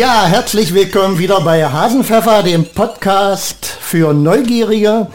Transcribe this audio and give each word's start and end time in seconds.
Ja, 0.00 0.24
herzlich 0.24 0.72
willkommen 0.72 1.18
wieder 1.18 1.42
bei 1.42 1.62
Hasenpfeffer, 1.62 2.42
dem 2.42 2.64
Podcast 2.64 3.66
für 3.66 4.14
Neugierige. 4.14 5.08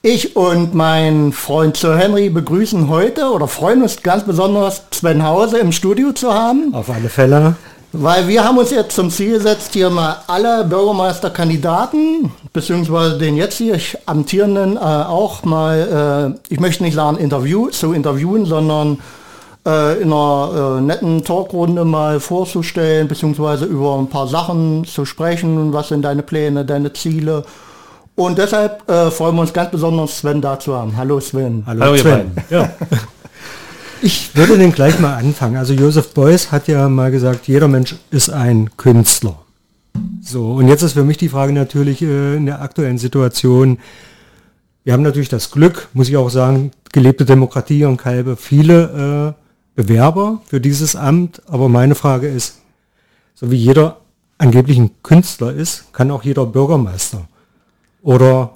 Ich 0.00 0.34
und 0.36 0.74
mein 0.74 1.34
Freund 1.34 1.76
Sir 1.76 1.98
Henry 1.98 2.30
begrüßen 2.30 2.88
heute 2.88 3.26
oder 3.30 3.46
freuen 3.46 3.82
uns 3.82 4.00
ganz 4.02 4.24
besonders, 4.24 4.84
Sven 4.90 5.22
Hause 5.22 5.58
im 5.58 5.70
Studio 5.70 6.12
zu 6.12 6.32
haben. 6.32 6.74
Auf 6.74 6.88
alle 6.88 7.10
Fälle. 7.10 7.56
Weil 7.92 8.26
wir 8.26 8.42
haben 8.42 8.56
uns 8.56 8.70
jetzt 8.70 8.96
zum 8.96 9.10
Ziel 9.10 9.34
gesetzt, 9.34 9.74
hier 9.74 9.90
mal 9.90 10.16
alle 10.28 10.64
Bürgermeisterkandidaten, 10.64 12.32
beziehungsweise 12.54 13.18
den 13.18 13.36
jetzt 13.36 13.58
hier 13.58 13.78
amtierenden 14.06 14.78
äh, 14.78 14.80
auch 14.80 15.44
mal, 15.44 16.38
äh, 16.40 16.54
ich 16.54 16.58
möchte 16.58 16.84
nicht 16.84 16.94
sagen 16.94 17.18
Interview, 17.18 17.68
zu 17.68 17.92
interviewen, 17.92 18.46
sondern 18.46 18.98
äh, 19.66 20.00
in 20.00 20.12
einer 20.12 20.78
äh, 20.78 20.80
netten 20.80 21.24
Talkrunde 21.24 21.84
mal 21.84 22.20
vorzustellen, 22.20 23.08
beziehungsweise 23.08 23.64
über 23.64 23.98
ein 23.98 24.08
paar 24.08 24.28
Sachen 24.28 24.84
zu 24.84 25.04
sprechen, 25.04 25.72
was 25.72 25.88
sind 25.88 26.02
deine 26.02 26.22
Pläne, 26.22 26.64
deine 26.64 26.92
Ziele. 26.92 27.44
Und 28.14 28.38
deshalb 28.38 28.88
äh, 28.88 29.10
freuen 29.10 29.34
wir 29.34 29.42
uns 29.42 29.52
ganz 29.52 29.70
besonders, 29.70 30.18
Sven 30.18 30.40
da 30.40 30.58
zu 30.58 30.74
haben. 30.74 30.96
Hallo 30.96 31.20
Sven. 31.20 31.64
Hallo, 31.66 31.80
Hallo 31.82 31.96
Sven. 31.96 32.30
Ja. 32.48 32.70
Ich 34.02 34.36
würde 34.36 34.58
den 34.58 34.72
gleich 34.72 35.00
mal 35.00 35.16
anfangen. 35.16 35.56
Also 35.56 35.72
Joseph 35.72 36.12
Beuys 36.12 36.52
hat 36.52 36.68
ja 36.68 36.86
mal 36.88 37.10
gesagt, 37.10 37.48
jeder 37.48 37.66
Mensch 37.66 37.96
ist 38.10 38.28
ein 38.28 38.70
Künstler. 38.76 39.38
So, 40.22 40.52
und 40.52 40.68
jetzt 40.68 40.82
ist 40.82 40.92
für 40.92 41.02
mich 41.02 41.16
die 41.16 41.30
Frage 41.30 41.54
natürlich 41.54 42.02
äh, 42.02 42.36
in 42.36 42.44
der 42.44 42.60
aktuellen 42.60 42.98
Situation, 42.98 43.78
wir 44.84 44.92
haben 44.92 45.02
natürlich 45.02 45.30
das 45.30 45.50
Glück, 45.50 45.88
muss 45.94 46.10
ich 46.10 46.16
auch 46.18 46.28
sagen, 46.28 46.72
gelebte 46.92 47.24
Demokratie 47.24 47.86
und 47.86 47.96
Kalbe, 47.96 48.36
viele 48.36 49.34
äh, 49.34 49.45
Bewerber 49.76 50.40
für 50.46 50.60
dieses 50.60 50.96
Amt, 50.96 51.42
aber 51.48 51.68
meine 51.68 51.94
Frage 51.94 52.28
ist, 52.28 52.62
so 53.34 53.50
wie 53.50 53.56
jeder 53.56 54.00
angeblich 54.38 54.78
ein 54.78 54.90
Künstler 55.02 55.52
ist, 55.52 55.92
kann 55.92 56.10
auch 56.10 56.24
jeder 56.24 56.46
Bürgermeister. 56.46 57.28
Oder 58.02 58.54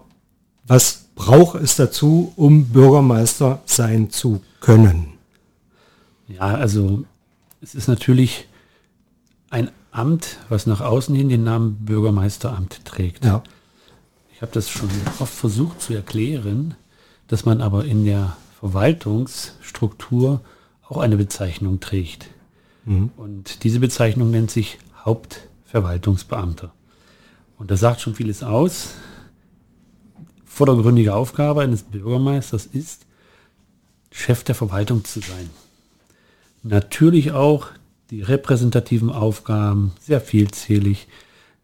was 0.66 1.04
braucht 1.14 1.60
es 1.60 1.76
dazu, 1.76 2.32
um 2.36 2.66
Bürgermeister 2.66 3.60
sein 3.66 4.10
zu 4.10 4.40
können? 4.60 5.12
Ja, 6.26 6.40
also 6.40 7.04
es 7.60 7.74
ist 7.74 7.88
natürlich 7.88 8.48
ein 9.50 9.70
Amt, 9.90 10.38
was 10.48 10.66
nach 10.66 10.80
außen 10.80 11.14
hin 11.14 11.28
den 11.28 11.44
Namen 11.44 11.84
Bürgermeisteramt 11.84 12.84
trägt. 12.84 13.24
Ja. 13.24 13.42
Ich 14.32 14.40
habe 14.40 14.52
das 14.52 14.70
schon 14.70 14.88
oft 15.18 15.34
versucht 15.34 15.82
zu 15.82 15.92
erklären, 15.92 16.76
dass 17.28 17.44
man 17.44 17.60
aber 17.60 17.84
in 17.84 18.06
der 18.06 18.36
Verwaltungsstruktur 18.60 20.40
auch 20.90 20.98
eine 20.98 21.16
Bezeichnung 21.16 21.80
trägt. 21.80 22.28
Mhm. 22.84 23.10
Und 23.16 23.64
diese 23.64 23.80
Bezeichnung 23.80 24.30
nennt 24.30 24.50
sich 24.50 24.78
Hauptverwaltungsbeamter. 25.04 26.72
Und 27.58 27.70
das 27.70 27.80
sagt 27.80 28.00
schon 28.00 28.16
vieles 28.16 28.42
aus. 28.42 28.94
Vordergründige 30.44 31.14
Aufgabe 31.14 31.62
eines 31.62 31.84
Bürgermeisters 31.84 32.66
ist, 32.66 33.06
Chef 34.10 34.42
der 34.42 34.56
Verwaltung 34.56 35.04
zu 35.04 35.20
sein. 35.20 35.48
Natürlich 36.62 37.30
auch 37.30 37.68
die 38.10 38.22
repräsentativen 38.22 39.10
Aufgaben, 39.10 39.92
sehr 40.00 40.20
vielzählig. 40.20 41.06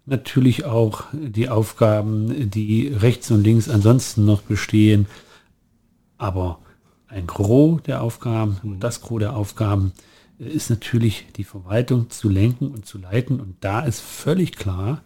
Natürlich 0.06 0.64
auch 0.64 1.02
die 1.12 1.48
Aufgaben, 1.48 2.48
die 2.48 2.86
rechts 2.88 3.32
und 3.32 3.42
links 3.42 3.68
ansonsten 3.68 4.24
noch 4.24 4.42
bestehen. 4.42 5.06
Aber 6.16 6.60
ein 7.16 7.26
Gros 7.26 7.82
der 7.82 8.02
Aufgaben 8.02 8.58
und 8.62 8.80
das 8.80 9.00
Gros 9.00 9.20
der 9.20 9.34
Aufgaben 9.34 9.92
äh, 10.38 10.44
ist 10.48 10.70
natürlich 10.70 11.26
die 11.36 11.44
Verwaltung 11.44 12.10
zu 12.10 12.28
lenken 12.28 12.70
und 12.70 12.86
zu 12.86 12.98
leiten. 12.98 13.40
Und 13.40 13.56
da 13.60 13.80
ist 13.80 14.00
völlig 14.00 14.52
klar, 14.52 15.02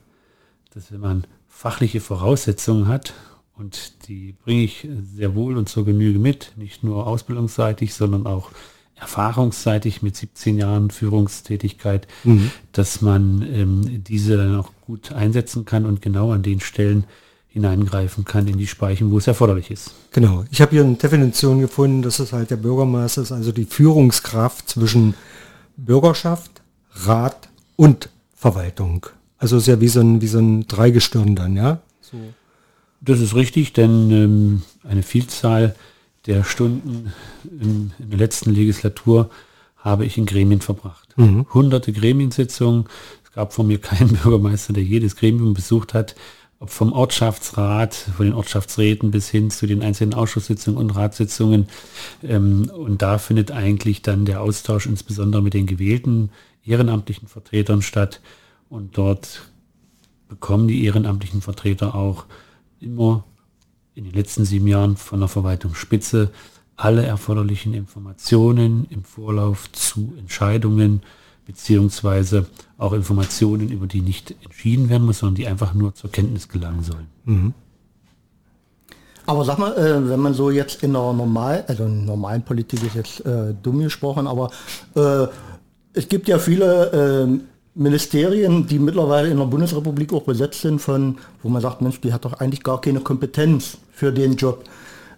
dass 0.74 0.92
wenn 0.92 1.00
man 1.00 1.24
fachliche 1.48 2.00
Voraussetzungen 2.00 2.88
hat, 2.88 3.14
und 3.54 4.08
die 4.08 4.32
bringe 4.32 4.62
ich 4.62 4.88
sehr 5.14 5.34
wohl 5.34 5.58
und 5.58 5.68
zur 5.68 5.84
Genüge 5.84 6.18
mit, 6.18 6.52
nicht 6.56 6.82
nur 6.82 7.06
ausbildungsseitig, 7.06 7.92
sondern 7.92 8.26
auch 8.26 8.52
erfahrungsseitig 8.94 10.00
mit 10.00 10.16
17 10.16 10.58
Jahren 10.58 10.90
Führungstätigkeit, 10.90 12.08
mhm. 12.24 12.50
dass 12.72 13.02
man 13.02 13.42
ähm, 13.42 14.02
diese 14.04 14.38
dann 14.38 14.56
auch 14.56 14.72
gut 14.86 15.12
einsetzen 15.12 15.66
kann 15.66 15.84
und 15.84 16.00
genau 16.00 16.32
an 16.32 16.42
den 16.42 16.60
Stellen 16.60 17.04
hineingreifen 17.50 18.24
kann 18.24 18.46
in 18.46 18.58
die 18.58 18.66
Speichen, 18.66 19.10
wo 19.10 19.18
es 19.18 19.26
erforderlich 19.26 19.70
ist. 19.70 19.90
Genau. 20.12 20.44
Ich 20.50 20.60
habe 20.60 20.70
hier 20.70 20.84
eine 20.84 20.94
Definition 20.94 21.60
gefunden, 21.60 22.02
dass 22.02 22.20
es 22.20 22.32
halt 22.32 22.50
der 22.50 22.56
Bürgermeister 22.56 23.22
ist, 23.22 23.32
also 23.32 23.50
die 23.50 23.64
Führungskraft 23.64 24.68
zwischen 24.68 25.14
Bürgerschaft, 25.76 26.62
Rat 26.92 27.48
und 27.76 28.08
Verwaltung. 28.34 29.06
Also 29.38 29.56
ist 29.56 29.66
ja 29.66 29.80
wie 29.80 29.88
so 29.88 30.00
ein, 30.00 30.20
wie 30.20 30.28
so 30.28 30.38
ein 30.38 30.66
Dreigestirn 30.68 31.34
dann, 31.34 31.56
ja? 31.56 31.80
So. 32.00 32.16
Das 33.00 33.18
ist 33.18 33.34
richtig, 33.34 33.72
denn 33.72 34.10
ähm, 34.10 34.62
eine 34.84 35.02
Vielzahl 35.02 35.74
der 36.26 36.44
Stunden 36.44 37.12
in, 37.44 37.92
in, 37.98 38.10
der 38.10 38.18
letzten 38.18 38.54
Legislatur 38.54 39.30
habe 39.76 40.04
ich 40.04 40.18
in 40.18 40.26
Gremien 40.26 40.60
verbracht. 40.60 41.14
Mhm. 41.16 41.46
Hunderte 41.52 41.92
Gremiensitzungen. 41.92 42.84
Es 43.24 43.32
gab 43.32 43.54
von 43.54 43.66
mir 43.66 43.80
keinen 43.80 44.16
Bürgermeister, 44.22 44.72
der 44.72 44.84
jedes 44.84 45.16
Gremium 45.16 45.54
besucht 45.54 45.94
hat 45.94 46.14
vom 46.66 46.92
Ortschaftsrat, 46.92 47.94
von 47.94 48.26
den 48.26 48.34
Ortschaftsräten 48.34 49.10
bis 49.10 49.28
hin 49.28 49.50
zu 49.50 49.66
den 49.66 49.82
einzelnen 49.82 50.14
Ausschusssitzungen 50.14 50.78
und 50.78 50.90
Ratssitzungen. 50.90 51.68
Ähm, 52.22 52.70
und 52.74 53.02
da 53.02 53.18
findet 53.18 53.50
eigentlich 53.50 54.02
dann 54.02 54.26
der 54.26 54.42
Austausch 54.42 54.86
insbesondere 54.86 55.42
mit 55.42 55.54
den 55.54 55.66
gewählten 55.66 56.30
ehrenamtlichen 56.64 57.28
Vertretern 57.28 57.82
statt. 57.82 58.20
Und 58.68 58.98
dort 58.98 59.50
bekommen 60.28 60.68
die 60.68 60.84
ehrenamtlichen 60.84 61.40
Vertreter 61.40 61.94
auch 61.94 62.26
immer 62.78 63.24
in 63.94 64.04
den 64.04 64.12
letzten 64.12 64.44
sieben 64.44 64.66
Jahren 64.66 64.96
von 64.96 65.20
der 65.20 65.28
Verwaltungsspitze 65.28 66.30
alle 66.76 67.04
erforderlichen 67.04 67.74
Informationen 67.74 68.86
im 68.88 69.04
Vorlauf 69.04 69.70
zu 69.72 70.14
Entscheidungen 70.18 71.02
beziehungsweise 71.50 72.46
auch 72.78 72.92
Informationen, 72.92 73.70
über 73.70 73.88
die 73.88 74.02
nicht 74.02 74.36
entschieden 74.44 74.88
werden 74.88 75.04
muss, 75.04 75.18
sondern 75.18 75.34
die 75.34 75.48
einfach 75.48 75.74
nur 75.74 75.94
zur 75.96 76.10
Kenntnis 76.12 76.48
gelangen 76.48 76.84
sollen. 76.84 77.08
Mhm. 77.24 77.54
Aber 79.26 79.44
sag 79.44 79.58
mal, 79.58 79.76
äh, 79.76 80.08
wenn 80.08 80.20
man 80.20 80.32
so 80.32 80.50
jetzt 80.50 80.84
in 80.84 80.92
der 80.92 81.12
normal, 81.12 81.64
also 81.66 81.84
in 81.84 82.04
normalen 82.04 82.42
Politik 82.42 82.84
ist 82.84 82.94
jetzt 82.94 83.26
äh, 83.26 83.52
dumm 83.60 83.80
gesprochen, 83.80 84.28
aber 84.28 84.50
äh, 84.94 85.26
es 85.92 86.08
gibt 86.08 86.28
ja 86.28 86.38
viele 86.38 87.26
äh, 87.26 87.40
Ministerien, 87.74 88.68
die 88.68 88.78
mittlerweile 88.78 89.28
in 89.28 89.38
der 89.38 89.46
Bundesrepublik 89.46 90.12
auch 90.12 90.22
besetzt 90.22 90.60
sind 90.60 90.80
von, 90.80 91.18
wo 91.42 91.48
man 91.48 91.62
sagt, 91.62 91.82
Mensch, 91.82 92.00
die 92.00 92.12
hat 92.12 92.24
doch 92.24 92.34
eigentlich 92.34 92.62
gar 92.62 92.80
keine 92.80 93.00
Kompetenz 93.00 93.78
für 93.90 94.12
den 94.12 94.36
Job. 94.36 94.64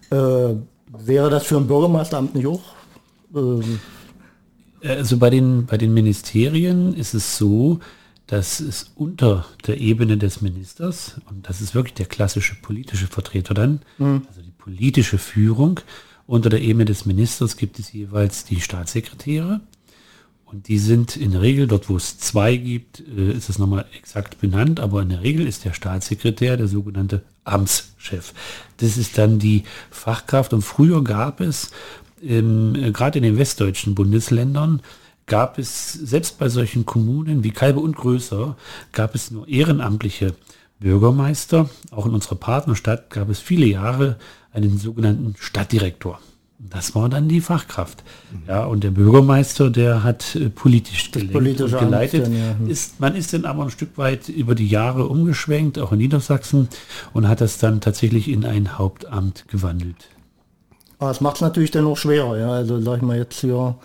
Äh, 0.09 0.15
wäre 0.15 1.29
das 1.29 1.43
für 1.43 1.57
ein 1.57 1.67
Bürgermeisteramt 1.67 2.33
nicht 2.33 2.47
auch 2.47 2.61
ähm, 3.35 3.79
also 4.83 5.17
bei 5.17 5.29
den, 5.29 5.65
bei 5.65 5.77
den 5.77 5.93
Ministerien 5.93 6.93
ist 6.93 7.13
es 7.13 7.37
so, 7.37 7.79
dass 8.27 8.59
es 8.59 8.91
unter 8.95 9.45
der 9.67 9.79
Ebene 9.79 10.17
des 10.17 10.41
Ministers, 10.41 11.19
und 11.29 11.47
das 11.47 11.61
ist 11.61 11.75
wirklich 11.75 11.93
der 11.93 12.05
klassische 12.05 12.55
politische 12.55 13.07
Vertreter 13.07 13.53
dann, 13.53 13.81
mhm. 13.97 14.23
also 14.27 14.41
die 14.41 14.51
politische 14.51 15.17
Führung, 15.17 15.79
unter 16.25 16.49
der 16.49 16.61
Ebene 16.61 16.85
des 16.85 17.05
Ministers 17.05 17.57
gibt 17.57 17.79
es 17.79 17.91
jeweils 17.91 18.45
die 18.45 18.61
Staatssekretäre. 18.61 19.61
Und 20.45 20.67
die 20.67 20.77
sind 20.77 21.17
in 21.17 21.31
der 21.31 21.41
Regel, 21.41 21.65
dort 21.67 21.89
wo 21.89 21.97
es 21.97 22.19
zwei 22.19 22.55
gibt, 22.55 23.03
äh, 23.17 23.31
ist 23.31 23.49
es 23.49 23.57
nochmal 23.57 23.85
exakt 23.97 24.39
benannt, 24.39 24.79
aber 24.79 25.01
in 25.01 25.09
der 25.09 25.23
Regel 25.23 25.47
ist 25.47 25.65
der 25.65 25.73
Staatssekretär 25.73 26.57
der 26.57 26.67
sogenannte 26.67 27.23
Amtschef. 27.43 28.33
Das 28.77 28.95
ist 28.95 29.17
dann 29.17 29.39
die 29.39 29.63
Fachkraft 29.89 30.53
und 30.53 30.61
früher 30.61 31.03
gab 31.03 31.41
es 31.41 31.71
ähm, 32.25 32.93
gerade 32.93 33.19
in 33.19 33.23
den 33.23 33.37
westdeutschen 33.37 33.95
Bundesländern 33.95 34.81
gab 35.25 35.57
es, 35.57 35.93
selbst 35.93 36.37
bei 36.37 36.49
solchen 36.49 36.85
Kommunen 36.85 37.43
wie 37.43 37.51
Kalbe 37.51 37.79
und 37.79 37.95
größer, 37.95 38.57
gab 38.91 39.15
es 39.15 39.31
nur 39.31 39.47
ehrenamtliche 39.47 40.35
Bürgermeister. 40.79 41.69
Auch 41.91 42.05
in 42.05 42.13
unserer 42.13 42.35
Partnerstadt 42.35 43.09
gab 43.09 43.29
es 43.29 43.39
viele 43.39 43.65
Jahre 43.65 44.17
einen 44.51 44.77
sogenannten 44.77 45.35
Stadtdirektor. 45.39 46.19
Das 46.69 46.95
war 46.95 47.09
dann 47.09 47.27
die 47.27 47.41
Fachkraft. 47.41 48.03
Ja, 48.47 48.63
und 48.63 48.83
der 48.83 48.91
Bürgermeister, 48.91 49.69
der 49.69 50.03
hat 50.03 50.35
äh, 50.35 50.49
politisch 50.49 51.11
geleitet. 51.11 52.27
Dann, 52.27 52.33
ja. 52.33 52.55
ist, 52.67 52.99
man 53.01 53.15
ist 53.15 53.33
dann 53.33 53.45
aber 53.45 53.63
ein 53.63 53.69
Stück 53.69 53.97
weit 53.97 54.29
über 54.29 54.55
die 54.55 54.67
Jahre 54.67 55.07
umgeschwenkt, 55.07 55.77
auch 55.77 55.91
in 55.91 55.97
Niedersachsen, 55.97 56.69
und 57.11 57.27
hat 57.27 57.41
das 57.41 57.57
dann 57.57 57.81
tatsächlich 57.81 58.29
in 58.29 58.45
ein 58.45 58.77
Hauptamt 58.77 59.45
gewandelt. 59.49 60.07
Aber 60.99 61.11
es 61.11 61.21
macht 61.21 61.35
es 61.35 61.41
natürlich 61.41 61.71
dann 61.71 61.83
noch 61.83 61.97
schwerer. 61.97 62.37
Ja? 62.37 62.51
Also 62.51 62.79
sag 62.81 62.97
ich 62.97 63.01
mal 63.03 63.17
jetzt 63.17 63.39
hier, 63.39 63.75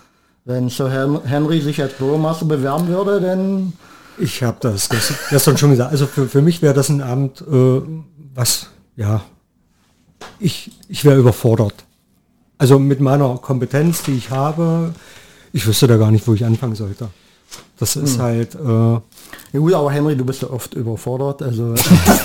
wenn 0.44 0.69
Sir 0.69 1.20
Henry 1.25 1.60
sich 1.60 1.81
als 1.81 1.94
Bürgermeister 1.94 2.44
bewerben 2.44 2.88
würde, 2.88 3.20
dann... 3.20 3.72
Ich 4.19 4.43
habe 4.43 4.56
das 4.60 4.88
gestern 5.31 5.56
schon 5.56 5.70
gesagt. 5.70 5.93
Also 5.93 6.06
für, 6.06 6.28
für 6.28 6.43
mich 6.43 6.60
wäre 6.60 6.75
das 6.75 6.88
ein 6.88 7.02
Abend, 7.02 7.40
äh, 7.43 7.81
was, 8.34 8.66
ja, 8.96 9.22
ich, 10.40 10.72
ich 10.88 11.05
wäre 11.05 11.19
überfordert. 11.19 11.75
Also 12.56 12.78
mit 12.78 13.00
meiner 13.00 13.37
Kompetenz, 13.38 14.02
die 14.02 14.16
ich 14.16 14.31
habe, 14.31 14.93
ich 15.52 15.66
wüsste 15.66 15.87
da 15.87 15.96
gar 15.96 16.11
nicht, 16.11 16.26
wo 16.26 16.34
ich 16.34 16.44
anfangen 16.44 16.75
sollte. 16.75 17.08
Das 17.78 17.96
ist 17.96 18.16
hm. 18.16 18.22
halt. 18.22 18.54
Äh, 18.54 18.93
ja 19.52 19.61
gut, 19.61 19.72
aber 19.72 19.90
Henry, 19.90 20.16
du 20.16 20.25
bist 20.25 20.43
ja 20.43 20.50
oft 20.50 20.75
überfordert, 20.75 21.43
also 21.43 21.75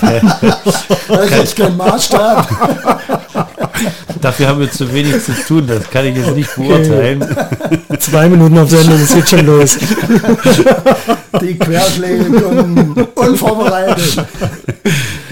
das 1.08 1.30
ist 1.44 1.56
kein 1.56 1.76
Maßstab. 1.76 3.50
Dafür 4.20 4.48
haben 4.48 4.60
wir 4.60 4.70
zu 4.70 4.92
wenig 4.92 5.22
zu 5.22 5.32
tun, 5.32 5.66
das 5.66 5.88
kann 5.90 6.06
ich 6.06 6.16
jetzt 6.16 6.34
nicht 6.34 6.54
beurteilen. 6.54 7.22
Okay. 7.22 7.98
Zwei 7.98 8.28
Minuten 8.28 8.58
auf 8.58 8.70
Sendung, 8.70 8.94
es 9.00 9.14
geht 9.14 9.28
schon 9.28 9.46
los. 9.46 9.78
Die 11.40 11.58
Querschläge 11.58 12.30
kommen 12.40 13.06
unvorbereitet. 13.14 14.16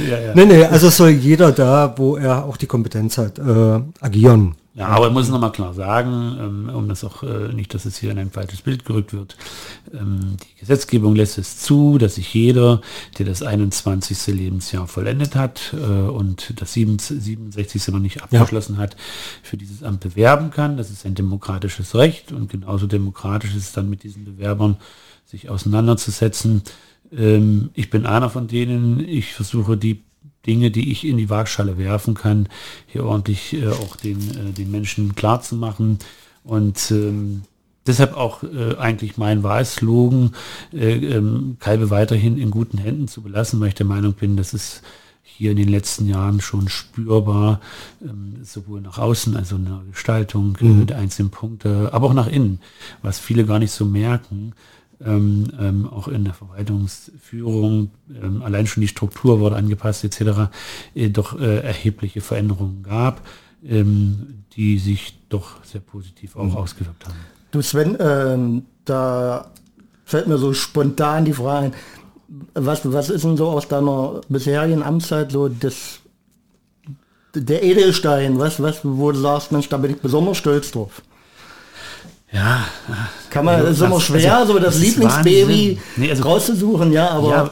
Ja, 0.09 0.19
ja. 0.19 0.33
Nee, 0.35 0.47
nee, 0.47 0.65
also 0.65 0.91
soll 0.91 1.11
jeder 1.11 1.53
da, 1.53 1.94
wo 1.97 2.17
er 2.17 2.44
auch 2.44 2.56
die 2.56 2.67
Kompetenz 2.67 3.19
hat, 3.19 3.39
äh, 3.39 3.81
agieren. 4.00 4.56
Ja, 4.74 4.88
aber 4.88 5.08
ich 5.08 5.12
muss 5.12 5.28
noch 5.28 5.38
mal 5.38 5.50
klar 5.50 5.74
sagen, 5.74 6.38
ähm, 6.40 6.74
um 6.74 6.88
das 6.88 7.04
auch 7.04 7.22
äh, 7.22 7.52
nicht, 7.52 7.74
dass 7.74 7.84
es 7.84 7.98
hier 7.98 8.10
in 8.10 8.19
ein 8.19 8.30
falsches 8.30 8.62
Bild 8.62 8.86
gerückt 8.86 9.12
wird. 9.12 9.36
Ähm, 9.92 10.38
die 10.42 10.60
Gesetzgebung 10.60 11.14
lässt 11.14 11.36
es 11.36 11.58
zu, 11.58 11.98
dass 11.98 12.14
sich 12.14 12.32
jeder, 12.32 12.80
der 13.19 13.26
das 13.26 13.42
21. 13.42 14.28
Lebensjahr 14.28 14.88
vollendet 14.88 15.36
hat 15.36 15.74
äh, 15.74 15.76
und 15.76 16.54
das 16.58 16.72
67. 16.72 17.88
noch 17.88 17.98
nicht 17.98 18.22
abgeschlossen 18.22 18.76
ja. 18.76 18.82
hat, 18.82 18.96
für 19.42 19.58
dieses 19.58 19.82
Amt 19.82 20.00
bewerben 20.00 20.50
kann. 20.50 20.78
Das 20.78 20.90
ist 20.90 21.04
ein 21.04 21.14
demokratisches 21.14 21.94
Recht 21.94 22.32
und 22.32 22.50
genauso 22.50 22.86
demokratisch 22.86 23.50
ist 23.50 23.64
es 23.64 23.72
dann 23.72 23.90
mit 23.90 24.04
diesen 24.04 24.24
Bewerbern, 24.24 24.78
sich 25.26 25.50
auseinanderzusetzen. 25.50 26.62
Ähm, 27.14 27.69
ich 27.74 27.90
bin 27.90 28.06
einer 28.06 28.30
von 28.30 28.48
denen, 28.48 29.06
ich 29.06 29.34
versuche 29.34 29.76
die 29.76 30.02
Dinge, 30.47 30.71
die 30.71 30.91
ich 30.91 31.06
in 31.06 31.17
die 31.17 31.31
Waagschale 31.31 31.79
werfen 31.79 32.15
kann, 32.15 32.49
hier 32.87 33.05
ordentlich 33.05 33.55
äh, 33.55 33.69
auch 33.69 33.97
den, 33.97 34.19
äh, 34.31 34.53
den 34.53 34.71
Menschen 34.71 35.15
klar 35.15 35.41
zu 35.41 35.56
machen. 35.56 35.99
Und 36.44 36.91
ähm, 36.91 37.43
deshalb 37.87 38.17
auch 38.17 38.43
äh, 38.43 38.77
eigentlich 38.77 39.17
mein 39.17 39.43
Wahlslogan, 39.43 40.35
äh, 40.73 40.94
ähm, 40.94 41.56
Kalbe 41.61 41.91
weiterhin 41.91 42.39
in 42.39 42.50
guten 42.50 42.79
Händen 42.79 43.09
zu 43.09 43.23
belassen, 43.23 43.61
weil 43.61 43.69
ich 43.69 43.75
der 43.75 43.87
Meinung 43.87 44.15
bin, 44.15 44.37
dass 44.37 44.53
es 44.53 44.83
hier 45.23 45.53
in 45.53 45.56
den 45.56 45.69
letzten 45.69 46.06
Jahren 46.06 46.41
schon 46.41 46.69
spürbar, 46.69 47.61
ähm, 48.03 48.37
sowohl 48.43 48.81
nach 48.81 48.99
außen, 48.99 49.37
also 49.37 49.56
in 49.56 49.65
der 49.65 49.83
Gestaltung 49.91 50.56
mhm. 50.61 50.87
der 50.87 50.99
einzelnen 50.99 51.31
Punkte, 51.31 51.91
aber 51.93 52.09
auch 52.09 52.15
nach 52.15 52.29
innen, 52.29 52.61
was 53.03 53.19
viele 53.19 53.44
gar 53.44 53.59
nicht 53.59 53.73
so 53.73 53.85
merken, 53.85 54.53
ähm, 55.04 55.50
ähm, 55.60 55.88
auch 55.88 56.08
in 56.08 56.25
der 56.25 56.34
Verwaltungsführung, 56.34 57.90
ähm, 58.22 58.43
allein 58.43 58.66
schon 58.66 58.81
die 58.81 58.88
Struktur 58.88 59.40
wurde 59.40 59.56
angepasst 59.56 60.04
etc., 60.04 60.50
äh, 60.94 61.10
doch 61.10 61.38
äh, 61.38 61.60
erhebliche 61.60 62.20
Veränderungen 62.20 62.82
gab, 62.82 63.20
ähm, 63.64 64.44
die 64.56 64.78
sich 64.78 65.19
doch 65.28 65.64
sehr 65.64 65.81
positiv 65.81 66.37
auch 66.37 66.44
mhm. 66.44 66.56
ausgewirkt 66.56 67.06
haben. 67.06 67.16
Du 67.50 67.62
Sven, 67.62 67.96
ähm, 68.00 68.64
da 68.84 69.50
fällt 70.04 70.26
mir 70.26 70.38
so 70.38 70.52
spontan 70.52 71.25
die 71.25 71.32
Frage, 71.32 71.72
was, 72.55 72.90
was 72.90 73.10
ist 73.10 73.25
denn 73.25 73.37
so 73.37 73.48
aus 73.48 73.69
deiner 73.69 74.20
bisherigen 74.28 74.82
Amtszeit 74.82 75.32
so 75.32 75.48
das 75.48 75.98
der 77.34 77.62
Edelstein, 77.62 78.38
was, 78.38 78.62
was, 78.62 78.81
wo 78.82 79.10
du 79.10 79.19
sagst, 79.19 79.52
Mensch, 79.52 79.69
da 79.69 79.78
bin 79.78 79.93
ich 79.93 80.00
besonders 80.00 80.37
stolz 80.37 80.70
drauf. 80.70 81.02
Ja. 82.32 82.64
Kann 83.31 83.44
man, 83.44 83.56
also, 83.56 83.70
ist 83.70 83.81
immer 83.81 84.00
schwer, 84.00 84.38
also, 84.38 84.55
so 84.55 84.58
das, 84.58 84.75
das 84.75 84.82
Lieblingsbaby 84.82 85.79
nee, 85.96 86.11
also, 86.11 86.23
rauszusuchen, 86.23 86.93
ja, 86.93 87.11
aber. 87.11 87.31
Ja, 87.31 87.50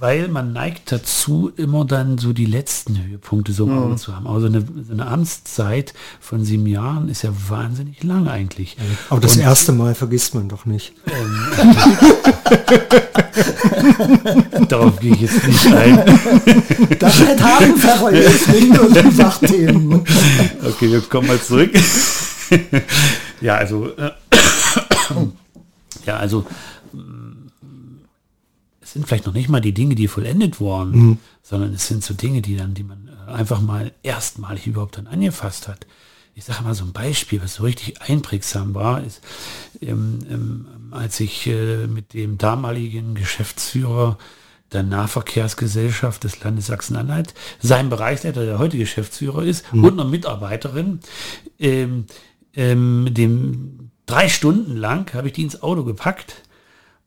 weil 0.00 0.28
man 0.28 0.52
neigt 0.52 0.92
dazu, 0.92 1.50
immer 1.56 1.84
dann 1.84 2.18
so 2.18 2.32
die 2.32 2.44
letzten 2.44 3.02
Höhepunkte 3.02 3.52
so 3.52 3.66
mhm. 3.66 3.96
zu 3.96 4.14
haben. 4.14 4.28
Also 4.28 4.46
eine, 4.46 4.64
eine 4.90 5.06
Amtszeit 5.06 5.92
von 6.20 6.44
sieben 6.44 6.66
Jahren 6.66 7.08
ist 7.08 7.22
ja 7.22 7.30
wahnsinnig 7.48 8.04
lang 8.04 8.28
eigentlich. 8.28 8.76
Aber 9.10 9.20
das 9.20 9.34
Und, 9.36 9.42
erste 9.42 9.72
Mal 9.72 9.96
vergisst 9.96 10.36
man 10.36 10.48
doch 10.48 10.66
nicht. 10.66 10.92
Ähm, 11.06 11.48
Darauf 14.68 15.00
gehe 15.00 15.14
ich 15.14 15.22
jetzt 15.22 15.46
nicht 15.46 15.66
ein. 15.66 15.98
Das 16.98 17.18
wird 17.20 17.42
Habenpfeffer 17.42 18.12
jetzt 18.12 18.48
nur 18.48 18.90
die 18.90 19.10
Sachthemen. 19.10 20.04
Okay, 20.64 20.90
wir 20.92 21.00
kommen 21.02 21.28
mal 21.28 21.40
zurück. 21.40 21.70
Ja, 23.40 23.56
also, 23.56 23.96
äh, 23.96 24.10
ja, 26.06 26.16
also, 26.16 26.46
mm, 26.92 27.50
es 28.80 28.92
sind 28.92 29.06
vielleicht 29.06 29.26
noch 29.26 29.34
nicht 29.34 29.48
mal 29.48 29.60
die 29.60 29.74
Dinge, 29.74 29.94
die 29.94 30.08
vollendet 30.08 30.60
wurden, 30.60 30.92
mhm. 30.92 31.18
sondern 31.42 31.74
es 31.74 31.86
sind 31.86 32.02
so 32.02 32.14
Dinge, 32.14 32.40
die 32.40 32.56
dann, 32.56 32.74
die 32.74 32.84
man 32.84 33.08
äh, 33.08 33.30
einfach 33.30 33.60
mal 33.60 33.92
erstmalig 34.02 34.66
überhaupt 34.66 34.96
dann 34.96 35.06
angefasst 35.06 35.68
hat. 35.68 35.86
Ich 36.34 36.44
sage 36.44 36.62
mal 36.62 36.74
so 36.74 36.84
ein 36.84 36.92
Beispiel, 36.92 37.42
was 37.42 37.56
so 37.56 37.64
richtig 37.64 38.00
einprägsam 38.00 38.74
war, 38.74 39.02
ist, 39.02 39.20
ähm, 39.82 40.20
ähm, 40.30 40.66
als 40.92 41.18
ich 41.20 41.46
äh, 41.48 41.86
mit 41.86 42.14
dem 42.14 42.38
damaligen 42.38 43.14
Geschäftsführer 43.14 44.18
der 44.72 44.82
Nahverkehrsgesellschaft 44.82 46.24
des 46.24 46.42
Landes 46.42 46.66
Sachsen-Anhalt, 46.66 47.34
sein 47.60 47.88
Bereichsleiter, 47.88 48.44
der 48.44 48.58
heute 48.58 48.78
Geschäftsführer 48.78 49.42
ist, 49.42 49.70
mhm. 49.72 49.84
und 49.84 50.00
eine 50.00 50.08
Mitarbeiterin, 50.08 51.00
ähm, 51.58 52.06
ähm, 52.54 53.08
dem 53.10 53.90
drei 54.06 54.28
Stunden 54.28 54.76
lang 54.76 55.12
habe 55.14 55.28
ich 55.28 55.34
die 55.34 55.42
ins 55.42 55.62
Auto 55.62 55.84
gepackt 55.84 56.42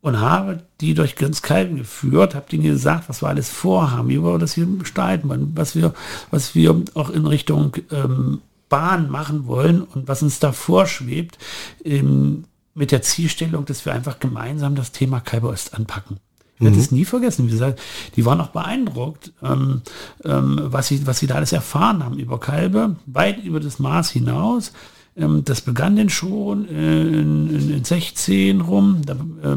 und 0.01 0.19
habe 0.19 0.63
die 0.79 0.93
durch 0.93 1.15
ganz 1.15 1.41
Kalben 1.41 1.77
geführt, 1.77 2.35
habe 2.35 2.49
denen 2.49 2.63
gesagt, 2.63 3.07
was 3.09 3.21
wir 3.21 3.29
alles 3.29 3.49
vorhaben, 3.49 4.09
wie 4.09 4.21
wir 4.21 4.39
das 4.39 4.53
hier 4.53 4.65
gestalten, 4.65 5.51
was 5.55 5.75
wir, 5.75 5.93
was 6.31 6.55
wir 6.55 6.83
auch 6.95 7.09
in 7.09 7.27
Richtung 7.27 7.75
ähm, 7.91 8.41
Bahn 8.69 9.09
machen 9.09 9.45
wollen 9.45 9.81
und 9.81 10.07
was 10.07 10.23
uns 10.23 10.39
da 10.39 10.51
vorschwebt, 10.51 11.37
ähm, 11.83 12.45
mit 12.73 12.91
der 12.91 13.01
Zielstellung, 13.01 13.65
dass 13.65 13.85
wir 13.85 13.93
einfach 13.93 14.19
gemeinsam 14.19 14.75
das 14.75 14.91
Thema 14.91 15.19
Kalbe 15.19 15.49
Ost 15.49 15.75
anpacken. 15.75 16.17
Ich 16.55 16.61
werde 16.61 16.77
mhm. 16.77 16.81
es 16.81 16.91
nie 16.91 17.05
vergessen. 17.05 17.47
Wie 17.47 17.51
gesagt, 17.51 17.81
die 18.15 18.25
waren 18.25 18.39
auch 18.39 18.49
beeindruckt, 18.49 19.33
ähm, 19.43 19.81
ähm, 20.23 20.59
was, 20.63 20.87
sie, 20.87 21.05
was 21.05 21.19
sie 21.19 21.27
da 21.27 21.35
alles 21.35 21.51
erfahren 21.51 22.03
haben 22.03 22.17
über 22.17 22.39
Kalbe, 22.39 22.95
weit 23.07 23.43
über 23.43 23.59
das 23.59 23.79
Maß 23.79 24.11
hinaus. 24.11 24.71
Ähm, 25.15 25.43
das 25.43 25.61
begann 25.61 25.95
denn 25.95 26.09
schon 26.09 26.65
in, 26.65 27.69
in 27.69 27.83
16 27.83 28.61
rum, 28.61 29.01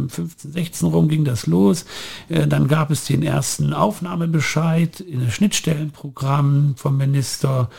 15, 0.08 0.52
16 0.52 0.86
ähm, 0.86 0.94
rum 0.94 1.08
ging 1.08 1.24
das 1.24 1.46
los. 1.46 1.84
Äh, 2.28 2.46
dann 2.46 2.68
gab 2.68 2.90
es 2.90 3.04
den 3.04 3.22
ersten 3.22 3.72
Aufnahmebescheid 3.72 5.00
in 5.00 5.24
das 5.24 5.34
Schnittstellenprogramm 5.34 6.74
vom 6.76 6.96
Minister. 6.96 7.70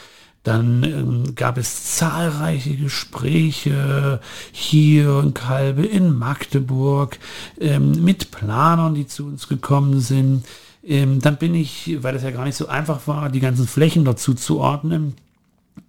Dann 0.43 0.83
ähm, 0.83 1.35
gab 1.35 1.57
es 1.57 1.95
zahlreiche 1.95 2.75
Gespräche 2.75 4.21
hier 4.51 5.19
in 5.21 5.33
Kalbe, 5.33 5.85
in 5.85 6.15
Magdeburg, 6.15 7.17
ähm, 7.59 8.03
mit 8.03 8.29
Planern, 8.29 8.93
die 8.93 9.07
zu 9.07 9.25
uns 9.25 9.47
gekommen 9.47 9.99
sind. 9.99 10.45
Ähm, 10.83 11.19
dann 11.19 11.37
bin 11.37 11.55
ich, 11.55 11.97
weil 12.01 12.13
das 12.13 12.21
ja 12.21 12.29
gar 12.29 12.45
nicht 12.45 12.57
so 12.57 12.67
einfach 12.67 13.07
war, 13.07 13.29
die 13.29 13.39
ganzen 13.39 13.67
Flächen 13.67 14.05
dazu 14.05 14.35
zu 14.35 14.59
ordnen, 14.59 15.15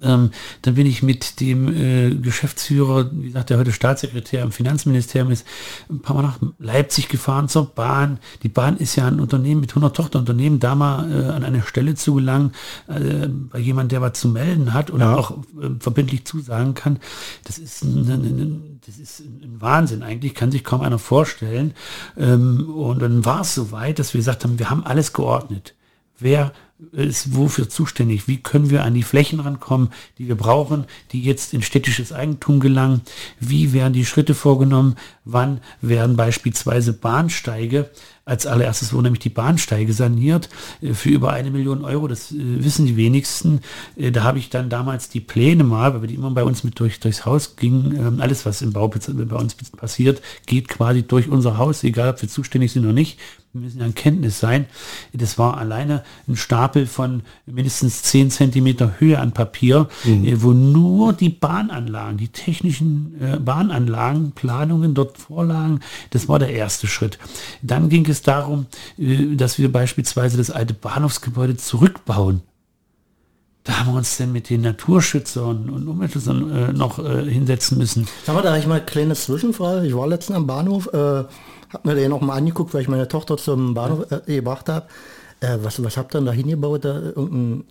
ähm, 0.03 0.31
dann 0.63 0.75
bin 0.75 0.87
ich 0.87 1.03
mit 1.03 1.41
dem 1.41 1.69
äh, 1.69 2.15
Geschäftsführer, 2.15 3.11
wie 3.13 3.29
gesagt, 3.29 3.51
der 3.51 3.59
heute 3.59 3.73
Staatssekretär 3.73 4.43
im 4.43 4.53
Finanzministerium 4.53 5.31
ist, 5.31 5.47
ein 5.89 6.01
paar 6.01 6.17
Mal 6.17 6.23
nach 6.23 6.39
Leipzig 6.59 7.09
gefahren 7.09 7.49
zur 7.49 7.67
Bahn. 7.67 8.19
Die 8.43 8.49
Bahn 8.49 8.77
ist 8.77 8.97
ja 8.97 9.07
ein 9.07 9.21
Unternehmen 9.21 9.61
mit 9.61 9.71
100 9.71 9.97
Tochterunternehmen, 9.97 10.61
da 10.61 10.75
mal 10.75 11.11
äh, 11.11 11.29
an 11.31 11.45
eine 11.45 11.63
Stelle 11.63 11.95
zu 11.95 12.15
gelangen, 12.15 12.53
äh, 12.89 13.29
bei 13.29 13.59
jemand, 13.59 13.93
der 13.93 14.03
was 14.03 14.15
zu 14.15 14.29
melden 14.29 14.75
hat 14.75 14.91
und 14.91 15.01
ja. 15.01 15.15
auch 15.15 15.39
äh, 15.61 15.71
verbindlich 15.81 16.27
zusagen 16.27 16.75
kann. 16.75 16.99
Das 17.45 17.59
ist 17.59 17.83
ein, 17.83 18.11
ein, 18.11 18.25
ein, 18.25 18.81
das 18.87 18.99
ist 18.99 19.21
ein 19.21 19.57
Wahnsinn. 19.61 20.03
Eigentlich 20.03 20.35
kann 20.35 20.53
sich 20.53 20.63
kaum 20.63 20.83
einer 20.83 20.99
vorstellen. 20.99 21.75
Ähm, 22.19 22.69
und 22.75 23.01
dann 23.01 23.25
war 23.25 23.41
es 23.41 23.55
soweit, 23.55 23.99
dass 23.99 24.13
wir 24.13 24.19
gesagt 24.19 24.45
haben, 24.45 24.59
wir 24.59 24.69
haben 24.69 24.85
alles 24.85 25.13
geordnet. 25.13 25.75
Wer 26.19 26.53
ist 26.93 27.35
wofür 27.35 27.69
zuständig? 27.69 28.29
Wie 28.29 28.39
können 28.39 28.71
wir 28.71 28.85
an 28.85 28.95
die 28.95 29.03
Flächen 29.03 29.41
rankommen, 29.41 29.91
die 30.19 30.29
wir 30.29 30.35
brauchen, 30.35 30.85
die 31.13 31.23
jetzt 31.23 31.55
in 31.55 31.63
städtisches 31.63 32.13
Eigentum 32.13 32.61
gelangen? 32.61 33.01
Wie 33.41 33.73
werden 33.73 33.93
die 33.93 34.05
Schritte 34.05 34.35
vorgenommen? 34.35 34.97
Wann 35.25 35.61
werden 35.81 36.17
beispielsweise 36.17 36.93
Bahnsteige 36.93 37.91
als 38.29 38.45
allererstes 38.45 38.93
wurden 38.93 39.05
nämlich 39.05 39.21
die 39.21 39.31
Bahnsteige 39.31 39.93
saniert 39.93 40.49
äh, 40.83 40.95
für 40.95 41.11
über 41.11 41.33
eine 41.33 41.53
Million 41.53 41.85
Euro. 41.85 42.09
Das 42.09 42.33
äh, 42.33 42.35
wissen 42.39 42.85
die 42.85 42.97
wenigsten. 42.97 43.61
Äh, 43.97 44.11
da 44.11 44.25
habe 44.25 44.41
ich 44.41 44.51
dann 44.51 44.69
damals 44.69 45.09
die 45.09 45.21
Pläne 45.21 45.63
mal, 45.63 45.95
weil 45.95 46.09
die 46.09 46.17
immer 46.17 46.33
bei 46.33 46.43
uns 46.43 46.65
mit 46.65 46.79
durch, 46.81 46.99
durchs 46.99 47.25
Haus 47.25 47.55
gingen. 47.55 47.95
Ähm, 47.95 48.21
alles, 48.21 48.45
was 48.45 48.63
im 48.63 48.73
Bau 48.73 48.89
bei 48.89 49.37
uns 49.37 49.55
passiert, 49.55 50.23
geht 50.47 50.67
quasi 50.67 51.05
durch 51.05 51.29
unser 51.29 51.57
Haus, 51.57 51.85
egal 51.85 52.11
ob 52.11 52.21
wir 52.21 52.29
zuständig 52.29 52.73
sind 52.73 52.83
oder 52.83 52.93
nicht 52.93 53.17
müssen 53.61 53.81
ja 53.81 53.87
in 53.87 53.95
Kenntnis 53.95 54.41
sein. 54.41 54.67
Das 55.13 55.39
war 55.39 55.57
alleine 55.57 56.05
ein 56.29 56.37
Stapel 56.67 56.87
von 56.87 57.23
mindestens 57.47 58.03
10 58.03 58.31
Zentimeter 58.33 58.95
Höhe 58.99 59.21
an 59.21 59.33
Papier, 59.33 59.89
mhm. 60.03 60.25
Äh, 60.25 60.43
wo 60.43 60.53
nur 60.53 61.13
die 61.13 61.29
Bahnanlagen, 61.29 62.17
die 62.19 62.29
technischen 62.29 63.15
äh, 63.21 63.37
Bahnanlagen, 63.37 64.33
Planungen 64.33 64.95
dort 64.95 65.17
vorlagen. 65.19 65.81
Das 66.11 66.29
war 66.29 66.41
der 66.41 66.51
erste 66.51 66.89
Schritt. 66.89 67.19
Dann 67.63 67.89
ging 67.89 68.05
es 68.09 68.23
darum, 68.23 68.67
äh, 68.99 69.37
dass 69.37 69.59
wir 69.59 69.71
beispielsweise 69.71 70.37
das 70.37 70.51
alte 70.51 70.75
Bahnhofsgebäude 70.75 71.57
zurückbauen 71.57 72.43
da 73.65 73.81
haben 73.81 73.93
wir 73.93 73.99
uns 73.99 74.17
denn 74.17 74.31
mit 74.31 74.49
den 74.49 74.61
Naturschützern 74.61 75.69
und 75.69 75.89
Umweltschützern 75.89 76.51
äh, 76.53 76.73
noch 76.73 77.01
äh, 77.01 77.29
hinsetzen 77.29 77.77
müssen. 77.79 78.07
Sag 78.25 78.37
mal, 78.37 78.43
da 78.43 78.51
habe 78.51 78.61
ich 78.61 78.67
mal 78.69 78.77
eine 78.77 78.85
kleine 78.85 79.17
Zwischenfrage. 79.17 79.85
Ich 79.85 79.97
war 79.97 80.07
letztens 80.07 80.37
am 80.37 80.47
Bahnhof, 80.47 80.87
äh, 80.93 80.97
habe 80.97 81.29
mir 81.83 81.97
den 81.97 82.11
noch 82.11 82.21
mal 82.21 82.37
angeguckt, 82.37 82.73
weil 82.75 82.83
ich 82.83 82.89
meine 82.89 83.09
Tochter 83.09 83.37
zum 83.37 83.75
Bahnhof 83.75 84.07
äh, 84.13 84.37
gebracht 84.37 84.69
habe. 84.69 84.87
Äh, 85.41 85.59
was, 85.63 85.83
was 85.83 85.97
habt 85.97 86.15
ihr 86.15 86.19
denn 86.19 86.27
da 86.27 86.33
hingebaut? 86.33 86.85
Da 86.85 86.95
irgendein 87.01 87.65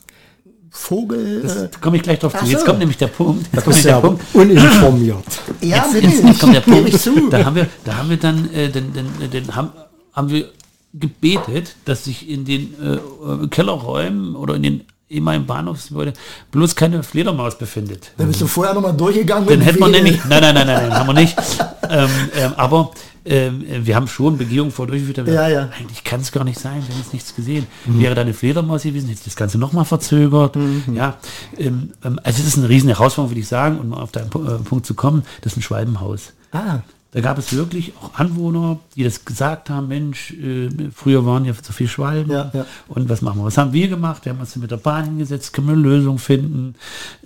Vogel? 0.69 1.41
Das 1.41 1.55
äh, 1.55 1.69
komme 1.81 1.97
ich 1.97 2.03
gleich 2.03 2.19
drauf 2.19 2.37
zu. 2.37 2.45
Jetzt 2.45 2.61
so. 2.61 2.65
kommt 2.65 2.79
nämlich 2.79 2.97
der 2.97 3.07
Punkt. 3.07 3.43
Jetzt 3.45 3.55
Das 3.57 3.63
kommt 3.63 3.75
ist 3.77 3.85
der 3.85 3.99
Punkt. 4.01 4.23
uninformiert. 4.33 5.23
ja, 5.61 5.85
Jetzt, 5.91 6.03
jetzt, 6.03 6.23
jetzt 6.23 6.39
kommt 6.39 6.55
der 6.55 6.61
Punkt. 6.61 6.93
Da 7.31 7.45
haben 7.45 7.55
wir, 7.55 7.67
da 7.83 7.97
haben 7.97 8.09
wir 8.09 8.17
dann, 8.17 8.53
äh, 8.53 8.69
den, 8.69 8.93
den, 8.93 9.07
den 9.31 9.55
haben, 9.55 9.71
haben 10.13 10.29
wir 10.29 10.49
gebetet, 10.93 11.75
dass 11.85 12.05
sich 12.05 12.29
in 12.29 12.45
den 12.45 12.73
äh, 12.81 13.47
Kellerräumen 13.47 14.35
oder 14.35 14.55
in 14.55 14.63
den 14.63 14.81
ehemaligen 15.09 15.45
Bahnhofsgebäude 15.45 16.13
bloß 16.51 16.75
keine 16.75 17.03
Fledermaus 17.03 17.57
befindet. 17.57 18.11
Da 18.17 18.23
bist 18.25 18.41
du 18.41 18.47
vorher 18.47 18.73
noch 18.73 18.81
mal 18.81 18.91
durchgegangen. 18.91 19.47
Den 19.47 19.59
mit 19.59 19.67
hätten 19.67 19.79
wir 19.79 19.87
nämlich. 19.89 20.23
Nein, 20.25 20.41
nein, 20.41 20.55
nein, 20.55 20.67
nein, 20.67 20.89
nein, 20.89 20.93
haben 20.97 21.07
wir 21.07 21.13
nicht. 21.13 21.37
ähm, 21.89 22.09
ähm, 22.35 22.53
aber 22.57 22.91
ähm, 23.25 23.65
wir 23.67 23.95
haben 23.95 24.07
schon 24.07 24.37
Begehungen 24.37 24.71
vor 24.71 24.87
durchgeführt. 24.87 25.19
aber 25.19 25.31
Ja, 25.31 25.47
ja. 25.47 25.69
Eigentlich 25.77 26.03
kann 26.03 26.21
es 26.21 26.31
gar 26.31 26.43
nicht 26.43 26.59
sein, 26.59 26.83
wir 26.85 26.93
haben 26.93 27.01
jetzt 27.01 27.13
nichts 27.13 27.35
gesehen. 27.35 27.65
Wäre 27.85 28.15
da 28.15 28.21
eine 28.21 28.33
Fledermaus 28.33 28.83
gewesen, 28.83 29.09
hätte 29.09 29.23
das 29.25 29.35
Ganze 29.35 29.57
nochmal 29.57 29.85
verzögert. 29.85 30.55
Ja, 30.93 31.17
ähm, 31.57 31.91
ähm, 32.03 32.19
also 32.23 32.41
es 32.41 32.47
ist 32.47 32.57
eine 32.57 32.69
riesen 32.69 32.89
Herausforderung, 32.89 33.31
würde 33.31 33.41
ich 33.41 33.47
sagen, 33.47 33.79
um 33.79 33.93
auf 33.93 34.11
deinen 34.11 34.27
äh, 34.27 34.63
Punkt 34.63 34.85
zu 34.85 34.93
kommen. 34.93 35.23
Das 35.41 35.53
ist 35.53 35.57
ein 35.57 35.61
Schwalbenhaus. 35.63 36.33
Ah, 36.51 36.79
Da 37.15 37.21
gab 37.21 37.37
es 37.37 37.55
wirklich 37.55 37.93
auch 38.01 38.19
Anwohner, 38.19 38.77
die 38.93 39.05
das 39.05 39.23
gesagt 39.23 39.69
haben, 39.69 39.87
Mensch, 39.87 40.31
äh, 40.33 40.67
früher 40.93 41.25
waren 41.25 41.45
ja 41.45 41.53
so 41.53 41.71
viel 41.71 41.87
Schwalben. 41.87 42.29
Ja, 42.29 42.51
ja. 42.53 42.65
Und 42.89 43.07
was 43.07 43.21
machen 43.21 43.39
wir? 43.39 43.45
Was 43.45 43.57
haben 43.57 43.71
wir 43.71 43.87
gemacht? 43.87 44.25
Wir 44.25 44.33
haben 44.33 44.41
uns 44.41 44.53
mit 44.57 44.69
der 44.69 44.75
Bahn 44.75 45.05
hingesetzt, 45.05 45.53
können 45.53 45.67
wir 45.67 45.73
eine 45.75 45.81
Lösung 45.81 46.17
finden. 46.19 46.75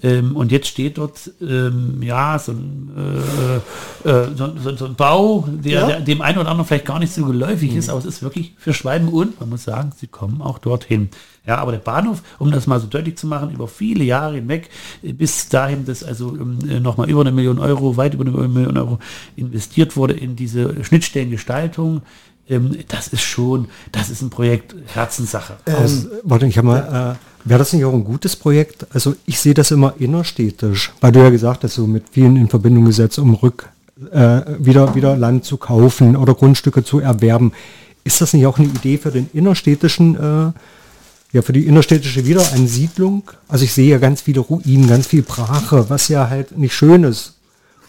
Ähm, 0.04 0.36
und 0.36 0.52
jetzt 0.52 0.68
steht 0.68 1.00
dort 1.00 1.32
ähm, 1.42 2.04
ja 2.04 2.38
so 2.38 2.52
ein, 2.52 2.92
äh, 4.06 4.10
äh, 4.10 4.28
so, 4.36 4.52
so, 4.62 4.76
so 4.76 4.86
ein 4.86 4.94
Bau, 4.94 5.48
der, 5.50 5.72
Ja. 5.72 5.88
der 5.88 6.00
dem 6.02 6.22
einen 6.22 6.38
oder 6.38 6.50
anderen 6.50 6.68
vielleicht 6.68 6.86
gar 6.86 7.00
nicht 7.00 7.12
so 7.12 7.26
geläufig 7.26 7.74
ist, 7.74 7.90
aber 7.90 7.98
es 7.98 8.06
ist 8.06 8.22
wirklich 8.22 8.54
für 8.60 8.76
Schwalben 8.76 9.08
und 9.08 9.40
man 9.40 9.50
muss 9.50 9.64
sagen, 9.64 9.92
sie 9.98 10.06
kommen 10.06 10.44
auch 10.44 10.60
dorthin. 10.60 11.10
Ja, 11.50 11.58
aber 11.58 11.72
der 11.72 11.80
Bahnhof, 11.80 12.22
um 12.38 12.52
das 12.52 12.68
mal 12.68 12.80
so 12.80 12.86
deutlich 12.86 13.18
zu 13.18 13.26
machen, 13.26 13.50
über 13.50 13.68
viele 13.68 14.04
Jahre 14.04 14.36
hinweg, 14.36 14.70
äh, 15.02 15.14
bis 15.14 15.50
dahin, 15.50 15.84
dass 15.84 16.04
also 16.04 16.36
ähm, 16.36 16.60
äh, 16.70 16.80
nochmal 16.80 17.10
über 17.10 17.22
eine 17.22 17.32
Million 17.32 17.58
Euro, 17.58 17.98
weit 17.98 18.14
über 18.14 18.24
eine 18.24 18.48
Million 18.48 18.78
Euro 18.78 19.00
investiert 19.36 19.98
wurde 19.98 20.14
in 20.14 20.36
diese 20.36 20.84
Schnittstellengestaltung, 20.84 22.04
ähm, 22.48 22.78
das 22.88 23.08
ist 23.08 23.24
schon, 23.24 23.68
das 23.92 24.12
ist 24.12 24.22
ein 24.22 24.30
Projekt 24.30 24.76
Herzenssache. 24.94 25.56
Aus, 25.66 26.06
warte, 26.22 26.46
ich 26.46 26.56
habe 26.60 26.68
mal, 26.68 27.18
äh, 27.18 27.50
wäre 27.50 27.58
das 27.58 27.74
nicht 27.74 27.84
auch 27.84 27.94
ein 27.94 28.04
gutes 28.04 28.36
Projekt? 28.36 28.86
Also 28.94 29.16
ich 29.26 29.40
sehe 29.40 29.56
das 29.56 29.72
immer 29.72 29.96
innerstädtisch, 29.98 30.92
weil 31.02 31.12
du 31.12 31.20
ja 31.20 31.32
gesagt 31.32 31.64
hast, 31.64 31.74
so 31.74 31.88
mit 31.88 32.10
vielen 32.12 32.36
in 32.36 32.48
Verbindung 32.48 32.86
gesetzt, 32.86 33.18
um 33.18 33.34
rück 33.34 33.70
äh, 34.12 34.42
wieder, 34.60 34.94
wieder 34.94 35.18
Land 35.18 35.46
zu 35.46 35.58
kaufen 35.58 36.16
oder 36.16 36.36
Grundstücke 36.36 36.84
zu 36.84 37.00
erwerben. 37.00 37.54
Ist 38.04 38.22
das 38.22 38.34
nicht 38.34 38.46
auch 38.46 38.60
eine 38.60 38.68
Idee 38.68 39.00
für 39.00 39.10
den 39.10 39.32
innerstädtischen, 39.34 40.16
äh, 40.16 40.52
ja, 41.32 41.42
für 41.42 41.54
die 41.54 41.66
innerstädtische 41.68 42.26
Wiederansiedlung? 42.26 43.24
Also 43.48 43.66
ich 43.66 43.74
sehe 43.74 43.90
ja 43.90 43.98
ganz 43.98 44.22
viele 44.22 44.40
Ruinen, 44.42 44.88
ganz 44.88 45.08
viel 45.08 45.22
Brache, 45.22 45.90
was 45.90 46.08
ja 46.08 46.30
halt 46.30 46.58
nicht 46.58 46.74
schön 46.74 47.04
ist. 47.04 47.36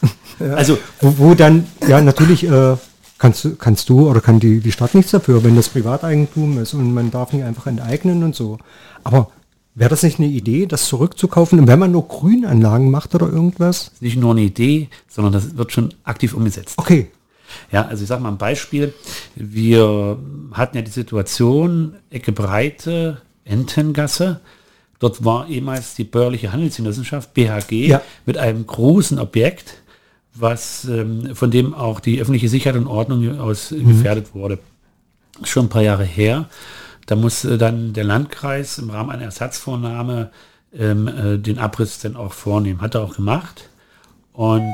Also 0.38 0.78
Wo, 1.02 1.14
wo 1.18 1.34
dann, 1.34 1.66
ja, 1.86 2.00
natürlich 2.00 2.44
äh, 2.48 2.76
kannst, 3.18 3.44
du- 3.44 3.56
kannst 3.56 3.90
du 3.90 4.08
oder 4.08 4.22
kann 4.22 4.40
die, 4.40 4.60
die 4.60 4.72
Stadt 4.72 4.94
nichts 4.94 5.10
dafür, 5.10 5.44
wenn 5.44 5.54
das 5.54 5.68
Privateigentum 5.68 6.56
ist 6.58 6.72
und 6.72 6.94
man 6.94 7.10
darf 7.10 7.34
nicht 7.34 7.44
einfach 7.44 7.66
enteignen 7.66 8.22
und 8.24 8.34
so. 8.34 8.56
Aber 9.04 9.30
wäre 9.74 9.90
das 9.90 10.02
nicht 10.02 10.18
eine 10.18 10.28
Idee, 10.28 10.64
das 10.64 10.86
zurückzukaufen, 10.86 11.58
und 11.60 11.66
wenn 11.68 11.78
man 11.78 11.92
nur 11.92 12.08
Grünanlagen 12.08 12.90
macht 12.90 13.14
oder 13.14 13.28
irgendwas? 13.28 13.90
nicht 14.00 14.16
nur 14.16 14.30
eine 14.30 14.40
Idee, 14.40 14.88
sondern 15.10 15.34
das 15.34 15.58
wird 15.58 15.72
schon 15.72 15.92
aktiv 16.04 16.32
umgesetzt. 16.32 16.74
Okay. 16.78 17.10
Ja, 17.70 17.82
also 17.86 18.02
ich 18.02 18.08
sage 18.08 18.22
mal 18.22 18.30
ein 18.30 18.38
Beispiel. 18.38 18.94
Wir 19.36 20.16
hatten 20.52 20.76
ja 20.76 20.82
die 20.82 20.90
Situation, 20.90 21.96
Ecke 22.08 22.32
Breite, 22.32 23.20
Entengasse. 23.50 24.40
Dort 24.98 25.24
war 25.24 25.48
ehemals 25.48 25.94
die 25.94 26.04
bäuerliche 26.04 26.52
Handelsgenossenschaft, 26.52 27.34
BHG, 27.34 27.86
Ja. 27.88 28.02
mit 28.26 28.36
einem 28.38 28.66
großen 28.66 29.18
Objekt, 29.18 29.74
was, 30.34 30.84
ähm, 30.84 31.34
von 31.34 31.50
dem 31.50 31.74
auch 31.74 32.00
die 32.00 32.20
öffentliche 32.20 32.48
Sicherheit 32.48 32.78
und 32.80 32.86
Ordnung 32.86 33.38
aus 33.40 33.72
äh, 33.72 33.82
gefährdet 33.82 34.34
wurde. 34.34 34.58
Schon 35.44 35.66
ein 35.66 35.68
paar 35.70 35.82
Jahre 35.82 36.04
her. 36.04 36.48
Da 37.06 37.16
musste 37.16 37.58
dann 37.58 37.92
der 37.94 38.04
Landkreis 38.04 38.78
im 38.78 38.90
Rahmen 38.90 39.10
einer 39.10 39.24
Ersatzvornahme 39.24 40.30
ähm, 40.78 41.08
äh, 41.08 41.38
den 41.38 41.58
Abriss 41.58 41.98
dann 41.98 42.14
auch 42.14 42.32
vornehmen. 42.32 42.80
Hat 42.80 42.94
er 42.94 43.02
auch 43.02 43.16
gemacht. 43.16 43.68
Und 44.32 44.70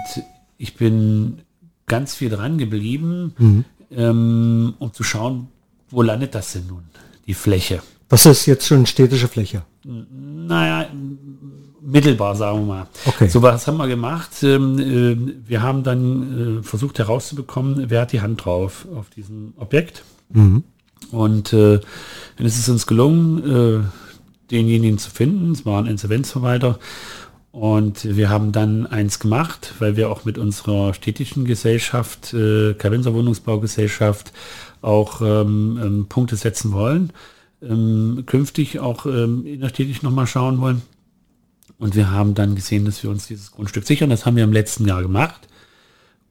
ich 0.59 0.75
bin 0.77 1.39
ganz 1.87 2.15
viel 2.15 2.29
dran 2.29 2.59
geblieben, 2.59 3.65
ähm, 3.91 4.75
um 4.79 4.93
zu 4.93 5.03
schauen, 5.05 5.49
wo 5.89 6.03
landet 6.03 6.35
das 6.35 6.53
denn 6.53 6.67
nun, 6.67 6.83
die 7.27 7.35
Fläche. 7.35 7.81
Das 8.09 8.27
ist 8.27 8.47
jetzt 8.47 8.67
schon 8.67 8.87
städtische 8.87 9.29
Fläche. 9.29 9.63
Naja, 9.85 10.87
mittelbar, 11.81 12.37
sagen 12.37 12.61
wir 12.61 12.67
mal. 12.67 12.87
Okay. 13.05 13.29
So 13.29 13.43
was 13.43 13.67
haben 13.67 13.79
wir 13.79 13.89
gemacht. 13.89 14.43
Ähm, 14.43 14.79
äh, 14.79 15.49
wir 15.49 15.63
haben 15.63 15.83
dann 15.83 16.59
äh, 16.59 16.63
versucht 16.63 16.99
herauszubekommen, 16.99 17.87
wer 17.89 18.03
hat 18.03 18.13
die 18.13 18.21
Hand 18.21 18.45
drauf 18.45 18.87
auf 18.95 19.11
diesem 19.11 19.55
Objekt. 19.57 20.05
Und 21.11 21.53
äh, 21.53 21.81
dann 22.37 22.47
ist 22.47 22.59
es 22.59 22.69
uns 22.69 22.87
gelungen, 22.87 23.85
äh, 23.85 24.51
denjenigen 24.51 24.99
zu 24.99 25.11
finden. 25.11 25.53
Es 25.53 25.65
war 25.65 25.83
ein 25.83 25.87
Insolvenzverwalter. 25.87 26.79
Und 27.53 28.05
wir 28.05 28.29
haben 28.29 28.53
dann 28.53 28.87
eins 28.87 29.19
gemacht, 29.19 29.75
weil 29.79 29.97
wir 29.97 30.11
auch 30.11 30.27
mit 30.27 30.37
unserer 30.37 30.93
städtischen 30.93 31.47
Gesellschaft, 31.47 32.35
äh, 32.35 32.75
Wohnungsbaugesellschaft, 32.75 34.33
auch 34.83 35.23
ähm, 35.23 35.81
ähm, 35.83 36.07
Punkte 36.07 36.37
setzen 36.37 36.73
wollen. 36.73 37.13
Ähm, 37.63 38.25
künftig 38.27 38.81
auch 38.81 39.07
ähm, 39.07 39.47
innerstädtisch 39.47 40.03
nochmal 40.03 40.27
schauen 40.27 40.61
wollen. 40.61 40.83
Und 41.79 41.95
wir 41.95 42.11
haben 42.11 42.35
dann 42.35 42.55
gesehen, 42.55 42.85
dass 42.85 43.03
wir 43.03 43.11
uns 43.11 43.27
dieses 43.27 43.53
Grundstück 43.53 43.87
sichern. 43.87 44.11
Das 44.11 44.27
haben 44.27 44.37
wir 44.37 44.45
im 44.45 44.53
letzten 44.53 44.87
Jahr 44.87 45.03
gemacht 45.03 45.49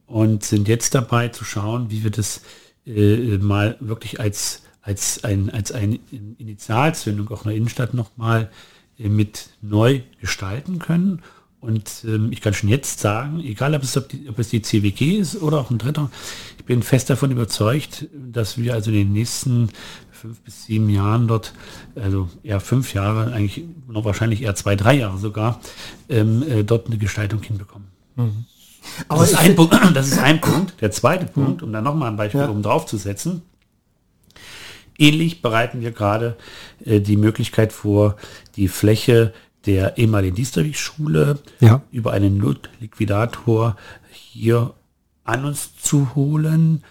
und 0.06 0.44
sind 0.44 0.68
jetzt 0.68 0.94
dabei 0.94 1.28
zu 1.28 1.44
schauen, 1.44 1.90
wie 1.90 2.04
wir 2.04 2.10
das 2.10 2.42
äh, 2.86 3.38
mal 3.38 3.76
wirklich 3.80 4.20
als, 4.20 4.62
als, 4.82 5.24
ein, 5.24 5.50
als 5.50 5.72
eine 5.72 5.98
Initialzündung 6.38 7.28
auch 7.30 7.42
in 7.44 7.48
der 7.48 7.56
Innenstadt 7.56 7.94
nochmal 7.94 8.50
äh, 8.98 9.08
mit 9.08 9.50
neu 9.62 10.00
gestalten 10.20 10.78
können. 10.78 11.22
Und 11.60 12.04
ähm, 12.04 12.30
ich 12.30 12.40
kann 12.40 12.54
schon 12.54 12.68
jetzt 12.68 13.00
sagen, 13.00 13.40
egal 13.40 13.74
ob 13.74 13.82
es, 13.82 13.96
ob, 13.96 14.08
die, 14.08 14.28
ob 14.28 14.38
es 14.38 14.50
die 14.50 14.62
CWG 14.62 15.18
ist 15.18 15.42
oder 15.42 15.58
auch 15.58 15.70
ein 15.70 15.78
Dritter, 15.78 16.10
ich 16.58 16.64
bin 16.64 16.82
fest 16.82 17.10
davon 17.10 17.32
überzeugt, 17.32 18.06
dass 18.14 18.58
wir 18.58 18.74
also 18.74 18.90
in 18.90 18.98
den 18.98 19.12
nächsten 19.12 19.70
fünf 20.16 20.40
bis 20.40 20.64
sieben 20.64 20.88
Jahren 20.88 21.28
dort, 21.28 21.52
also 21.94 22.28
eher 22.42 22.60
fünf 22.60 22.94
Jahre, 22.94 23.32
eigentlich 23.32 23.64
noch 23.88 24.04
wahrscheinlich 24.04 24.42
eher 24.42 24.54
zwei, 24.54 24.74
drei 24.76 24.94
Jahre 24.94 25.18
sogar, 25.18 25.60
ähm, 26.08 26.42
äh, 26.48 26.64
dort 26.64 26.86
eine 26.86 26.98
Gestaltung 26.98 27.42
hinbekommen. 27.42 27.86
aber 29.08 29.20
Das 29.20 29.32
ist, 29.32 29.38
ein 29.38 29.54
Punkt, 29.54 29.74
das 29.94 30.08
ist 30.08 30.18
ein 30.18 30.40
Punkt. 30.40 30.80
Der 30.80 30.90
zweite 30.90 31.26
Punkt, 31.26 31.62
um 31.62 31.72
dann 31.72 31.84
nochmal 31.84 32.10
ein 32.10 32.16
Beispiel 32.16 32.40
Ja. 32.40 32.48
oben 32.48 32.62
drauf 32.62 32.86
zu 32.86 32.96
setzen. 32.96 33.42
Ähnlich 34.98 35.42
bereiten 35.42 35.82
wir 35.82 35.92
gerade 35.92 36.36
äh, 36.84 37.00
die 37.00 37.16
Möglichkeit 37.18 37.72
vor, 37.72 38.16
die 38.56 38.68
Fläche 38.68 39.34
der 39.66 39.98
ehemaligen 39.98 40.34
Diesterwig-Schule 40.36 41.38
Ja. 41.60 41.82
über 41.92 42.12
einen 42.12 42.38
Notliquidator 42.38 43.76
hier 44.10 44.72
an 45.24 45.44
uns 45.44 45.76
zu 45.76 46.14
holen, 46.14 46.82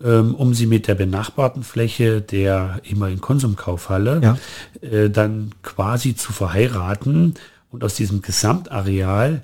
um 0.00 0.54
sie 0.54 0.66
mit 0.66 0.86
der 0.86 0.94
benachbarten 0.94 1.62
Fläche 1.62 2.20
der 2.20 2.80
ehemaligen 2.84 3.20
Konsumkaufhalle 3.20 4.20
Ja. 4.22 4.38
äh, 4.80 5.10
dann 5.10 5.50
quasi 5.62 6.14
zu 6.14 6.32
verheiraten. 6.32 7.34
Und 7.70 7.84
aus 7.84 7.94
diesem 7.96 8.22
Gesamtareal 8.22 9.42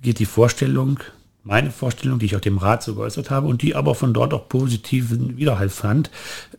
geht 0.00 0.20
die 0.20 0.24
Vorstellung, 0.24 1.00
meine 1.44 1.70
Vorstellung, 1.70 2.18
die 2.18 2.26
ich 2.26 2.36
auch 2.36 2.40
dem 2.40 2.58
Rat 2.58 2.82
so 2.82 2.94
geäußert 2.94 3.30
habe 3.30 3.46
und 3.46 3.60
die 3.62 3.74
aber 3.74 3.94
von 3.94 4.14
dort 4.14 4.32
auch 4.34 4.48
positiven 4.48 5.36
Widerhall 5.36 5.68
fand, 5.68 6.10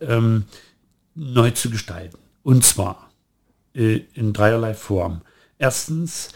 ähm, 0.02 0.44
neu 1.16 1.52
zu 1.52 1.70
gestalten. 1.70 2.18
Und 2.44 2.64
zwar 2.64 3.10
äh, 3.74 4.02
in 4.14 4.34
dreierlei 4.34 4.74
Form. 4.74 5.22
Erstens 5.58 6.30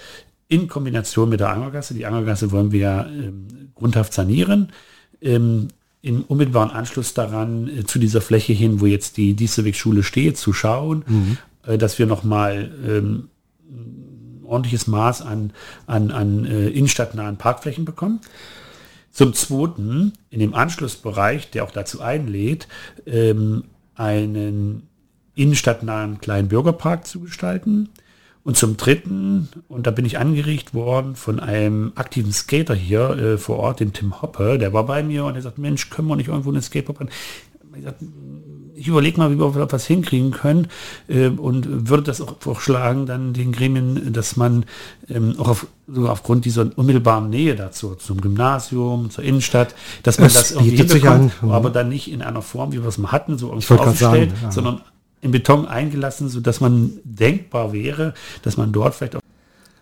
in 0.48 0.68
Kombination 0.68 1.30
mit 1.30 1.40
der 1.40 1.50
Angergasse. 1.50 1.94
Die 1.94 2.06
Angergasse 2.06 2.52
wollen 2.52 2.72
wir 2.72 3.08
ähm, 3.10 3.72
grundhaft 3.76 4.14
sanieren. 4.14 4.72
Ähm, 5.22 5.70
im 6.04 6.24
unmittelbaren 6.24 6.70
Anschluss 6.70 7.16
daran 7.16 7.68
äh, 7.68 7.86
zu 7.86 7.98
dieser 7.98 8.22
Fläche 8.22 8.54
hin, 8.54 8.82
wo 8.82 8.86
jetzt 8.86 9.18
die 9.18 9.34
Dieselweg-Schule 9.34 10.04
steht, 10.04 10.38
zu 10.38 10.54
schauen, 10.54 11.04
äh, 11.66 11.78
dass 11.80 11.98
wir 11.98 12.06
nochmal 12.06 12.72
ähm, 12.86 13.30
ein 13.72 14.46
ordentliches 14.46 14.86
Maß 14.86 15.22
an, 15.24 15.54
an, 15.88 16.12
an 16.12 16.46
äh, 16.46 16.68
innenstadtnahen 16.68 17.38
Parkflächen 17.38 17.86
bekommen. 17.86 18.20
Zum 19.12 19.34
Zweiten, 19.34 20.14
in 20.30 20.40
dem 20.40 20.54
Anschlussbereich, 20.54 21.50
der 21.52 21.64
auch 21.64 21.72
dazu 21.72 22.02
einlädt, 22.02 22.68
ähm, 23.06 23.64
einen 23.96 24.88
innenstadtnahen 25.36 26.20
kleinen 26.20 26.50
Bürgerpark 26.50 27.08
zu 27.08 27.22
gestalten. 27.22 27.90
Und 28.46 28.58
zum 28.58 28.76
Dritten, 28.76 29.48
und 29.70 29.88
da 29.88 29.92
bin 29.92 30.04
ich 30.04 30.18
angeregt 30.18 30.74
worden 30.74 31.16
von 31.16 31.40
einem 31.40 31.94
aktiven 31.96 32.34
Skater 32.34 32.76
hier 32.76 33.10
äh, 33.12 33.38
vor 33.38 33.58
Ort, 33.58 33.80
den 33.80 33.94
Tim 33.94 34.22
Hoppe, 34.22 34.58
der 34.58 34.74
war 34.74 34.86
bei 34.86 35.02
mir 35.02 35.24
und 35.24 35.36
er 35.36 35.42
sagt, 35.42 35.58
Mensch, 35.58 35.90
können 35.90 36.10
wir 36.10 36.18
nicht 36.18 36.28
irgendwo 36.28 36.50
eine 36.50 36.62
Skatepop 36.62 37.00
an? 37.00 37.10
Ich, 37.76 37.86
ich 38.76 38.88
überlege 38.90 39.18
mal, 39.18 39.32
wie 39.32 39.40
wir 39.40 39.72
was 39.72 39.88
hinkriegen 39.88 40.32
können 40.32 40.68
äh, 41.08 41.28
und 41.28 41.90
würde 41.90 42.04
das 42.04 42.20
auch 42.20 42.36
vorschlagen, 42.40 43.06
dann 43.06 43.34
den 43.34 43.54
Gremien, 43.54 44.12
dass 44.12 44.36
man 44.36 44.66
ähm, 45.10 45.36
auch 45.38 45.48
auf, 45.48 45.68
sogar 45.88 46.12
aufgrund 46.12 46.44
dieser 46.44 46.70
unmittelbaren 46.76 47.30
Nähe 47.30 47.56
dazu, 47.56 47.96
zum 47.96 48.20
Gymnasium, 48.20 49.10
zur 49.10 49.24
Innenstadt, 49.24 49.74
dass 50.04 50.18
man 50.18 50.28
Es 50.28 50.34
das 50.34 50.52
irgendwie 50.52 50.86
sich 50.86 51.08
an. 51.08 51.32
aber 51.42 51.70
dann 51.70 51.88
nicht 51.88 52.12
in 52.12 52.22
einer 52.22 52.42
Form, 52.42 52.74
wie 52.74 52.82
wir 52.82 52.90
es 52.90 52.98
mal 52.98 53.14
hatten, 53.14 53.38
so 53.38 53.48
irgendwie 53.48 53.74
aufgestellt, 53.74 54.32
sagen, 54.32 54.44
ja. 54.44 54.52
sondern 54.52 54.82
in 55.24 55.32
Beton 55.32 55.68
eingelassen, 55.68 56.30
sodass 56.30 56.62
man 56.62 57.00
denkbar 57.04 57.74
wäre, 57.74 58.14
dass 58.44 58.58
man 58.58 58.72
dort 58.72 58.94
vielleicht 58.94 59.16
auch 59.16 59.22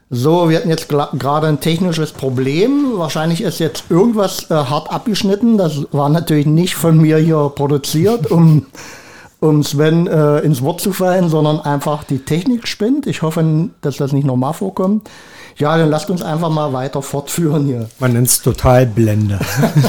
So, 0.09 0.49
wir 0.49 0.57
hatten 0.57 0.69
jetzt 0.69 0.87
gerade 0.87 1.47
ein 1.47 1.59
technisches 1.59 2.11
Problem. 2.11 2.93
Wahrscheinlich 2.95 3.41
ist 3.41 3.59
jetzt 3.59 3.85
irgendwas 3.89 4.49
äh, 4.51 4.53
hart 4.53 4.91
abgeschnitten. 4.91 5.57
Das 5.57 5.85
war 5.91 6.09
natürlich 6.09 6.45
nicht 6.45 6.75
von 6.75 6.97
mir 6.97 7.17
hier 7.17 7.51
produziert, 7.55 8.29
um, 8.29 8.67
um 9.39 9.63
Sven 9.63 10.07
äh, 10.07 10.39
ins 10.39 10.61
Wort 10.61 10.81
zu 10.81 10.93
fallen, 10.93 11.29
sondern 11.29 11.59
einfach 11.59 12.03
die 12.03 12.19
Technik 12.19 12.67
spinnt. 12.67 13.07
Ich 13.07 13.21
hoffe, 13.21 13.69
dass 13.81 13.97
das 13.97 14.13
nicht 14.13 14.25
nochmal 14.25 14.53
vorkommt. 14.53 15.09
Ja, 15.57 15.77
dann 15.77 15.89
lasst 15.89 16.09
uns 16.09 16.21
einfach 16.21 16.49
mal 16.49 16.73
weiter 16.73 17.01
fortführen 17.01 17.65
hier. 17.65 17.89
Man 17.99 18.13
nennt 18.13 18.27
es 18.27 18.41
Totalblende. 18.41 19.39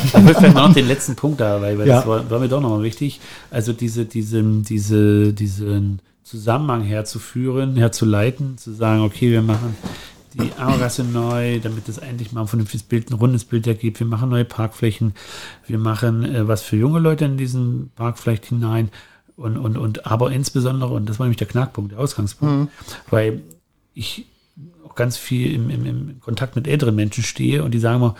Ich 0.04 0.14
will 0.14 0.34
vielleicht 0.34 0.54
noch 0.54 0.72
den 0.72 0.88
letzten 0.88 1.16
Punkt 1.16 1.40
da, 1.40 1.60
weil, 1.60 1.78
Ja. 1.80 1.96
das 1.96 2.06
war, 2.06 2.28
war 2.30 2.38
mir 2.40 2.48
doch 2.48 2.60
nochmal 2.60 2.82
wichtig. 2.82 3.20
Also 3.50 3.72
diese, 3.72 4.04
diese, 4.04 4.42
diese, 4.42 5.32
diesen 5.32 6.00
Zusammenhang 6.24 6.82
herzuführen, 6.82 7.76
herzuleiten, 7.76 8.58
zu 8.58 8.72
sagen, 8.72 9.02
okay, 9.02 9.30
wir 9.30 9.42
machen 9.42 9.76
die 10.34 10.50
Armgasse 10.58 11.04
neu, 11.04 11.60
damit 11.60 11.88
es 11.88 11.98
endlich 11.98 12.32
mal 12.32 12.42
ein 12.42 12.46
vernünftiges 12.48 12.84
Bild, 12.84 13.10
ein 13.10 13.14
rundes 13.14 13.44
Bild 13.44 13.66
ergibt. 13.66 14.00
Wir 14.00 14.06
machen 14.06 14.30
neue 14.30 14.44
Parkflächen. 14.46 15.12
Wir 15.66 15.78
machen 15.78 16.24
äh, 16.24 16.48
was 16.48 16.62
für 16.62 16.76
junge 16.76 17.00
Leute 17.00 17.24
in 17.26 17.36
diesen 17.36 17.90
Park 17.96 18.18
vielleicht 18.18 18.46
hinein. 18.46 18.90
Und, 19.36 19.56
und, 19.58 19.76
und 19.76 20.06
aber 20.06 20.30
insbesondere, 20.32 20.92
und 20.92 21.08
das 21.08 21.18
war 21.18 21.26
nämlich 21.26 21.38
der 21.38 21.48
Knackpunkt, 21.48 21.92
der 21.92 21.98
Ausgangspunkt, 21.98 22.72
weil 23.10 23.40
ich 23.94 24.26
auch 24.84 24.94
ganz 24.94 25.16
viel 25.16 25.52
im, 25.54 25.70
im, 25.70 25.86
im 25.86 26.20
Kontakt 26.20 26.56
mit 26.56 26.68
älteren 26.68 26.94
Menschen 26.94 27.24
stehe 27.24 27.64
und 27.64 27.72
die 27.72 27.78
sagen 27.78 28.00
mir, 28.00 28.14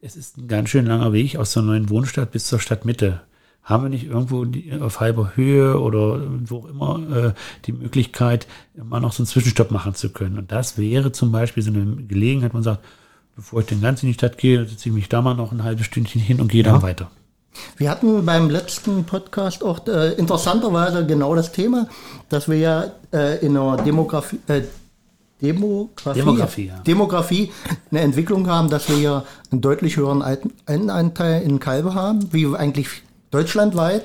es 0.00 0.16
ist 0.16 0.38
ein 0.38 0.48
ganz 0.48 0.68
schön 0.68 0.86
langer 0.86 1.12
Weg 1.12 1.36
aus 1.36 1.52
der 1.52 1.62
neuen 1.62 1.90
Wohnstadt 1.90 2.30
bis 2.30 2.46
zur 2.46 2.60
Stadtmitte. 2.60 3.20
Haben 3.62 3.84
wir 3.84 3.90
nicht 3.90 4.06
irgendwo 4.06 4.44
die, 4.44 4.72
auf 4.80 5.00
halber 5.00 5.32
Höhe 5.34 5.78
oder 5.78 6.22
wo 6.46 6.58
auch 6.58 6.68
immer 6.68 7.16
äh, 7.16 7.32
die 7.66 7.72
Möglichkeit, 7.72 8.46
mal 8.74 9.00
noch 9.00 9.12
so 9.12 9.22
einen 9.22 9.26
Zwischenstopp 9.26 9.70
machen 9.70 9.94
zu 9.94 10.10
können? 10.10 10.38
Und 10.38 10.52
das 10.52 10.78
wäre 10.78 11.12
zum 11.12 11.32
Beispiel 11.32 11.62
so 11.62 11.70
eine 11.70 11.84
Gelegenheit, 11.96 12.54
man 12.54 12.62
sagt, 12.62 12.84
bevor 13.36 13.60
ich 13.60 13.66
den 13.66 13.82
ganz 13.82 14.02
in 14.02 14.08
die 14.08 14.14
Stadt 14.14 14.38
gehe, 14.38 14.66
setze 14.66 14.88
ich 14.88 14.94
mich 14.94 15.08
da 15.08 15.20
mal 15.20 15.34
noch 15.34 15.52
ein 15.52 15.64
halbes 15.64 15.86
Stündchen 15.86 16.20
hin 16.20 16.40
und 16.40 16.48
gehe 16.48 16.62
dann 16.62 16.82
weiter. 16.82 17.10
Wir 17.76 17.90
hatten 17.90 18.24
beim 18.24 18.50
letzten 18.50 19.04
Podcast 19.04 19.62
auch 19.62 19.86
äh, 19.86 20.12
interessanterweise 20.14 21.04
genau 21.06 21.34
das 21.34 21.52
Thema, 21.52 21.88
dass 22.28 22.48
wir 22.48 22.58
ja 22.58 22.92
äh, 23.12 23.44
in 23.44 23.54
der 23.54 23.76
Demografie, 23.78 24.38
äh, 24.48 24.62
Demografie, 25.40 26.18
Demografie, 26.18 26.66
ja. 26.66 26.78
Demografie 26.80 27.52
eine 27.90 28.00
Entwicklung 28.00 28.48
haben, 28.48 28.70
dass 28.70 28.88
wir 28.88 28.98
ja 28.98 29.24
einen 29.52 29.60
deutlich 29.60 29.96
höheren 29.96 30.20
Alten- 30.22 30.90
Anteil 30.90 31.42
in 31.42 31.60
Kalbe 31.60 31.94
haben, 31.94 32.32
wie 32.32 32.46
eigentlich 32.56 32.88
deutschlandweit. 33.30 34.04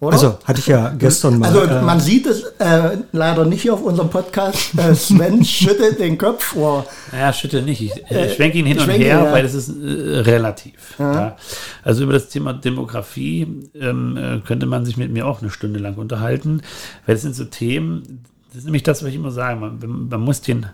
Oder? 0.00 0.12
Also 0.12 0.38
hatte 0.44 0.60
ich 0.60 0.68
ja 0.68 0.90
gestern 0.96 1.40
mal. 1.40 1.48
Also 1.48 1.62
äh, 1.62 1.82
man 1.82 1.98
sieht 1.98 2.26
es 2.26 2.44
äh, 2.60 2.98
leider 3.10 3.44
nicht 3.44 3.62
hier 3.62 3.74
auf 3.74 3.82
unserem 3.82 4.10
Podcast. 4.10 4.78
Äh, 4.78 4.94
Sven 4.94 5.44
schüttelt 5.44 5.98
den 5.98 6.16
Kopf 6.16 6.44
vor. 6.44 6.86
Naja, 7.10 7.32
schüttel 7.32 7.62
nicht. 7.62 7.80
Ich 7.80 8.10
äh, 8.10 8.32
schwenke 8.32 8.58
ihn 8.58 8.66
hin 8.66 8.76
ich 8.76 8.84
und 8.84 8.90
her, 8.90 9.24
ja. 9.24 9.32
weil 9.32 9.42
das 9.42 9.54
ist 9.54 9.70
äh, 9.70 10.20
relativ. 10.20 10.94
Ja. 11.00 11.36
Also 11.82 12.04
über 12.04 12.12
das 12.12 12.28
Thema 12.28 12.52
Demografie 12.52 13.70
ähm, 13.74 14.16
äh, 14.16 14.46
könnte 14.46 14.66
man 14.66 14.84
sich 14.84 14.98
mit 14.98 15.10
mir 15.10 15.26
auch 15.26 15.42
eine 15.42 15.50
Stunde 15.50 15.80
lang 15.80 15.96
unterhalten, 15.96 16.62
weil 17.04 17.16
das 17.16 17.22
sind 17.22 17.34
so 17.34 17.46
Themen, 17.46 18.22
das 18.58 18.62
ist 18.62 18.66
nämlich 18.66 18.82
das, 18.82 19.04
was 19.04 19.10
ich 19.10 19.14
immer 19.14 19.30
sage, 19.30 19.54
man, 19.60 20.08
man 20.08 20.20
muss 20.20 20.40
den 20.40 20.66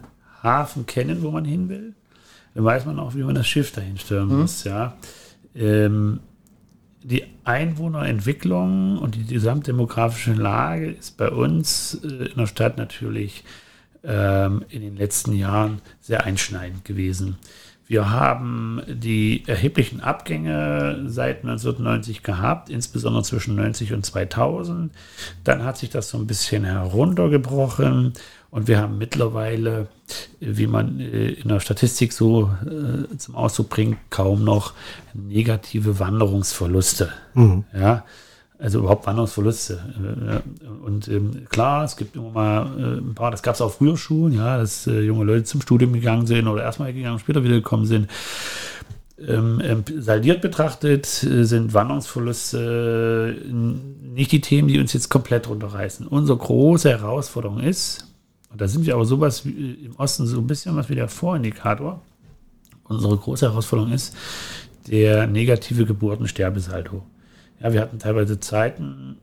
Hafen 0.43 0.87
kennen, 0.87 1.21
wo 1.23 1.31
man 1.31 1.45
hin 1.45 1.69
will. 1.69 1.93
Dann 2.55 2.65
weiß 2.65 2.87
man 2.87 2.99
auch, 2.99 3.15
wie 3.15 3.23
man 3.23 3.35
das 3.35 3.47
Schiff 3.47 3.73
dahin 3.73 3.99
steuern 3.99 4.29
Mhm. 4.29 4.41
muss, 4.41 4.65
ja. 4.65 4.97
Ähm, 5.55 6.21
die 7.03 7.25
Einwohnerentwicklung 7.45 8.97
und 8.97 9.17
die 9.17 9.27
gesamtdemografische 9.27 10.33
Lage 10.33 10.93
ist 10.93 11.19
bei 11.19 11.29
uns 11.29 12.01
äh, 12.03 12.07
in 12.31 12.39
der 12.39 12.47
Stadt 12.47 12.79
natürlich 12.79 13.45
ähm, 14.03 14.65
in 14.71 14.81
den 14.81 14.97
letzten 14.97 15.35
Jahren 15.35 15.83
sehr 16.01 16.25
einschneidend 16.25 16.87
gewesen. 16.87 17.37
Wir 17.87 18.11
haben 18.11 18.81
die 18.89 19.43
erheblichen 19.47 20.01
Abgänge 20.01 21.05
seit 21.07 21.45
1990 21.45 22.23
gehabt, 22.23 22.71
insbesondere 22.71 23.25
zwischen 23.25 23.57
90 23.57 23.93
und 23.93 24.07
2000. 24.07 24.93
Dann 25.45 25.65
hat 25.65 25.77
sich 25.77 25.91
das 25.91 26.09
so 26.09 26.19
ein 26.19 26.27
bisschen 26.27 26.65
heruntergebrochen 26.65 28.15
und 28.51 28.69
wir 28.69 28.81
haben 28.81 28.99
mittlerweile, 28.99 29.89
wie 30.39 30.67
man 30.67 31.01
äh, 31.01 31.31
in 31.31 31.49
der 31.49 31.61
Statistik 31.61 32.13
so 32.13 32.51
äh, 32.65 33.17
zum 33.17 33.35
Ausdruck 33.35 33.69
bringt, 33.69 33.99
kaum 34.11 34.45
noch 34.45 34.75
negative 35.13 35.99
Wanderungsverluste. 35.99 37.13
Ja, 37.79 38.05
also 38.65 38.79
überhaupt 38.79 39.07
Wanderungsverluste. 39.07 39.75
Äh, 39.75 40.41
Und 40.85 41.07
ähm, 41.09 41.45
klar, 41.51 41.85
es 41.85 41.97
gibt 41.97 42.17
immer 42.17 42.31
mal 42.31 42.67
äh, 42.79 42.99
ein 42.99 43.15
paar, 43.15 43.31
das 43.31 43.43
gab 43.43 43.55
es 43.55 43.61
auch 43.61 43.73
früher 43.73 43.99
schon, 43.99 44.33
ja, 44.33 44.57
dass 44.57 44.87
äh, 44.87 45.03
junge 45.03 45.25
Leute 45.25 45.45
zum 45.45 45.61
Studium 45.61 45.93
gegangen 45.93 46.27
sind 46.27 46.49
oder 46.49 46.63
erstmal 46.63 46.95
gegangen, 46.95 47.19
später 47.19 47.45
wieder 47.45 47.57
gekommen 47.57 47.85
sind. 47.85 48.09
Ähm, 49.19 49.61
ähm, 49.63 49.85
saldiert 49.99 50.41
betrachtet 50.41 51.05
sind 51.07 51.75
Wanderungsverluste 51.75 53.37
nicht 53.45 54.33
die 54.33 54.41
Themen, 54.41 54.69
die 54.69 54.81
uns 54.81 54.95
jetzt 54.95 55.11
komplett 55.11 55.47
runterreißen. 55.49 56.07
Unsere 56.07 56.39
große 56.39 56.89
Herausforderung 56.89 57.61
ist, 57.61 58.07
und 58.51 58.61
da 58.63 58.67
sind 58.67 58.87
wir 58.87 58.95
aber 58.95 59.05
sowas 59.05 59.45
wie, 59.45 59.73
im 59.85 59.95
Osten 59.97 60.27
so 60.27 60.39
ein 60.39 60.47
bisschen 60.47 60.75
was 60.75 60.89
wie 60.89 60.95
der 60.95 61.09
Vorindikator, 61.09 62.01
unsere 62.85 63.17
große 63.17 63.47
Herausforderung 63.47 63.93
ist 63.93 64.17
der 64.89 65.27
negative 65.27 65.85
Geburtensterbesaldo. 65.85 67.03
Ja, 67.61 67.73
wir 67.73 67.81
hatten 67.81 67.99
teilweise 67.99 68.41
Zeiten 68.41 69.17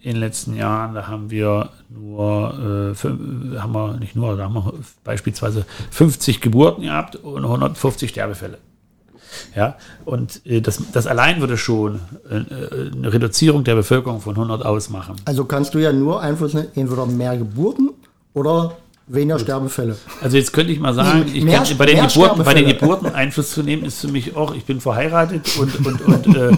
in 0.00 0.12
den 0.12 0.20
letzten 0.20 0.54
Jahren, 0.54 0.94
da 0.94 1.08
haben 1.08 1.30
wir 1.30 1.70
nur, 1.88 2.54
äh, 2.54 2.94
fün- 2.94 3.58
haben 3.60 3.72
wir 3.72 3.94
nicht 3.98 4.14
nur, 4.14 4.36
da 4.36 4.44
haben 4.44 4.54
wir 4.54 4.72
beispielsweise 5.02 5.66
50 5.90 6.40
Geburten 6.40 6.82
gehabt 6.82 7.16
und 7.16 7.44
150 7.44 8.10
Sterbefälle. 8.10 8.58
Ja, 9.54 9.76
und 10.04 10.40
äh, 10.46 10.60
das, 10.60 10.80
das 10.92 11.06
allein 11.06 11.40
würde 11.40 11.56
schon 11.58 12.00
äh, 12.30 12.36
äh, 12.36 12.90
eine 12.92 13.12
Reduzierung 13.12 13.64
der 13.64 13.74
Bevölkerung 13.74 14.20
von 14.20 14.34
100 14.36 14.64
ausmachen. 14.64 15.16
Also 15.24 15.44
kannst 15.44 15.74
du 15.74 15.78
ja 15.78 15.92
nur 15.92 16.20
Einfluss 16.22 16.54
nehmen, 16.54 16.68
entweder 16.74 17.04
mehr 17.06 17.36
Geburten 17.36 17.90
oder 18.34 18.76
weniger 19.08 19.38
Sterbefälle. 19.38 19.96
Also 20.20 20.36
jetzt 20.36 20.52
könnte 20.52 20.72
ich 20.72 20.80
mal 20.80 20.94
sagen, 20.94 21.24
ich 21.32 21.42
Mehr- 21.44 21.62
kann, 21.62 21.76
bei, 21.78 21.86
den 21.86 22.06
Geburten, 22.06 22.44
bei 22.44 22.54
den. 22.54 22.66
Geburten 22.68 23.06
Einfluss 23.06 23.50
zu 23.52 23.62
nehmen, 23.62 23.84
ist 23.84 24.00
für 24.00 24.08
mich 24.08 24.36
auch, 24.36 24.54
ich 24.54 24.64
bin 24.64 24.80
verheiratet 24.80 25.56
und, 25.58 25.86
und, 25.86 26.00
und, 26.26 26.36
äh, 26.36 26.56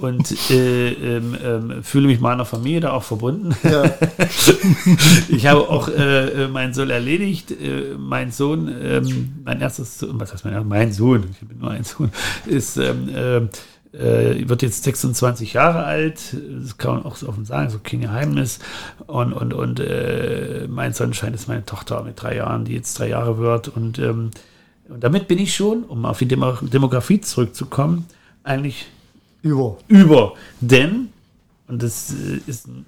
und 0.00 0.50
äh, 0.50 0.92
ähm, 0.92 1.82
fühle 1.82 2.06
mich 2.06 2.20
meiner 2.20 2.44
Familie 2.44 2.80
da 2.80 2.92
auch 2.92 3.02
verbunden. 3.02 3.54
Ja. 3.62 3.84
Ich 5.28 5.46
habe 5.46 5.68
auch 5.68 5.88
äh, 5.88 6.44
äh, 6.44 6.48
meinen 6.48 6.72
Sohn 6.72 6.90
erledigt. 6.90 7.50
Äh, 7.50 7.94
mein 7.98 8.30
Sohn, 8.32 8.68
ähm, 8.82 9.34
mein 9.44 9.60
erstes, 9.60 10.04
was 10.08 10.32
heißt 10.32 10.44
mein, 10.44 10.66
mein 10.66 10.92
Sohn, 10.92 11.24
ich 11.30 11.46
bin 11.46 11.58
nur 11.58 11.70
ein 11.70 11.84
Sohn, 11.84 12.10
ist, 12.46 12.76
ähm, 12.76 13.08
ähm, 13.14 13.48
äh, 13.98 14.48
wird 14.48 14.62
jetzt 14.62 14.84
26 14.84 15.54
Jahre 15.54 15.84
alt. 15.84 16.36
Das 16.62 16.78
kann 16.78 16.94
man 16.94 17.04
auch 17.04 17.16
so 17.16 17.28
offen 17.28 17.44
sagen, 17.44 17.70
so 17.70 17.78
kein 17.82 18.00
Geheimnis. 18.00 18.60
Und, 19.06 19.32
und, 19.32 19.52
und 19.52 19.80
äh, 19.80 20.66
mein 20.68 20.92
Sonnenschein 20.92 21.34
ist 21.34 21.48
meine 21.48 21.66
Tochter 21.66 22.02
mit 22.04 22.22
drei 22.22 22.36
Jahren, 22.36 22.64
die 22.64 22.74
jetzt 22.74 22.98
drei 22.98 23.08
Jahre 23.08 23.38
wird. 23.38 23.68
Und, 23.68 23.98
ähm, 23.98 24.30
und 24.88 25.02
damit 25.02 25.28
bin 25.28 25.38
ich 25.38 25.54
schon, 25.54 25.84
um 25.84 26.06
auf 26.06 26.18
die 26.18 26.26
Demo 26.26 26.52
Demografie 26.62 27.20
zurückzukommen, 27.20 28.06
eigentlich 28.44 28.86
Über. 29.42 29.76
über. 29.88 30.34
Denn, 30.60 31.08
und 31.66 31.82
das 31.82 32.12
äh, 32.12 32.40
ist 32.46 32.68
ein 32.68 32.86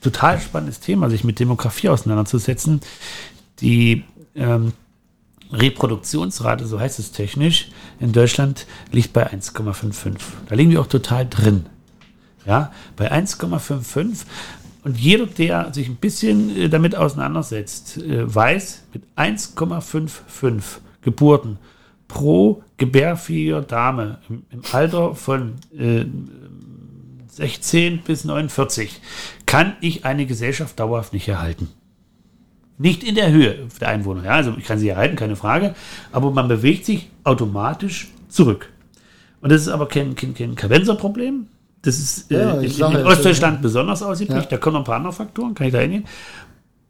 total 0.00 0.40
spannendes 0.40 0.80
Thema, 0.80 1.10
sich 1.10 1.24
mit 1.24 1.40
Demografie 1.40 1.88
auseinanderzusetzen, 1.88 2.80
die 3.60 4.04
ähm, 4.34 4.72
Reproduktionsrate, 5.52 6.66
so 6.66 6.78
heißt 6.78 6.98
es 6.98 7.12
technisch, 7.12 7.70
in 8.00 8.12
Deutschland 8.12 8.66
liegt 8.92 9.12
bei 9.12 9.30
1,55. 9.32 10.16
Da 10.48 10.54
liegen 10.54 10.70
wir 10.70 10.80
auch 10.80 10.86
total 10.86 11.26
drin. 11.28 11.66
Ja, 12.46 12.72
bei 12.96 13.12
1,55. 13.12 14.24
Und 14.84 14.98
jeder, 14.98 15.26
der 15.26 15.72
sich 15.74 15.88
ein 15.88 15.96
bisschen 15.96 16.56
äh, 16.56 16.68
damit 16.68 16.96
auseinandersetzt, 16.96 17.98
äh, 17.98 18.34
weiß, 18.34 18.84
mit 18.92 19.02
1,55 19.16 20.62
Geburten 21.02 21.58
pro 22.06 22.62
gebärfähiger 22.78 23.60
Dame 23.60 24.18
im, 24.28 24.62
Alter 24.72 25.14
von 25.14 25.54
äh, 25.76 26.06
16 27.28 28.00
bis 28.02 28.24
49 28.24 29.00
kann 29.46 29.76
ich 29.80 30.04
eine 30.04 30.26
Gesellschaft 30.26 30.80
dauerhaft 30.80 31.12
nicht 31.12 31.28
erhalten. 31.28 31.68
Nicht 32.78 33.02
in 33.02 33.16
der 33.16 33.32
Höhe 33.32 33.66
der 33.80 33.88
Einwohner. 33.88 34.24
Ja, 34.24 34.32
also 34.32 34.54
ich 34.56 34.64
kann 34.64 34.78
sie 34.78 34.88
erhalten, 34.88 35.16
keine 35.16 35.36
Frage. 35.36 35.74
Aber 36.12 36.30
man 36.30 36.46
bewegt 36.46 36.84
sich 36.84 37.10
automatisch 37.24 38.08
zurück. 38.28 38.70
Und 39.40 39.50
das 39.50 39.62
ist 39.62 39.68
aber 39.68 39.88
kein, 39.88 40.14
kein, 40.14 40.34
kein 40.34 40.54
Kavenser-Problem. 40.54 41.48
Das 41.82 41.98
ist 41.98 42.30
äh, 42.30 42.40
Ja, 42.40 42.54
in, 42.54 42.64
ich 42.64 42.80
in, 42.80 42.92
in 42.92 43.06
Ostdeutschland 43.06 43.56
ja. 43.56 43.62
besonders 43.62 44.02
ausgeprägt. 44.02 44.44
Ja. 44.44 44.50
Da 44.50 44.56
kommen 44.58 44.74
noch 44.74 44.80
ein 44.82 44.84
paar 44.84 44.96
andere 44.96 45.12
Faktoren, 45.12 45.54
kann 45.54 45.66
ich 45.66 45.72
da 45.72 45.80
hingehen. 45.80 46.04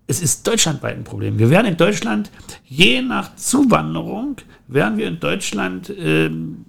Es 0.07 0.21
ist 0.21 0.47
deutschlandweit 0.47 0.97
ein 0.97 1.05
Problem. 1.05 1.39
Wir 1.39 1.51
werden 1.51 1.67
in 1.67 1.77
Deutschland, 1.77 2.31
je 2.65 3.03
nach 3.03 3.37
Zuwanderung, 3.37 4.37
werden 4.67 4.97
wir 4.97 5.07
in 5.07 5.21
Deutschland 5.21 5.93
ähm, 5.99 6.65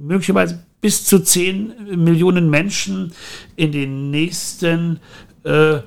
möglicherweise 0.00 0.62
bis 0.80 1.04
zu 1.04 1.18
10 1.18 1.96
Millionen 1.96 2.50
Menschen 2.50 3.12
in 3.56 3.72
den 3.72 4.10
nächsten 4.10 5.00
äh, 5.42 5.78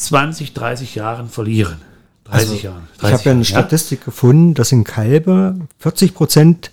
20, 0.00 0.54
30 0.54 0.94
Jahren 0.94 1.28
verlieren. 1.28 1.76
30 2.24 2.62
Jahren. 2.62 2.82
Ich 2.96 3.02
habe 3.02 3.10
30 3.12 3.24
ja 3.26 3.32
eine 3.32 3.44
Statistik 3.44 4.04
gefunden, 4.04 4.54
dass 4.54 4.72
in 4.72 4.84
Kalbe 4.84 5.56
40 5.78 6.14
Prozent 6.14 6.70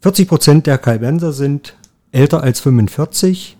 40 0.00 0.28
Prozent 0.28 0.66
der 0.66 0.78
Kalbenser 0.78 1.32
sind 1.32 1.74
älter 2.12 2.42
als 2.42 2.60
45 2.60 3.56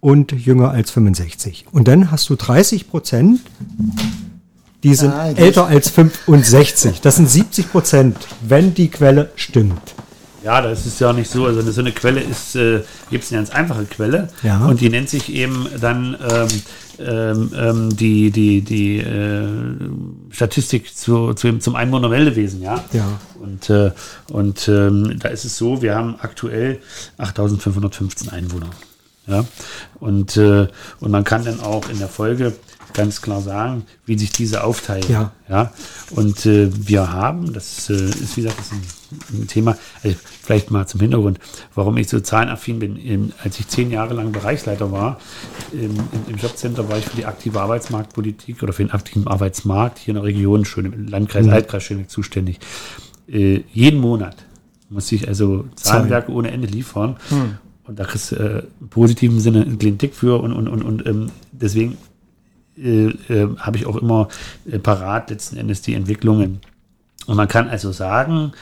und 0.00 0.32
jünger 0.32 0.70
als 0.70 0.90
65. 0.90 1.66
Und 1.72 1.88
dann 1.88 2.10
hast 2.10 2.28
du 2.28 2.36
30 2.36 2.88
Prozent, 2.90 3.40
die 4.82 4.94
sind 4.94 5.12
Ah, 5.12 5.30
älter 5.30 5.66
als 5.66 5.90
65. 5.90 7.00
Das 7.00 7.16
sind 7.16 7.28
70 7.28 7.72
Prozent, 7.72 8.16
wenn 8.42 8.74
die 8.74 8.88
Quelle 8.88 9.30
stimmt. 9.36 9.94
Ja, 10.46 10.60
das 10.60 10.86
ist 10.86 11.00
ja 11.00 11.10
auch 11.10 11.12
nicht 11.12 11.28
so. 11.28 11.44
Also 11.46 11.60
so 11.72 11.80
eine 11.80 11.90
Quelle 11.90 12.20
ist, 12.20 12.54
äh, 12.54 12.82
gibt 13.10 13.24
es 13.24 13.32
eine 13.32 13.40
ganz 13.40 13.50
einfache 13.50 13.84
Quelle 13.84 14.28
Ja. 14.44 14.64
und 14.64 14.80
die 14.80 14.88
nennt 14.88 15.08
sich 15.08 15.32
eben 15.34 15.66
dann 15.80 16.16
ähm, 16.30 16.48
ähm, 17.00 17.52
ähm, 17.56 17.96
die, 17.96 18.30
die, 18.30 18.60
die 18.60 18.98
äh, 18.98 19.44
Statistik 20.30 20.96
zu, 20.96 21.34
zu, 21.34 21.58
zum 21.58 21.74
Einwohnermeldewesen, 21.74 22.62
ja. 22.62 22.84
Ja. 22.92 23.18
Und, 23.42 23.68
äh, 23.70 23.90
und 24.30 24.68
ähm, 24.68 25.18
da 25.18 25.30
ist 25.30 25.44
es 25.44 25.56
so, 25.56 25.82
wir 25.82 25.96
haben 25.96 26.14
aktuell 26.20 26.78
8515 27.18 28.28
Einwohner. 28.28 28.70
Ja? 29.26 29.44
Und, 29.98 30.36
äh, 30.36 30.68
und 31.00 31.10
man 31.10 31.24
kann 31.24 31.44
dann 31.44 31.58
auch 31.58 31.88
in 31.88 31.98
der 31.98 32.08
Folge 32.08 32.52
ganz 32.94 33.20
klar 33.20 33.42
sagen, 33.42 33.84
wie 34.06 34.16
sich 34.18 34.30
diese 34.32 34.64
aufteilen. 34.64 35.04
Ja. 35.08 35.32
Ja? 35.48 35.72
Und 36.10 36.46
äh, 36.46 36.70
wir 36.72 37.12
haben, 37.12 37.52
das 37.52 37.90
äh, 37.90 37.94
ist 37.94 38.36
wie 38.36 38.42
gesagt 38.42 38.58
das 38.58 38.72
ein, 38.72 38.82
ein 39.32 39.46
Thema, 39.48 39.76
also 40.02 40.16
vielleicht 40.46 40.70
mal 40.70 40.86
zum 40.86 41.00
Hintergrund, 41.00 41.38
warum 41.74 41.96
ich 41.96 42.08
so 42.08 42.20
zahlenaffin 42.20 42.78
bin. 42.78 42.96
Ähm, 43.04 43.32
als 43.42 43.58
ich 43.58 43.68
zehn 43.68 43.90
Jahre 43.90 44.14
lang 44.14 44.32
Bereichsleiter 44.32 44.92
war, 44.92 45.18
ähm, 45.74 45.96
im, 46.28 46.36
Jobcenter 46.36 46.88
war 46.88 46.98
ich 46.98 47.04
für 47.04 47.16
die 47.16 47.26
aktive 47.26 47.60
Arbeitsmarktpolitik 47.60 48.62
oder 48.62 48.72
für 48.72 48.84
den 48.84 48.92
aktiven 48.92 49.26
Arbeitsmarkt 49.26 49.98
hier 49.98 50.12
in 50.12 50.16
der 50.16 50.24
Region, 50.24 50.64
schon 50.64 50.84
im 50.86 51.08
Landkreis 51.08 51.48
Altkreis 51.48 51.82
Schöneck 51.82 52.10
zuständig. 52.10 52.60
Äh, 53.28 53.62
jeden 53.72 54.00
Monat 54.00 54.36
muss 54.88 55.10
ich 55.10 55.26
also 55.26 55.64
Zahlenwerke 55.74 56.32
ohne 56.32 56.50
Ende 56.52 56.68
liefern. 56.68 57.16
Und 57.84 57.98
da 57.98 58.04
kriegst 58.04 58.32
du 58.32 58.36
äh, 58.36 58.62
im 58.80 58.88
positiven 58.88 59.40
Sinne 59.40 59.62
einen 59.62 59.78
kleinen 59.78 59.98
Tick 59.98 60.14
für 60.14 60.40
und, 60.40 60.52
und, 60.52 60.68
und, 60.68 60.82
und 60.82 61.06
ähm, 61.06 61.30
deswegen 61.52 61.96
äh, 62.78 63.06
äh, 63.06 63.56
habe 63.58 63.78
ich 63.78 63.86
auch 63.86 63.96
immer 63.96 64.28
äh, 64.70 64.78
parat 64.78 65.30
letzten 65.30 65.56
Endes 65.56 65.82
die 65.82 65.94
Entwicklungen. 65.94 66.60
Und 67.26 67.36
man 67.36 67.48
kann 67.48 67.68
also 67.68 67.92
sagen, 67.92 68.52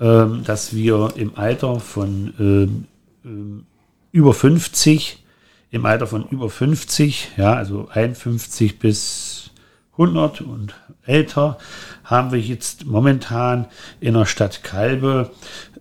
ähm, 0.00 0.42
dass 0.44 0.74
wir 0.74 1.12
im 1.16 1.36
Alter 1.36 1.78
von 1.80 2.32
ähm, 2.38 2.84
ähm, 3.24 3.66
über 4.12 4.32
50, 4.32 5.24
im 5.70 5.84
Alter 5.84 6.06
von 6.06 6.28
über 6.28 6.48
50, 6.48 7.32
ja, 7.36 7.54
also 7.54 7.88
51 7.92 8.78
bis 8.78 9.50
100 9.92 10.42
und 10.42 10.74
älter, 11.04 11.58
haben 12.04 12.30
wir 12.32 12.40
jetzt 12.40 12.86
momentan 12.86 13.66
in 14.00 14.14
der 14.14 14.24
Stadt 14.26 14.62
Kalbe 14.62 15.30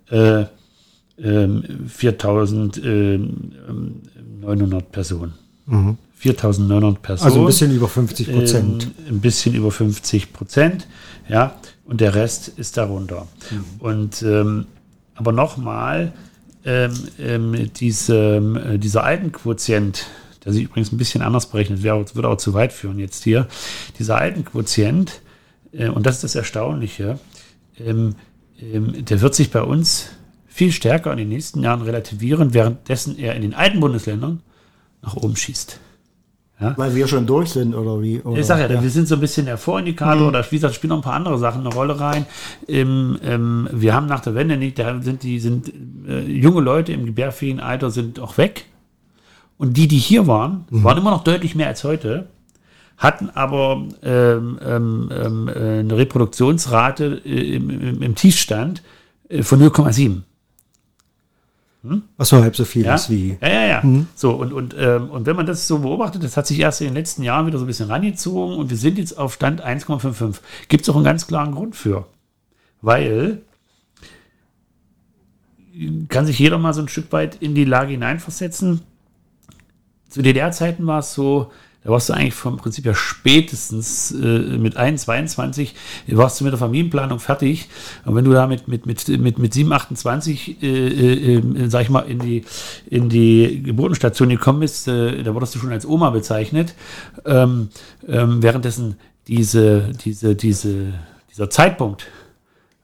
äh, 0.09 0.45
ähm, 1.17 1.63
4.900 1.89 4.81
Personen. 4.81 5.33
4.900 6.21 6.99
Personen. 6.99 7.25
Also 7.25 7.39
ein 7.41 7.45
bisschen 7.45 7.75
über 7.75 7.87
50 7.87 8.31
Prozent. 8.31 8.83
Ähm, 8.83 9.15
ein 9.15 9.21
bisschen 9.21 9.55
über 9.55 9.71
50 9.71 10.33
Prozent, 10.33 10.87
ja, 11.27 11.55
und 11.85 12.01
der 12.01 12.15
Rest 12.15 12.47
ist 12.49 12.77
darunter. 12.77 13.27
Und 13.79 14.21
ähm, 14.21 14.67
aber 15.15 15.31
nochmal, 15.31 16.13
ähm, 16.65 16.93
ähm, 17.19 17.71
diese, 17.73 18.37
äh, 18.37 18.77
dieser 18.77 19.03
Altenquotient, 19.03 20.07
der 20.43 20.53
sich 20.53 20.63
übrigens 20.63 20.91
ein 20.91 20.97
bisschen 20.97 21.21
anders 21.21 21.47
berechnet, 21.47 21.83
wäre, 21.83 22.03
würde 22.15 22.27
auch 22.27 22.37
zu 22.37 22.53
weit 22.53 22.73
führen 22.73 22.99
jetzt 22.99 23.23
hier, 23.23 23.47
dieser 23.97 24.17
Altenquotient, 24.17 25.21
äh, 25.71 25.87
und 25.87 26.05
das 26.05 26.15
ist 26.15 26.23
das 26.23 26.35
Erstaunliche, 26.35 27.19
ähm, 27.79 28.15
ähm, 28.59 29.05
der 29.05 29.21
wird 29.21 29.35
sich 29.35 29.51
bei 29.51 29.61
uns 29.61 30.09
viel 30.47 30.71
stärker 30.71 31.11
in 31.11 31.17
den 31.17 31.29
nächsten 31.29 31.61
Jahren 31.61 31.81
relativieren, 31.81 32.53
währenddessen 32.53 33.17
er 33.17 33.35
in 33.35 33.41
den 33.41 33.53
alten 33.53 33.79
Bundesländern 33.79 34.41
nach 35.01 35.15
oben 35.15 35.35
schießt. 35.35 35.79
Weil 36.57 36.95
wir 36.95 37.07
schon 37.07 37.25
durch 37.25 37.49
sind 37.49 37.75
oder 37.75 38.01
wie? 38.01 38.21
Oder? 38.21 38.39
Ich 38.39 38.45
sage 38.45 38.73
ja, 38.73 38.81
wir 38.81 38.89
sind 38.89 39.09
so 39.09 39.15
ein 39.15 39.21
bisschen 39.21 39.45
der 39.45 39.57
Vorindikator 39.57 40.29
oder 40.29 40.45
wie 40.49 40.55
gesagt, 40.55 40.75
spielen 40.75 40.89
noch 40.89 40.97
ein 40.97 41.03
paar 41.03 41.13
andere 41.13 41.37
Sachen 41.37 41.65
eine 41.65 41.75
Rolle 41.75 41.99
rein. 41.99 42.25
Ähm, 42.67 43.19
ähm, 43.23 43.67
wir 43.73 43.93
haben 43.93 44.05
nach 44.05 44.21
der 44.21 44.35
Wende 44.35 44.55
nicht, 44.55 44.79
da 44.79 45.01
sind 45.01 45.23
die 45.23 45.39
sind 45.39 45.71
äh, 46.07 46.21
junge 46.21 46.61
Leute 46.61 46.93
im 46.93 47.05
gebärfähigen 47.05 47.59
Alter 47.59 47.91
sind 47.91 48.21
auch 48.21 48.37
weg. 48.37 48.65
Und 49.57 49.75
die, 49.75 49.87
die 49.87 49.97
hier 49.97 50.27
waren, 50.27 50.65
waren 50.69 50.97
immer 50.97 51.11
noch 51.11 51.23
deutlich 51.23 51.55
mehr 51.55 51.67
als 51.67 51.83
heute, 51.83 52.27
hatten 52.97 53.29
aber 53.29 53.83
ähm, 54.03 54.59
ähm, 54.65 55.09
ähm, 55.11 55.47
äh, 55.47 55.79
eine 55.79 55.97
Reproduktionsrate 55.97 57.21
äh, 57.25 57.55
im, 57.55 57.69
im, 57.69 58.01
im 58.01 58.15
Tiefstand 58.15 58.81
äh, 59.29 59.43
von 59.43 59.61
0,7. 59.61 60.21
Was 62.17 62.31
nur 62.31 62.41
halb 62.41 62.55
so 62.55 62.65
viel 62.65 62.85
Ja, 62.85 62.95
ist 62.95 63.09
wie. 63.09 63.37
ja, 63.41 63.47
ja. 63.47 63.67
ja. 63.67 63.83
So, 64.15 64.31
und, 64.31 64.53
und, 64.53 64.75
ähm, 64.77 65.09
und 65.09 65.25
wenn 65.25 65.35
man 65.35 65.45
das 65.45 65.67
so 65.67 65.79
beobachtet, 65.79 66.23
das 66.23 66.37
hat 66.37 66.47
sich 66.47 66.59
erst 66.59 66.81
in 66.81 66.87
den 66.87 66.95
letzten 66.95 67.23
Jahren 67.23 67.47
wieder 67.47 67.57
so 67.57 67.65
ein 67.65 67.67
bisschen 67.67 67.89
rangezogen 67.89 68.57
und 68.57 68.69
wir 68.69 68.77
sind 68.77 68.97
jetzt 68.97 69.17
auf 69.17 69.33
Stand 69.33 69.63
1,55. 69.63 70.39
Gibt 70.67 70.83
es 70.83 70.89
auch 70.89 70.95
einen 70.95 71.05
ganz 71.05 71.27
klaren 71.27 71.53
Grund 71.53 71.75
für. 71.75 72.05
Weil 72.81 73.41
kann 76.07 76.25
sich 76.25 76.39
jeder 76.39 76.57
mal 76.57 76.73
so 76.73 76.81
ein 76.81 76.87
Stück 76.87 77.11
weit 77.11 77.35
in 77.35 77.55
die 77.55 77.65
Lage 77.65 77.91
hineinversetzen. 77.91 78.81
Zu 80.09 80.21
DDR-Zeiten 80.21 80.87
war 80.87 80.99
es 80.99 81.13
so, 81.13 81.51
da 81.85 81.91
warst 81.91 82.09
du 82.09 82.13
eigentlich 82.13 82.33
vom 82.33 82.57
Prinzip 82.57 82.83
ja 82.83 82.95
spätestens 82.95 84.11
äh, 84.11 84.57
mit 84.57 84.75
1, 84.75 85.03
22, 85.03 85.75
warst 86.07 86.39
du 86.39 86.43
mit 86.43 86.51
der 86.51 86.57
Familienplanung 86.57 87.19
fertig. 87.19 87.69
Und 88.05 88.15
wenn 88.15 88.25
du 88.25 88.33
da 88.33 88.47
mit, 88.47 88.67
mit, 88.67 88.87
mit, 88.87 89.07
mit, 89.07 89.37
mit 89.37 89.53
7, 89.53 89.71
28, 89.71 90.63
äh, 90.63 90.65
äh, 90.65 91.35
äh, 91.37 91.69
sag 91.69 91.83
ich 91.83 91.91
mal, 91.91 92.01
in 92.01 92.17
die, 92.17 92.43
in 92.89 93.07
die 93.07 93.61
Geburtenstation 93.61 94.29
gekommen 94.29 94.61
bist, 94.61 94.87
äh, 94.87 95.21
da 95.21 95.35
wurdest 95.35 95.53
du 95.53 95.59
schon 95.59 95.71
als 95.71 95.85
Oma 95.85 96.09
bezeichnet. 96.09 96.73
Ähm, 97.23 97.69
ähm, 98.07 98.41
währenddessen 98.41 98.95
diese, 99.27 99.91
diese, 100.03 100.35
diese, 100.35 100.93
dieser 101.29 101.51
Zeitpunkt, 101.51 102.07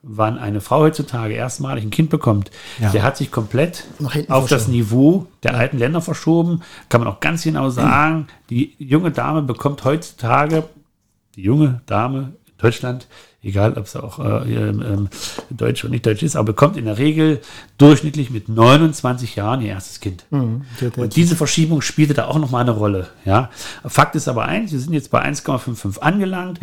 wann 0.03 0.37
eine 0.39 0.61
Frau 0.61 0.79
heutzutage 0.79 1.33
erstmalig 1.35 1.83
ein 1.83 1.91
Kind 1.91 2.09
bekommt, 2.09 2.49
Ja. 2.79 2.89
der 2.91 3.03
hat 3.03 3.17
sich 3.17 3.29
komplett 3.31 3.83
auf 4.29 4.49
das. 4.49 4.67
Niveau 4.67 5.27
der 5.43 5.55
alten 5.55 5.77
Länder 5.77 6.01
verschoben. 6.01 6.61
Kann 6.89 7.01
man 7.01 7.07
auch 7.07 7.19
ganz 7.19 7.43
genau 7.43 7.69
sagen, 7.69 8.27
die 8.49 8.75
junge 8.79 9.11
Dame 9.11 9.41
bekommt 9.43 9.83
heutzutage, 9.83 10.63
die 11.35 11.43
junge 11.43 11.81
Dame 11.85 12.33
in 12.47 12.53
Deutschland, 12.57 13.07
egal 13.43 13.73
ob 13.77 13.85
es 13.85 13.95
auch 13.95 14.19
äh, 14.19 14.53
ähm, 14.53 15.09
deutsch 15.49 15.83
oder 15.83 15.91
nicht 15.91 16.05
deutsch 16.05 16.21
ist, 16.23 16.35
aber 16.35 16.47
bekommt 16.47 16.77
in 16.77 16.85
der 16.85 16.97
Regel 16.97 17.41
durchschnittlich 17.77 18.29
mit 18.29 18.49
29 18.49 19.35
Jahren 19.35 19.61
ihr 19.61 19.69
erstes 19.69 19.99
Kind. 19.99 20.25
Mhm, 20.29 20.61
Und 20.95 21.15
diese 21.15 21.35
Verschiebung 21.35 21.81
spielte 21.81 22.13
da 22.13 22.25
auch 22.25 22.37
nochmal 22.37 22.61
eine 22.61 22.71
Rolle. 22.71 23.07
Ja. 23.25 23.49
Fakt 23.85 24.15
ist 24.15 24.27
aber 24.27 24.45
eins, 24.45 24.71
wir 24.71 24.79
sind 24.79 24.93
jetzt 24.93 25.09
bei 25.09 25.23
1,55 25.23 25.99
angelangt. 25.99 26.59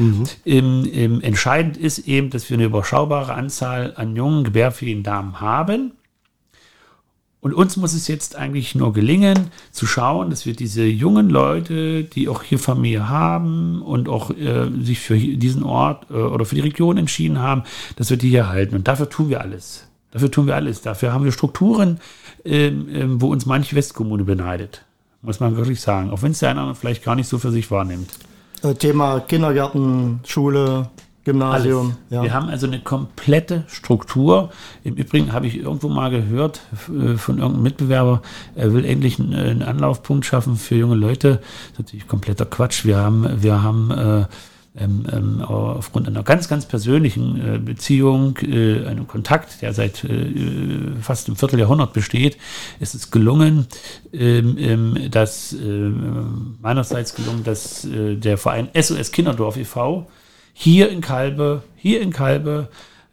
Ähm, 0.47 0.89
ähm, 0.93 1.21
entscheidend 1.21 1.77
ist 1.77 1.99
eben, 2.07 2.31
dass 2.31 2.49
wir 2.49 2.57
eine 2.57 2.65
überschaubare 2.65 3.35
Anzahl 3.35 3.95
an 3.97 4.15
jungen, 4.15 4.45
gebärfähigen 4.45 5.03
Damen 5.03 5.41
haben. 5.41 5.93
Und 7.41 7.55
uns 7.55 7.77
muss 7.77 7.95
es 7.95 8.09
jetzt 8.09 8.35
eigentlich 8.35 8.75
nur 8.75 8.93
gelingen, 8.93 9.51
zu 9.71 9.87
schauen, 9.87 10.31
dass 10.31 10.45
wir 10.45 10.57
diese 10.57 10.85
jungen 10.85 11.31
Leute, 11.31 12.03
die 12.03 12.29
auch 12.29 12.43
hier 12.43 12.59
Familie 12.59 13.09
haben 13.09 13.81
und 13.83 14.09
auch 14.09 14.31
äh, 14.31 14.69
sich 14.83 14.99
für 14.99 15.17
diesen 15.17 15.63
Ort 15.63 16.07
äh, 16.11 16.15
oder 16.15 16.45
für 16.45 16.57
die 16.57 16.63
Region 16.63 16.97
entschieden 16.97 17.39
haben, 17.39 17.63
dass 17.95 18.11
wir 18.11 18.17
die 18.17 18.31
hier 18.31 18.49
halten. 18.49 18.75
Und 18.75 18.89
dafür 18.89 19.09
tun 19.09 19.29
wir 19.29 19.41
alles. 19.41 19.85
Dafür 20.11 20.31
tun 20.31 20.47
wir 20.49 20.57
alles. 20.57 20.83
Dafür 20.83 21.13
haben 21.13 21.25
wir 21.25 21.33
Strukturen, 21.33 22.01
ähm, 22.45 22.89
ähm, 22.93 23.21
wo 23.23 23.29
uns 23.31 23.47
manche 23.47 23.77
Westkommune 23.77 24.25
beneidet. 24.25 24.85
Muss 25.23 25.39
man 25.39 25.57
wirklich 25.57 25.81
sagen. 25.81 26.11
Auch 26.11 26.23
wenn 26.23 26.33
es 26.33 26.41
der 26.41 26.51
eine 26.51 26.75
vielleicht 26.75 27.05
gar 27.05 27.15
nicht 27.15 27.29
so 27.29 27.39
für 27.39 27.53
sich 27.53 27.71
wahrnimmt. 27.71 28.11
Äh, 28.63 28.75
Thema 28.75 29.21
Kindergarten, 29.21 30.21
Schule, 30.27 30.91
Gymnasium. 31.25 31.97
Ja. 32.11 32.23
Wir 32.23 32.33
haben 32.33 32.49
also 32.49 32.67
eine 32.67 32.81
komplette 32.81 33.65
Struktur. 33.67 34.51
Im 34.85 34.95
Übrigen 34.95 35.33
habe 35.33 35.47
ich 35.47 35.59
irgendwo 35.59 35.89
mal 35.89 36.11
gehört 36.11 36.61
äh, 36.89 37.17
von 37.17 37.39
irgendeinem 37.39 37.63
Mitbewerber, 37.63 38.23
er 38.55 38.73
will 38.73 38.85
endlich 38.85 39.19
einen, 39.19 39.35
einen 39.35 39.63
Anlaufpunkt 39.63 40.25
schaffen 40.25 40.57
für 40.57 40.77
junge 40.77 40.95
Leute. 40.95 41.37
Das 41.39 41.73
ist 41.73 41.79
natürlich 41.79 42.09
kompletter 42.09 42.47
Quatsch. 42.47 42.85
Wir 42.85 42.97
haben, 42.99 43.43
wir 43.43 43.63
haben 43.63 43.91
äh, 43.91 44.25
ähm, 44.81 45.07
ähm, 45.13 45.43
aufgrund 45.43 46.07
einer 46.07 46.23
ganz, 46.23 46.49
ganz 46.49 46.67
persönlichen 46.67 47.55
äh, 47.55 47.59
Beziehung, 47.59 48.37
äh, 48.39 48.87
einem 48.87 49.09
Kontakt, 49.09 49.61
der 49.61 49.73
seit 49.73 50.05
äh, 50.05 50.95
fast 51.01 51.27
einem 51.27 51.37
Vierteljahrhundert 51.37 51.93
besteht, 51.93 52.37
ist 52.79 52.95
es 52.95 53.11
gelungen, 53.11 53.67
ähm, 54.13 54.57
ähm 54.59 55.11
dass 55.11 55.53
äh, 55.53 55.91
meinerseits 56.61 57.15
gelungen, 57.15 57.43
dass 57.45 57.85
äh, 57.85 58.17
der 58.17 58.39
Verein 58.39 58.69
SOS 58.79 59.11
Kinderdorf 59.11 59.57
e.V. 59.57 60.07
hier 60.61 60.91
in 60.91 61.01
Kalbe, 61.01 61.63
hier 61.77 62.01
in 62.01 62.13
Kalbe 62.13 62.69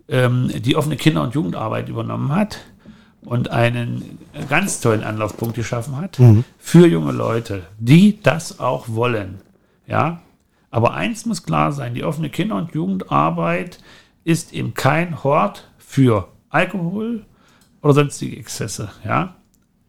ähm, 0.10 0.50
die 0.52 0.76
offene 0.76 0.96
Kinder- 0.96 1.22
und 1.22 1.36
Jugendarbeit 1.36 1.90
übernommen 1.90 2.34
hat 2.34 2.62
und 3.22 3.52
einen 3.52 4.18
ganz 4.50 4.82
tollen 4.82 5.04
Anlaufpunkt 5.04 5.54
geschaffen 5.54 5.96
hat 5.96 6.18
mhm. 6.18 6.44
für 6.58 6.88
junge 6.88 7.12
Leute, 7.12 7.62
die 7.78 8.20
das 8.20 8.60
auch 8.60 8.90
wollen. 8.90 9.42
Ja, 9.86 10.22
aber 10.72 10.96
eins 10.96 11.28
muss 11.28 11.44
klar 11.44 11.72
sein, 11.72 11.94
die 11.94 12.04
offene 12.04 12.32
Kinder- 12.32 12.56
und 12.56 12.74
Jugendarbeit 12.74 13.78
ist 14.24 14.52
eben 14.52 14.74
kein 14.74 15.24
Hort 15.24 15.70
für 15.78 16.30
Alkohol 16.50 17.26
oder 17.84 17.94
sonstige 17.94 18.38
Exzesse. 18.38 18.90
Ja? 19.04 19.36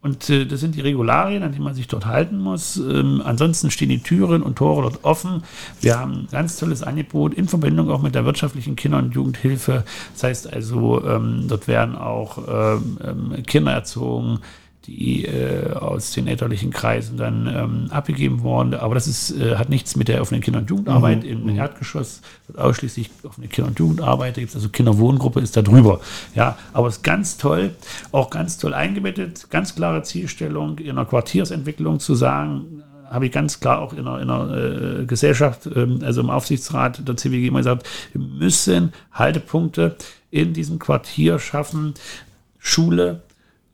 Und 0.07 0.29
äh, 0.29 0.45
das 0.45 0.61
sind 0.61 0.75
die 0.75 0.81
Regularien, 0.81 1.43
an 1.43 1.51
die 1.51 1.59
man 1.59 1.75
sich 1.75 1.87
dort 1.87 2.05
halten 2.05 2.39
muss. 2.39 2.77
Ähm, 2.77 3.21
ansonsten 3.25 3.71
stehen 3.71 3.89
die 3.89 4.01
Türen 4.01 4.41
und 4.41 4.55
Tore 4.55 4.83
dort 4.83 5.03
offen. 5.03 5.43
Wir 5.81 5.99
haben 5.99 6.13
ein 6.13 6.27
ganz 6.31 6.57
tolles 6.57 6.81
Angebot 6.81 7.33
in 7.33 7.49
Verbindung 7.49 7.89
auch 7.89 8.01
mit 8.01 8.15
der 8.15 8.23
wirtschaftlichen 8.23 8.77
Kinder- 8.77 8.99
und 8.99 9.13
Jugendhilfe. 9.13 9.83
Das 10.13 10.23
heißt 10.23 10.53
also, 10.53 11.05
ähm, 11.05 11.47
dort 11.49 11.67
werden 11.67 11.97
auch 11.97 12.37
ähm, 12.47 12.97
ähm 13.03 13.43
Kinder 13.45 13.73
erzogen, 13.73 14.39
die 14.87 15.25
äh, 15.25 15.73
aus 15.73 16.11
den 16.11 16.27
elterlichen 16.27 16.71
Kreisen 16.71 17.17
dann 17.17 17.47
ähm, 17.47 17.87
abgegeben 17.91 18.41
worden. 18.41 18.73
Aber 18.73 18.95
das 18.95 19.05
ist, 19.05 19.31
äh, 19.31 19.57
hat 19.57 19.69
nichts 19.69 19.95
mit 19.97 20.07
der 20.07 20.21
offenen 20.21 20.41
Kinder- 20.41 20.59
und 20.59 20.69
Jugendarbeit 20.69 21.23
mhm. 21.23 21.29
im 21.29 21.43
mhm. 21.43 21.57
Erdgeschoss, 21.57 22.21
wird 22.47 22.57
ausschließlich 22.57 23.11
offene 23.23 23.47
Kinder- 23.47 23.69
und 23.69 23.79
Jugendarbeit. 23.79 24.37
Da 24.37 24.41
gibt 24.41 24.51
es 24.51 24.55
also 24.55 24.69
Kinderwohngruppe 24.69 25.41
ist 25.41 25.57
da 25.57 25.61
drüber. 25.61 25.99
Ja, 26.35 26.57
aber 26.71 26.87
es 26.87 26.97
ist 26.97 27.03
ganz 27.03 27.37
toll, 27.37 27.75
auch 28.11 28.29
ganz 28.29 28.57
toll 28.57 28.73
eingebettet, 28.73 29.49
ganz 29.49 29.75
klare 29.75 30.03
Zielstellung 30.03 30.79
in 30.79 30.91
einer 30.91 31.05
Quartiersentwicklung 31.05 31.99
zu 31.99 32.15
sagen, 32.15 32.83
habe 33.09 33.25
ich 33.25 33.31
ganz 33.31 33.59
klar 33.59 33.79
auch 33.79 33.93
in 33.93 34.07
einer, 34.07 34.21
in 34.21 34.29
einer 34.29 35.01
äh, 35.01 35.05
Gesellschaft, 35.05 35.67
ähm, 35.75 35.99
also 36.03 36.21
im 36.21 36.29
Aufsichtsrat 36.29 37.07
der 37.07 37.17
CWG 37.17 37.47
immer 37.47 37.59
gesagt, 37.59 37.87
wir 38.13 38.21
müssen 38.21 38.93
Haltepunkte 39.11 39.95
in 40.31 40.53
diesem 40.53 40.79
Quartier 40.79 41.39
schaffen, 41.39 41.93
Schule, 42.59 43.21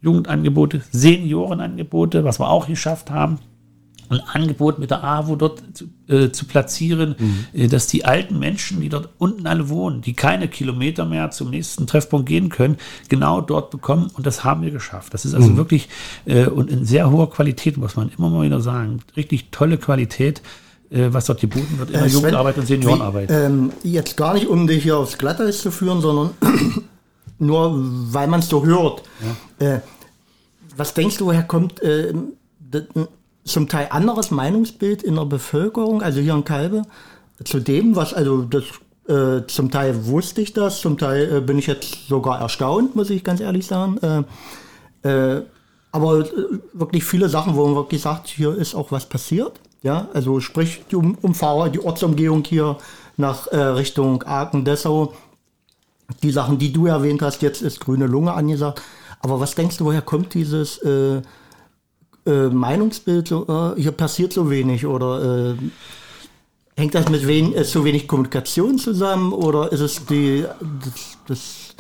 Jugendangebote, 0.04 0.82
Seniorenangebote, 0.92 2.24
was 2.24 2.40
wir 2.40 2.50
auch 2.50 2.68
geschafft 2.68 3.10
haben. 3.10 3.40
Ein 4.10 4.20
Angebot 4.20 4.78
mit 4.78 4.92
der 4.92 5.04
AWO 5.04 5.38
dort 5.38 5.64
zu, 5.74 5.86
äh, 6.08 6.30
zu 6.30 6.46
platzieren, 6.46 7.16
mhm. 7.18 7.46
äh, 7.54 7.68
dass 7.68 7.88
die 7.88 8.06
alten 8.06 8.38
Menschen, 8.38 8.82
die 8.82 8.90
dort 8.90 9.10
unten 9.18 9.48
alle 9.48 9.70
wohnen, 9.70 10.02
die 10.02 10.14
keine 10.14 10.50
Kilometer 10.50 11.06
mehr 11.06 11.32
zum 11.32 11.50
nächsten 11.50 11.88
Treffpunkt 11.88 12.28
gehen 12.28 12.50
können, 12.50 12.78
genau 13.08 13.42
dort 13.42 13.72
bekommen. 13.72 14.12
Und 14.14 14.28
das 14.28 14.44
haben 14.44 14.62
wir 14.62 14.72
geschafft. 14.72 15.14
Das 15.14 15.26
ist 15.26 15.34
also 15.34 15.50
mhm. 15.50 15.58
wirklich 15.58 15.90
äh, 16.26 16.46
und 16.46 16.70
in 16.70 16.86
sehr 16.86 17.10
hoher 17.10 17.30
Qualität, 17.30 17.78
muss 17.78 17.96
man 17.96 18.12
immer 18.16 18.30
mal 18.30 18.46
wieder 18.46 18.62
sagen. 18.62 19.00
Richtig 19.16 19.50
tolle 19.52 19.78
Qualität 19.78 20.44
äh, 20.94 21.12
was 21.12 21.26
dort 21.26 21.42
geboten 21.42 21.80
wird 21.80 21.90
in 21.90 21.96
der 21.96 22.06
äh, 22.06 22.10
Jugendarbeit 22.10 22.58
und 22.58 22.68
Seniorenarbeit. 22.68 23.30
Wie, 23.30 23.34
ähm, 23.34 23.72
jetzt 23.84 24.16
gar 24.16 24.34
nicht, 24.34 24.48
um 24.48 24.68
dich 24.68 24.84
hier 24.84 24.98
aufs 24.98 25.18
Glatteis 25.18 25.62
zu 25.62 25.72
führen, 25.72 26.02
sondern 26.02 26.32
nur 27.40 27.72
weil 28.14 28.28
man 28.28 28.42
es 28.42 28.50
so 28.50 28.66
hört. 28.66 29.04
Ja. 29.60 29.76
Äh, 29.76 29.82
was 30.76 30.94
denkst 30.94 31.18
du, 31.18 31.26
woher 31.26 31.44
kommt 31.44 31.82
äh, 31.82 32.14
zum 33.44 33.68
Teil 33.68 33.88
anderes 33.90 34.32
Meinungsbild 34.32 35.04
in 35.04 35.16
der 35.16 35.26
Bevölkerung, 35.26 36.02
also 36.02 36.20
hier 36.20 36.34
in 36.34 36.44
Kalbe, 36.44 36.84
zu 37.44 37.60
dem, 37.60 37.96
was, 37.96 38.14
also 38.14 38.44
das, 38.44 38.64
äh, 39.08 39.46
zum 39.48 39.70
Teil 39.70 40.06
wusste 40.06 40.42
ich 40.42 40.54
das, 40.54 40.80
zum 40.80 40.98
Teil 40.98 41.38
äh, 41.38 41.42
bin 41.42 41.58
ich 41.58 41.68
jetzt 41.68 42.08
sogar 42.08 42.40
erstaunt, 42.40 42.96
muss 42.96 43.10
ich 43.10 43.24
ganz 43.24 43.42
ehrlich 43.42 43.66
sagen. 43.66 43.98
Äh, 43.98 44.24
äh, 45.10 45.44
aber 45.92 46.20
äh, 46.22 46.26
wirklich 46.74 47.04
viele 47.04 47.28
Sachen, 47.30 47.56
wo 47.56 47.66
man 47.66 47.76
wirklich 47.76 48.02
sagt, 48.02 48.28
hier 48.28 48.56
ist 48.56 48.76
auch 48.76 48.92
was 48.92 49.08
passiert. 49.08 49.60
Ja, 49.82 50.08
also 50.14 50.40
sprich 50.40 50.84
die 50.90 50.96
um 50.96 51.18
Umfahrer, 51.22 51.70
die 51.70 51.84
Ortsumgehung 51.84 52.46
hier 52.46 52.78
nach 53.18 53.48
Richtung 53.52 54.24
Aachen-Dessau, 54.24 55.14
die 56.24 56.32
Sachen, 56.32 56.58
die 56.58 56.72
du 56.72 56.86
erwähnt 56.86 57.22
hast, 57.22 57.42
jetzt 57.42 57.62
ist 57.62 57.82
grüne 57.82 58.08
Lunge 58.08 58.34
angesagt. 58.34 58.82
Aber 59.24 59.40
was 59.40 59.56
denkst 59.56 59.78
du, 59.78 59.86
woher 59.86 60.02
kommt 60.02 60.34
dieses 60.34 60.78
äh, 60.80 61.22
äh, 62.26 62.50
Meinungsbild, 62.50 63.30
so, 63.30 63.74
äh, 63.78 63.82
hier 63.82 63.94
passiert 63.94 64.34
so 64.34 64.50
wenig 64.50 64.86
oder 64.86 65.54
äh, 65.54 65.56
hängt 66.76 66.94
das 66.94 67.08
mit 67.10 67.26
wen, 67.26 67.54
äh, 67.54 67.64
so 67.64 67.86
wenig 67.86 68.08
Kommunikation 68.08 68.78
zusammen 68.78 69.32
oder 69.32 69.72
ist 69.72 69.80
es 69.80 70.06
die, 70.06 70.46
das, 70.84 71.18
das 71.28 71.76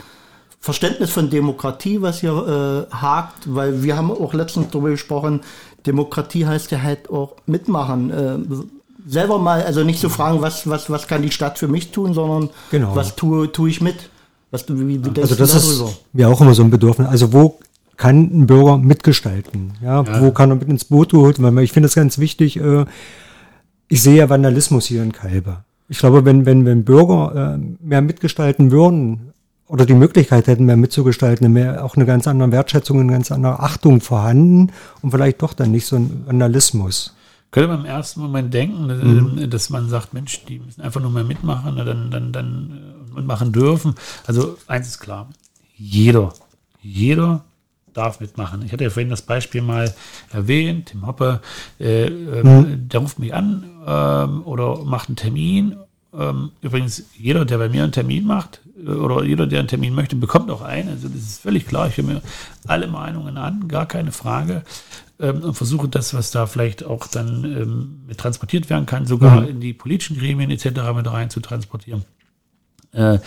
Verständnis 0.62 1.12
von 1.12 1.30
Demokratie, 1.30 2.02
was 2.02 2.22
hier 2.22 2.88
äh, 2.90 2.96
hakt? 2.96 3.54
Weil 3.54 3.84
wir 3.84 3.98
haben 3.98 4.10
auch 4.10 4.34
letztens 4.34 4.70
darüber 4.72 4.92
gesprochen, 4.92 5.42
Demokratie 5.86 6.46
heißt 6.46 6.72
ja 6.72 6.82
halt 6.82 7.10
auch 7.10 7.36
mitmachen. 7.46 8.70
Selber 9.06 9.38
mal, 9.38 9.64
also 9.64 9.84
nicht 9.84 10.00
so 10.00 10.08
fragen, 10.08 10.42
was, 10.42 10.70
was, 10.70 10.90
was 10.90 11.10
kann 11.10 11.22
die 11.22 11.32
Stadt 11.32 11.60
für 11.60 11.68
mich 11.68 11.92
tun, 11.92 12.14
sondern 12.14 12.50
genau. 12.72 12.96
was 12.96 13.18
tue, 13.18 13.52
tue 13.52 13.70
ich 13.70 13.82
mit. 13.82 14.10
Was 14.54 14.68
du, 14.68 14.80
wie, 14.80 15.04
wie 15.04 15.20
also 15.20 15.34
das 15.34 15.56
ist 15.56 15.84
ja 16.14 16.28
auch 16.28 16.40
immer 16.40 16.54
so 16.54 16.62
ein 16.62 16.70
Bedürfnis. 16.70 17.08
Also 17.08 17.34
wo 17.34 17.58
kann 17.98 18.30
ein 18.32 18.46
Bürger 18.46 18.78
mitgestalten? 18.78 19.74
Ja, 19.82 20.04
ja. 20.04 20.22
wo 20.22 20.30
kann 20.30 20.52
er 20.52 20.58
mit 20.58 20.70
ins 20.70 20.86
Boot 20.86 21.12
geholt 21.12 21.42
werden? 21.42 21.56
Weil 21.56 21.64
ich 21.64 21.72
finde 21.72 21.88
es 21.88 21.96
ganz 21.96 22.20
wichtig. 22.20 22.58
Äh, 22.58 22.86
ich 23.88 24.04
sehe 24.04 24.18
ja 24.18 24.30
Vandalismus 24.30 24.86
hier 24.86 25.02
in 25.02 25.12
Kalbe. 25.12 25.64
Ich 25.90 25.98
glaube, 25.98 26.24
wenn, 26.24 26.46
wenn, 26.46 26.68
wenn 26.68 26.86
Bürger 26.86 27.58
äh, 27.58 27.84
mehr 27.84 28.04
mitgestalten 28.04 28.70
würden 28.70 29.34
oder 29.68 29.88
die 29.88 29.96
Möglichkeit 29.96 30.46
hätten, 30.46 30.66
mehr 30.66 30.78
mitzugestalten, 30.78 31.52
mehr 31.52 31.84
auch 31.84 31.96
eine 31.96 32.06
ganz 32.06 32.28
andere 32.28 32.52
Wertschätzung, 32.52 33.00
eine 33.00 33.12
ganz 33.12 33.32
andere 33.32 33.60
Achtung 33.60 34.02
vorhanden 34.02 34.72
und 35.02 35.10
vielleicht 35.10 35.42
doch 35.42 35.54
dann 35.54 35.72
nicht 35.72 35.88
so 35.88 35.96
ein 35.96 36.26
Vandalismus 36.28 37.16
könnte 37.54 37.68
man 37.70 37.82
im 37.82 37.86
ersten 37.86 38.20
Moment 38.20 38.52
denken, 38.52 38.88
mhm. 38.88 39.50
dass 39.50 39.70
man 39.70 39.88
sagt, 39.88 40.12
Mensch, 40.16 40.44
die 40.46 40.58
müssen 40.58 40.82
einfach 40.82 41.00
nur 41.00 41.12
mehr 41.12 41.24
mitmachen, 41.24 41.76
dann, 41.78 42.10
dann, 42.10 42.32
dann 42.32 42.80
äh, 43.14 43.20
mitmachen 43.20 43.52
dürfen. 43.52 43.96
Also 44.26 44.58
eins 44.68 44.88
ist 44.88 45.00
klar, 45.00 45.30
jeder, 45.76 46.34
jeder 46.82 47.44
darf 47.94 48.20
mitmachen. 48.20 48.64
Ich 48.66 48.74
hatte 48.74 48.84
ja 48.84 48.90
vorhin 48.90 49.10
das 49.10 49.22
Beispiel 49.22 49.62
mal 49.62 49.94
erwähnt, 50.32 50.88
Tim 50.88 51.06
Hoppe, 51.06 51.42
äh, 51.80 52.06
ähm, 52.06 52.44
mhm. 52.44 52.90
der 52.90 53.00
ruft 53.00 53.20
mich 53.20 53.34
an 53.34 53.70
ähm, 53.86 54.44
oder 54.46 54.84
macht 54.84 55.10
einen 55.10 55.16
Termin. 55.16 55.78
Ähm, 56.14 56.52
übrigens, 56.62 57.04
jeder, 57.18 57.46
der 57.46 57.58
bei 57.58 57.70
mir 57.70 57.84
einen 57.84 57.92
Termin 57.92 58.26
macht 58.26 58.62
äh, 58.84 58.90
oder 58.90 59.24
jeder, 59.24 59.48
der 59.48 59.60
einen 59.60 59.68
Termin 59.68 59.96
möchte, 59.96 60.16
bekommt 60.16 60.50
auch 60.52 60.62
einen. 60.62 60.90
Also 60.90 61.08
das 61.08 61.22
ist 61.22 61.42
völlig 61.42 61.68
klar. 61.68 61.88
Ich 61.88 61.98
höre 61.98 62.06
mir 62.06 62.22
alle 62.68 62.88
Meinungen 62.88 63.38
an, 63.38 63.68
gar 63.68 63.86
keine 63.86 64.12
Frage 64.12 64.64
ähm, 65.20 65.42
und 65.42 65.54
versuche 65.54 65.88
das, 65.88 66.14
was 66.14 66.32
da 66.32 66.46
vielleicht 66.46 66.84
auch 66.84 67.08
dann 67.08 67.44
ähm, 67.46 68.02
mit 68.08 68.18
transportiert 68.18 68.70
werden 68.70 68.86
kann, 68.86 69.06
sogar 69.06 69.42
mhm. 69.42 69.48
in 69.48 69.60
die 69.60 69.74
politischen 69.74 70.18
Gremien 70.18 70.52
etc. 70.52 70.66
mit 70.96 71.12
rein 71.12 71.30
zu 71.30 71.40
transportieren. 71.40 72.06
Äh, 72.94 73.20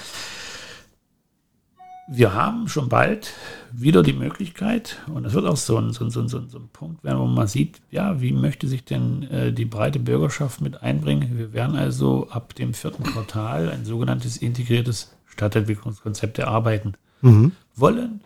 wir 2.08 2.34
haben 2.34 2.68
schon 2.68 2.88
bald 2.88 3.32
wieder 3.72 4.02
die 4.02 4.12
Möglichkeit, 4.12 4.98
und 5.12 5.24
das 5.24 5.34
wird 5.34 5.44
auch 5.44 5.56
so 5.56 5.76
ein, 5.76 5.92
so 5.92 6.04
ein, 6.04 6.10
so 6.10 6.20
ein, 6.20 6.28
so 6.28 6.38
ein 6.38 6.68
Punkt 6.72 7.02
werden, 7.02 7.18
wo 7.18 7.26
man 7.26 7.48
sieht, 7.48 7.80
ja, 7.90 8.20
wie 8.20 8.32
möchte 8.32 8.68
sich 8.68 8.84
denn 8.84 9.24
äh, 9.24 9.52
die 9.52 9.64
breite 9.64 9.98
Bürgerschaft 9.98 10.60
mit 10.60 10.82
einbringen. 10.82 11.36
Wir 11.36 11.52
werden 11.52 11.76
also 11.76 12.28
ab 12.30 12.54
dem 12.54 12.74
vierten 12.74 13.02
Quartal 13.02 13.70
ein 13.70 13.84
sogenanntes 13.84 14.36
integriertes 14.36 15.12
Stadtentwicklungskonzept 15.26 16.38
erarbeiten. 16.38 16.94
Mhm. 17.22 17.52
Wollen, 17.74 18.20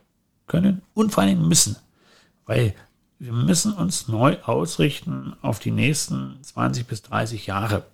können 0.47 0.83
und 0.95 1.13
vor 1.13 1.23
allem 1.23 1.49
müssen. 1.49 1.77
Weil 2.45 2.75
wir 3.19 3.33
müssen 3.33 3.73
uns 3.73 4.09
neu 4.09 4.37
ausrichten 4.43 5.35
auf 5.43 5.59
die 5.59 5.71
nächsten 5.71 6.43
20 6.43 6.87
bis 6.87 7.03
30 7.03 7.47
Jahre. 7.47 7.85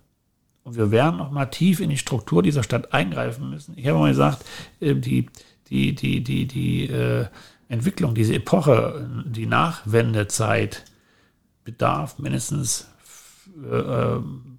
Und 0.67 0.75
wir 0.75 0.91
werden 0.91 1.15
noch 1.15 1.31
mal 1.31 1.45
tief 1.45 1.79
in 1.79 1.89
die 1.89 1.97
Struktur 1.97 2.43
dieser 2.43 2.61
Stadt 2.61 2.91
eingreifen 2.93 3.49
müssen. 3.49 3.77
Ich 3.77 3.87
habe 3.87 3.99
mal 3.99 4.09
gesagt, 4.09 4.43
äh, 4.81 4.95
die, 4.95 5.27
die, 5.69 5.95
die, 5.95 6.21
die, 6.21 6.45
die 6.45 6.89
äh, 6.89 7.27
Entwicklung, 7.69 8.13
diese 8.13 8.33
Epoche, 8.33 9.09
die 9.25 9.45
Nachwendezeit 9.45 10.83
bedarf 11.63 12.19
mindestens 12.19 12.89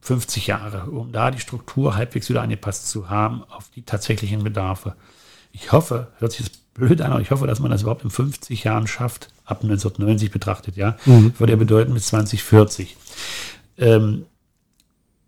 50 0.00 0.48
äh, 0.48 0.50
Jahre, 0.50 0.90
um 0.90 1.12
da 1.12 1.30
die 1.30 1.40
Struktur 1.40 1.94
halbwegs 1.94 2.30
wieder 2.30 2.40
angepasst 2.40 2.88
zu 2.88 3.10
haben 3.10 3.44
auf 3.44 3.68
die 3.68 3.82
tatsächlichen 3.82 4.42
Bedarfe. 4.42 4.96
Ich 5.52 5.72
hoffe, 5.72 6.08
hört 6.20 6.32
sich 6.32 6.48
das 6.48 6.56
blöd 6.72 7.02
an, 7.02 7.12
aber 7.12 7.20
ich 7.20 7.30
hoffe, 7.30 7.46
dass 7.46 7.60
man 7.60 7.70
das 7.70 7.82
überhaupt 7.82 8.04
in 8.04 8.10
50 8.10 8.64
Jahren 8.64 8.86
schafft, 8.86 9.28
ab 9.44 9.58
1990 9.62 10.30
betrachtet, 10.30 10.74
ja, 10.74 10.96
mhm. 11.04 11.38
würde 11.38 11.52
ja 11.52 11.58
bedeuten 11.58 11.92
bis 11.92 12.06
2040. 12.06 12.96
Ähm, 13.76 14.24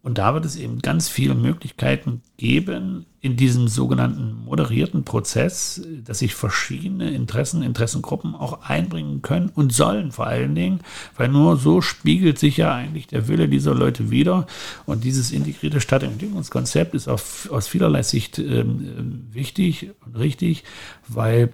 Und 0.03 0.17
da 0.17 0.33
wird 0.33 0.47
es 0.47 0.57
eben 0.57 0.81
ganz 0.81 1.09
viele 1.09 1.35
Möglichkeiten 1.35 2.23
geben, 2.39 3.05
in 3.21 3.37
diesem 3.37 3.69
sogenannten 3.69 4.45
moderierten 4.47 5.05
Prozess, 5.05 5.83
dass 6.05 6.21
sich 6.21 6.35
verschiedene 6.35 7.11
Interessen, 7.11 7.63
Interessengruppen 7.63 8.35
auch 8.35 8.63
einbringen 8.63 9.21
können 9.21 9.51
und 9.55 9.75
sollen 9.75 10.11
vor 10.11 10.27
allen 10.27 10.55
Dingen, 10.55 10.81
weil 11.17 11.29
nur 11.29 11.59
so 11.59 11.83
spiegelt 11.83 12.39
sich 12.39 12.57
ja 12.57 12.75
eigentlich 12.75 13.09
der 13.09 13.29
Wille 13.29 13.47
dieser 13.47 13.75
Leute 13.75 14.11
wieder. 14.11 14.47
Und 14.87 15.05
dieses 15.05 15.33
integrierte 15.33 15.83
Stadtentwicklungskonzept 15.83 16.95
ist 16.95 17.09
auf, 17.09 17.51
aus 17.53 17.69
vielerlei 17.69 18.03
Sicht 18.03 18.39
ähm, 18.39 19.27
wichtig 19.31 19.91
und 20.07 20.19
richtig, 20.19 20.65
weil 21.07 21.53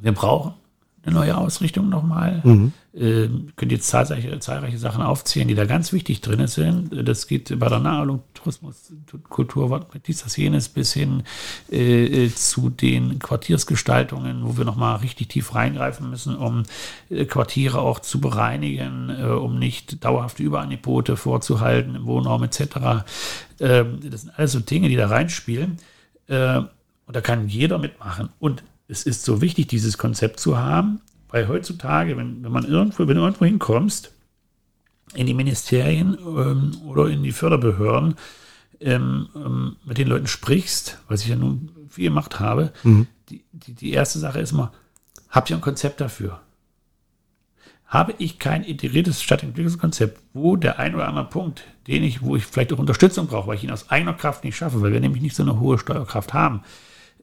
wir 0.00 0.12
brauchen 0.12 0.54
eine 1.04 1.14
neue 1.14 1.36
Ausrichtung 1.36 1.88
nochmal. 1.88 2.40
Mhm. 2.44 2.72
Äh, 2.94 3.28
könnt 3.56 3.70
jetzt 3.70 3.88
zahlreiche, 3.88 4.38
zahlreiche 4.40 4.78
Sachen 4.78 5.02
aufzählen, 5.02 5.46
die 5.46 5.54
da 5.54 5.64
ganz 5.66 5.92
wichtig 5.92 6.20
drin 6.20 6.46
sind. 6.46 6.90
Das 7.06 7.26
geht 7.26 7.56
bei 7.58 7.68
der 7.68 7.78
Naherholung, 7.78 8.22
Tourismus, 8.34 8.92
Kultur, 9.28 9.86
dies, 10.06 10.24
das, 10.24 10.36
jenes 10.36 10.68
bis 10.68 10.92
hin 10.92 11.22
äh, 11.70 12.24
äh, 12.26 12.34
zu 12.34 12.70
den 12.70 13.18
Quartiersgestaltungen, 13.18 14.44
wo 14.44 14.56
wir 14.56 14.64
nochmal 14.64 14.96
richtig 14.96 15.28
tief 15.28 15.54
reingreifen 15.54 16.10
müssen, 16.10 16.36
um 16.36 16.64
äh, 17.10 17.24
Quartiere 17.24 17.80
auch 17.80 18.00
zu 18.00 18.20
bereinigen, 18.20 19.10
äh, 19.10 19.26
um 19.26 19.58
nicht 19.58 20.04
dauerhafte 20.04 20.42
Überangebote 20.42 21.16
vorzuhalten 21.16 21.94
im 21.94 22.06
Wohnraum 22.06 22.42
etc. 22.42 23.04
Ähm, 23.60 24.00
das 24.02 24.22
sind 24.22 24.36
alles 24.36 24.52
so 24.52 24.60
Dinge, 24.60 24.88
die 24.88 24.96
da 24.96 25.06
reinspielen. 25.06 25.78
Äh, 26.26 26.58
und 26.58 27.16
da 27.16 27.20
kann 27.22 27.48
jeder 27.48 27.78
mitmachen. 27.78 28.28
Und 28.38 28.62
es 28.88 29.04
ist 29.04 29.24
so 29.24 29.40
wichtig, 29.40 29.68
dieses 29.68 29.98
Konzept 29.98 30.40
zu 30.40 30.58
haben, 30.58 31.00
weil 31.28 31.46
heutzutage, 31.46 32.16
wenn, 32.16 32.42
wenn 32.42 32.52
man 32.52 32.64
irgendwo, 32.64 33.06
wenn 33.06 33.16
du 33.16 33.22
irgendwo 33.22 33.44
hinkommst, 33.44 34.12
in 35.14 35.26
die 35.26 35.34
Ministerien 35.34 36.16
ähm, 36.20 36.72
oder 36.86 37.08
in 37.08 37.22
die 37.22 37.32
Förderbehörden, 37.32 38.16
ähm, 38.80 39.28
ähm, 39.34 39.76
mit 39.84 39.98
den 39.98 40.08
Leuten 40.08 40.26
sprichst, 40.26 40.98
was 41.08 41.22
ich 41.22 41.28
ja 41.28 41.36
nun 41.36 41.70
viel 41.88 42.04
gemacht 42.04 42.40
habe, 42.40 42.72
mhm. 42.82 43.06
die, 43.28 43.44
die, 43.52 43.74
die 43.74 43.92
erste 43.92 44.18
Sache 44.18 44.40
ist 44.40 44.52
immer, 44.52 44.72
habt 45.30 45.50
ihr 45.50 45.56
ein 45.56 45.62
Konzept 45.62 46.00
dafür? 46.00 46.40
Habe 47.86 48.14
ich 48.18 48.38
kein 48.38 48.64
integriertes 48.64 49.22
Stadtentwicklungskonzept, 49.22 50.20
wo 50.34 50.56
der 50.56 50.78
ein 50.78 50.94
oder 50.94 51.08
andere 51.08 51.24
Punkt, 51.24 51.64
den 51.86 52.04
ich, 52.04 52.20
wo 52.20 52.36
ich 52.36 52.44
vielleicht 52.44 52.72
auch 52.72 52.78
Unterstützung 52.78 53.28
brauche, 53.28 53.48
weil 53.48 53.56
ich 53.56 53.64
ihn 53.64 53.70
aus 53.70 53.88
eigener 53.88 54.12
Kraft 54.12 54.44
nicht 54.44 54.56
schaffe, 54.56 54.82
weil 54.82 54.92
wir 54.92 55.00
nämlich 55.00 55.22
nicht 55.22 55.34
so 55.34 55.42
eine 55.42 55.58
hohe 55.58 55.78
Steuerkraft 55.78 56.34
haben, 56.34 56.62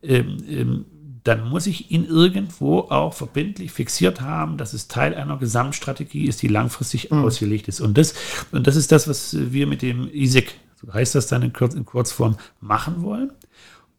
ähm, 0.02 0.38
ähm, 0.48 0.86
dann 1.26 1.50
muss 1.50 1.66
ich 1.66 1.90
ihn 1.90 2.06
irgendwo 2.06 2.82
auch 2.82 3.14
verbindlich 3.14 3.72
fixiert 3.72 4.22
haben, 4.22 4.58
dass 4.58 4.74
es 4.74 4.88
Teil 4.88 5.16
einer 5.16 5.38
Gesamtstrategie 5.38 6.28
ist, 6.28 6.44
die 6.44 6.48
langfristig 6.48 7.10
mhm. 7.10 7.26
ausgelegt 7.26 7.68
ist. 7.68 7.82
Und 7.82 7.98
das, 7.98 8.14
und 8.52 8.68
das 8.68 8.76
ist 8.76 8.92
das, 8.92 9.08
was 9.08 9.36
wir 9.36 9.66
mit 9.66 9.82
dem 9.82 10.08
ISIC, 10.14 10.54
so 10.80 10.94
heißt 10.94 11.16
das 11.16 11.26
dann 11.26 11.42
in, 11.42 11.52
Kurz, 11.52 11.74
in 11.74 11.84
Kurzform, 11.84 12.38
machen 12.62 13.02
wollen. 13.02 13.32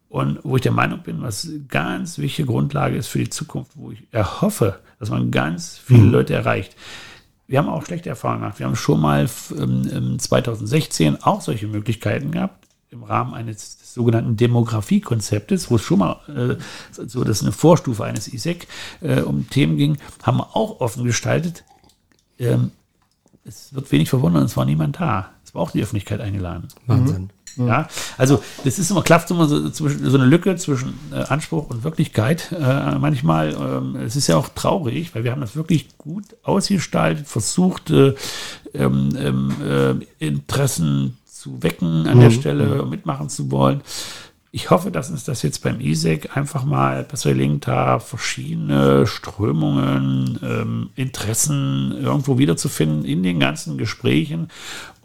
Und 0.07 0.39
wo 0.43 0.55
ich 0.55 0.61
der 0.61 0.71
Meinung 0.71 1.03
bin, 1.03 1.21
was 1.21 1.49
ganz 1.67 2.17
wichtige 2.17 2.47
Grundlage 2.47 2.95
ist 2.95 3.07
für 3.07 3.19
die 3.19 3.29
Zukunft, 3.29 3.71
wo 3.75 3.91
ich 3.91 4.07
erhoffe, 4.11 4.79
dass 4.97 5.09
man 5.09 5.29
ganz 5.29 5.77
viele 5.77 6.03
mhm. 6.03 6.11
Leute 6.11 6.33
erreicht. 6.33 6.77
Wir 7.45 7.59
haben 7.59 7.67
auch 7.67 7.85
schlechte 7.85 8.07
Erfahrungen 8.07 8.43
gemacht. 8.43 8.59
Wir 8.59 8.67
haben 8.67 8.77
schon 8.77 9.01
mal 9.01 9.29
ähm, 9.51 10.17
2016 10.17 11.23
auch 11.23 11.41
solche 11.41 11.67
Möglichkeiten 11.67 12.31
gehabt 12.31 12.66
im 12.89 13.03
Rahmen 13.03 13.33
eines 13.33 13.93
sogenannten 13.93 14.37
Demografiekonzeptes, 14.37 15.69
wo 15.69 15.75
es 15.75 15.81
schon 15.81 15.99
mal 15.99 16.19
äh, 16.27 16.61
so, 16.91 17.23
das 17.23 17.37
ist 17.37 17.43
eine 17.43 17.51
Vorstufe 17.51 18.05
eines 18.05 18.31
ISEC, 18.31 18.67
äh, 19.01 19.21
um 19.21 19.49
Themen 19.49 19.77
ging, 19.77 19.97
haben 20.23 20.37
wir 20.37 20.55
auch 20.55 20.79
offen 20.79 21.03
gestaltet. 21.03 21.63
Ähm, 22.39 22.71
es 23.43 23.73
wird 23.73 23.91
wenig 23.91 24.09
verwundern, 24.09 24.43
es 24.43 24.57
war 24.57 24.65
niemand 24.65 24.99
da. 24.99 25.31
Es 25.43 25.55
war 25.55 25.61
auch 25.61 25.71
die 25.71 25.81
Öffentlichkeit 25.81 26.21
eingeladen. 26.21 26.67
Wahnsinn. 26.85 27.23
Mhm. 27.23 27.67
Ja, 27.67 27.87
also 28.17 28.43
das 28.63 28.77
ist 28.77 28.91
immer, 28.91 29.01
klafft 29.01 29.31
immer 29.31 29.47
so, 29.47 29.67
so 29.69 29.87
eine 29.87 30.25
Lücke 30.25 30.55
zwischen 30.57 30.93
äh, 31.11 31.15
Anspruch 31.15 31.69
und 31.69 31.83
Wirklichkeit. 31.83 32.51
Äh, 32.51 32.99
manchmal, 32.99 33.95
äh, 33.95 34.03
es 34.03 34.15
ist 34.15 34.27
ja 34.27 34.37
auch 34.37 34.49
traurig, 34.49 35.15
weil 35.15 35.23
wir 35.23 35.31
haben 35.31 35.41
das 35.41 35.55
wirklich 35.55 35.97
gut 35.97 36.25
ausgestaltet, 36.43 37.27
versucht, 37.27 37.89
äh, 37.89 38.13
ähm, 38.75 39.09
ähm, 39.17 39.55
äh, 40.19 40.25
Interessen 40.25 41.17
zu 41.47 41.63
wecken 41.63 42.07
an 42.07 42.17
mhm. 42.17 42.21
der 42.21 42.31
Stelle, 42.31 42.85
mitmachen 42.85 43.29
zu 43.29 43.49
wollen. 43.51 43.81
Ich 44.51 44.69
hoffe, 44.71 44.91
dass 44.91 45.11
uns 45.11 45.23
das 45.23 45.43
jetzt 45.43 45.61
beim 45.61 45.79
ISEC 45.79 46.35
einfach 46.35 46.63
mal 46.63 47.03
besser 47.03 47.33
gelingt, 47.33 47.67
da 47.67 47.99
verschiedene 47.99 49.05
Strömungen, 49.05 50.39
ähm, 50.41 50.89
Interessen 50.95 51.91
irgendwo 51.91 52.37
wiederzufinden 52.37 53.03
in 53.03 53.23
den 53.23 53.39
ganzen 53.39 53.77
Gesprächen 53.77 54.47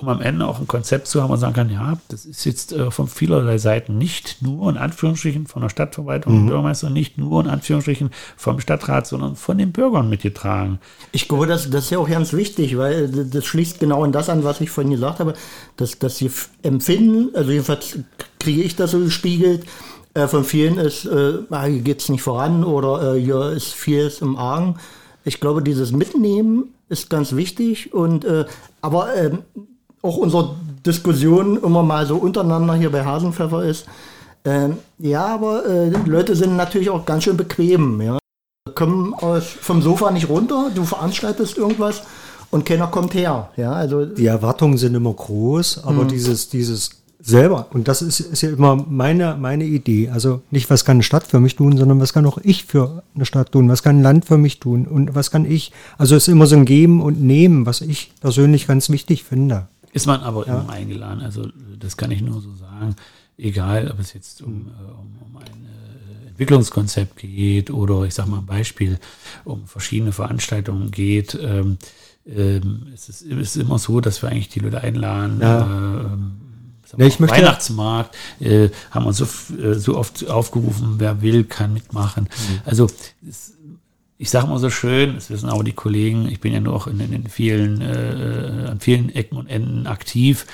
um 0.02 0.08
am 0.08 0.20
Ende 0.20 0.46
auch 0.46 0.58
ein 0.58 0.66
Konzept 0.66 1.06
zu 1.06 1.22
haben 1.22 1.30
und 1.30 1.38
sagen 1.38 1.54
kann, 1.54 1.70
ja, 1.70 1.96
das 2.08 2.24
ist 2.24 2.44
jetzt 2.44 2.72
äh, 2.72 2.90
von 2.90 3.06
vielerlei 3.06 3.58
Seiten 3.58 3.96
nicht 3.96 4.42
nur 4.42 4.68
in 4.68 4.76
Anführungsstrichen 4.76 5.46
von 5.46 5.62
der 5.62 5.68
Stadtverwaltung 5.68 6.32
mhm. 6.32 6.40
und 6.40 6.46
Bürgermeister, 6.48 6.90
nicht 6.90 7.18
nur 7.18 7.42
in 7.42 7.48
Anführungsstrichen 7.48 8.10
vom 8.36 8.60
Stadtrat, 8.60 9.06
sondern 9.06 9.36
von 9.36 9.56
den 9.58 9.72
Bürgern 9.72 10.10
mitgetragen. 10.10 10.80
Ich 11.12 11.28
glaube, 11.28 11.46
das, 11.46 11.70
das 11.70 11.84
ist 11.84 11.90
ja 11.90 11.98
auch 11.98 12.08
ganz 12.08 12.32
wichtig, 12.32 12.76
weil 12.76 13.08
das 13.08 13.44
schließt 13.44 13.80
genau 13.80 14.02
an 14.04 14.12
das 14.12 14.28
an, 14.28 14.44
was 14.44 14.60
ich 14.60 14.70
vorhin 14.70 14.92
gesagt 14.92 15.20
habe, 15.20 15.34
dass, 15.76 15.98
dass 15.98 16.18
sie 16.18 16.30
empfinden, 16.62 17.34
also 17.34 17.50
jedenfalls 17.50 17.98
kriege 18.40 18.62
ich 18.62 18.76
das 18.76 18.90
so 18.90 18.98
gespiegelt, 18.98 19.64
äh, 20.14 20.26
von 20.26 20.44
vielen 20.44 20.78
ist, 20.78 21.06
äh, 21.06 21.38
ah, 21.50 21.64
hier 21.64 21.80
geht 21.80 22.00
es 22.00 22.08
nicht 22.08 22.22
voran 22.22 22.64
oder 22.64 23.14
äh, 23.14 23.20
hier 23.20 23.50
ist 23.50 23.72
vieles 23.72 24.20
im 24.20 24.36
Argen. 24.36 24.76
Ich 25.24 25.40
glaube, 25.40 25.62
dieses 25.62 25.92
Mitnehmen 25.92 26.74
ist 26.88 27.08
ganz 27.08 27.34
wichtig 27.34 27.94
und 27.94 28.24
äh, 28.24 28.44
aber 28.82 29.14
ähm, 29.14 29.38
auch 30.02 30.16
unsere 30.16 30.56
Diskussion 30.84 31.62
immer 31.62 31.82
mal 31.82 32.06
so 32.06 32.16
untereinander 32.16 32.74
hier 32.74 32.90
bei 32.90 33.04
Hasenpfeffer 33.04 33.64
ist. 33.64 33.86
Ähm, 34.44 34.78
ja, 34.98 35.26
aber 35.26 35.64
äh, 35.66 35.90
Leute 36.04 36.34
sind 36.34 36.56
natürlich 36.56 36.90
auch 36.90 37.06
ganz 37.06 37.24
schön 37.24 37.36
bequem. 37.36 38.00
Ja. 38.00 38.18
Kommen 38.74 39.14
aus, 39.14 39.44
vom 39.44 39.82
Sofa 39.82 40.10
nicht 40.10 40.28
runter, 40.28 40.70
du 40.74 40.84
veranstaltest 40.84 41.56
irgendwas 41.56 42.02
und 42.50 42.66
keiner 42.66 42.88
kommt 42.88 43.14
her. 43.14 43.50
Ja, 43.56 43.72
also 43.72 44.04
die 44.04 44.26
Erwartungen 44.26 44.78
sind 44.78 44.94
immer 44.94 45.12
groß, 45.12 45.84
aber 45.84 46.04
mhm. 46.04 46.08
dieses, 46.08 46.48
dieses 46.48 47.02
selber, 47.20 47.68
und 47.70 47.86
das 47.86 48.02
ist, 48.02 48.18
ist 48.18 48.42
ja 48.42 48.50
immer 48.50 48.74
meine, 48.88 49.36
meine 49.40 49.64
Idee, 49.64 50.10
also 50.10 50.42
nicht, 50.50 50.68
was 50.70 50.84
kann 50.84 50.96
eine 50.96 51.02
Stadt 51.04 51.24
für 51.24 51.38
mich 51.38 51.54
tun, 51.54 51.76
sondern 51.76 52.00
was 52.00 52.12
kann 52.12 52.26
auch 52.26 52.38
ich 52.42 52.64
für 52.64 53.04
eine 53.14 53.24
Stadt 53.24 53.52
tun, 53.52 53.68
was 53.68 53.82
kann 53.82 53.98
ein 53.98 54.02
Land 54.02 54.24
für 54.24 54.38
mich 54.38 54.58
tun 54.58 54.86
und 54.86 55.14
was 55.14 55.30
kann 55.30 55.44
ich. 55.44 55.72
Also 55.98 56.16
es 56.16 56.26
ist 56.26 56.32
immer 56.32 56.46
so 56.46 56.56
ein 56.56 56.64
Geben 56.64 57.00
und 57.00 57.22
Nehmen, 57.22 57.64
was 57.64 57.80
ich 57.80 58.12
persönlich 58.20 58.66
ganz 58.66 58.90
wichtig 58.90 59.22
finde. 59.22 59.68
Ist 59.92 60.06
man 60.06 60.20
aber 60.20 60.46
ja. 60.46 60.60
immer 60.60 60.72
eingeladen. 60.72 61.20
Also 61.20 61.48
das 61.78 61.96
kann 61.96 62.10
ich 62.10 62.22
nur 62.22 62.40
so 62.40 62.54
sagen. 62.54 62.96
Egal, 63.36 63.90
ob 63.90 63.98
es 63.98 64.14
jetzt 64.14 64.42
um, 64.42 64.68
äh, 64.68 64.90
um, 64.92 65.18
um 65.20 65.36
ein 65.36 65.66
äh, 65.66 66.28
Entwicklungskonzept 66.28 67.16
geht 67.16 67.70
oder 67.70 68.04
ich 68.04 68.14
sage 68.14 68.30
mal 68.30 68.38
ein 68.38 68.46
Beispiel, 68.46 68.98
um 69.44 69.66
verschiedene 69.66 70.12
Veranstaltungen 70.12 70.90
geht. 70.90 71.38
Ähm, 71.40 71.78
ähm, 72.26 72.86
es, 72.94 73.08
ist, 73.08 73.22
es, 73.22 73.38
ist, 73.38 73.56
immer 73.56 73.78
so, 73.78 74.00
dass 74.00 74.22
wir 74.22 74.30
eigentlich 74.30 74.48
die 74.48 74.60
Leute 74.60 74.80
einladen. 74.80 75.40
Ja. 75.40 75.60
Ähm, 75.60 76.32
ja, 76.96 77.06
ich 77.06 77.20
möchte 77.20 77.36
Weihnachtsmarkt 77.36 78.14
äh, 78.40 78.68
haben 78.90 79.06
wir 79.06 79.12
so, 79.12 79.24
äh, 79.56 79.74
so 79.74 79.96
oft 79.96 80.28
aufgerufen, 80.28 80.96
wer 80.98 81.22
will, 81.22 81.44
kann 81.44 81.72
mitmachen. 81.72 82.24
Mhm. 82.24 82.60
Also 82.64 82.86
es, 83.28 83.54
ich 84.22 84.30
sage 84.30 84.46
mal 84.46 84.60
so 84.60 84.70
schön, 84.70 85.16
das 85.16 85.30
wissen 85.30 85.50
auch 85.50 85.64
die 85.64 85.72
Kollegen, 85.72 86.28
ich 86.28 86.38
bin 86.38 86.52
ja 86.52 86.60
nur 86.60 86.74
auch 86.76 86.86
in, 86.86 87.00
in 87.00 87.26
vielen, 87.26 87.80
äh, 87.80 88.68
an 88.68 88.78
vielen 88.78 89.12
Ecken 89.12 89.36
und 89.36 89.48
Enden 89.48 89.88
aktiv. 89.88 90.46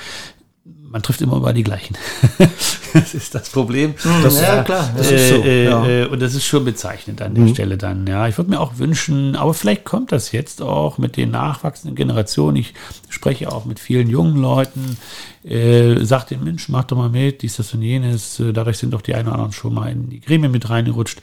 Man 0.64 1.02
trifft 1.02 1.20
immer 1.20 1.36
über 1.36 1.52
die 1.52 1.64
gleichen. 1.64 1.94
das 2.94 3.12
ist 3.12 3.34
das 3.34 3.50
Problem. 3.50 3.90
Mhm, 3.90 4.22
das, 4.22 4.40
ja, 4.40 4.62
klar. 4.62 4.90
Das 4.96 5.12
äh, 5.12 5.28
so, 5.28 5.42
äh, 5.42 5.64
ja. 5.66 5.86
Äh, 5.86 6.06
und 6.06 6.22
das 6.22 6.34
ist 6.34 6.46
schon 6.46 6.64
bezeichnend 6.64 7.20
an 7.20 7.34
der 7.34 7.44
mhm. 7.44 7.52
Stelle 7.52 7.76
dann. 7.76 8.06
Ja, 8.06 8.26
ich 8.26 8.38
würde 8.38 8.48
mir 8.48 8.58
auch 8.58 8.78
wünschen, 8.78 9.36
aber 9.36 9.52
vielleicht 9.52 9.84
kommt 9.84 10.12
das 10.12 10.32
jetzt 10.32 10.62
auch 10.62 10.96
mit 10.96 11.18
den 11.18 11.30
nachwachsenden 11.30 11.94
Generationen. 11.94 12.56
Ich 12.56 12.72
spreche 13.10 13.52
auch 13.52 13.66
mit 13.66 13.80
vielen 13.80 14.08
jungen 14.08 14.38
Leuten, 14.38 14.96
äh, 15.44 16.04
sagt 16.04 16.30
den 16.30 16.44
Mensch, 16.44 16.68
mach 16.68 16.84
doch 16.84 16.96
mal 16.96 17.08
mit, 17.08 17.42
dies, 17.42 17.56
das 17.56 17.74
und 17.74 17.82
jenes. 17.82 18.40
Äh, 18.40 18.52
dadurch 18.52 18.78
sind 18.78 18.92
doch 18.92 19.02
die 19.02 19.14
einen 19.14 19.28
oder 19.28 19.34
anderen 19.34 19.52
schon 19.52 19.74
mal 19.74 19.90
in 19.90 20.08
die 20.08 20.20
Gremien 20.20 20.52
mit 20.52 20.68
reingerutscht. 20.68 21.20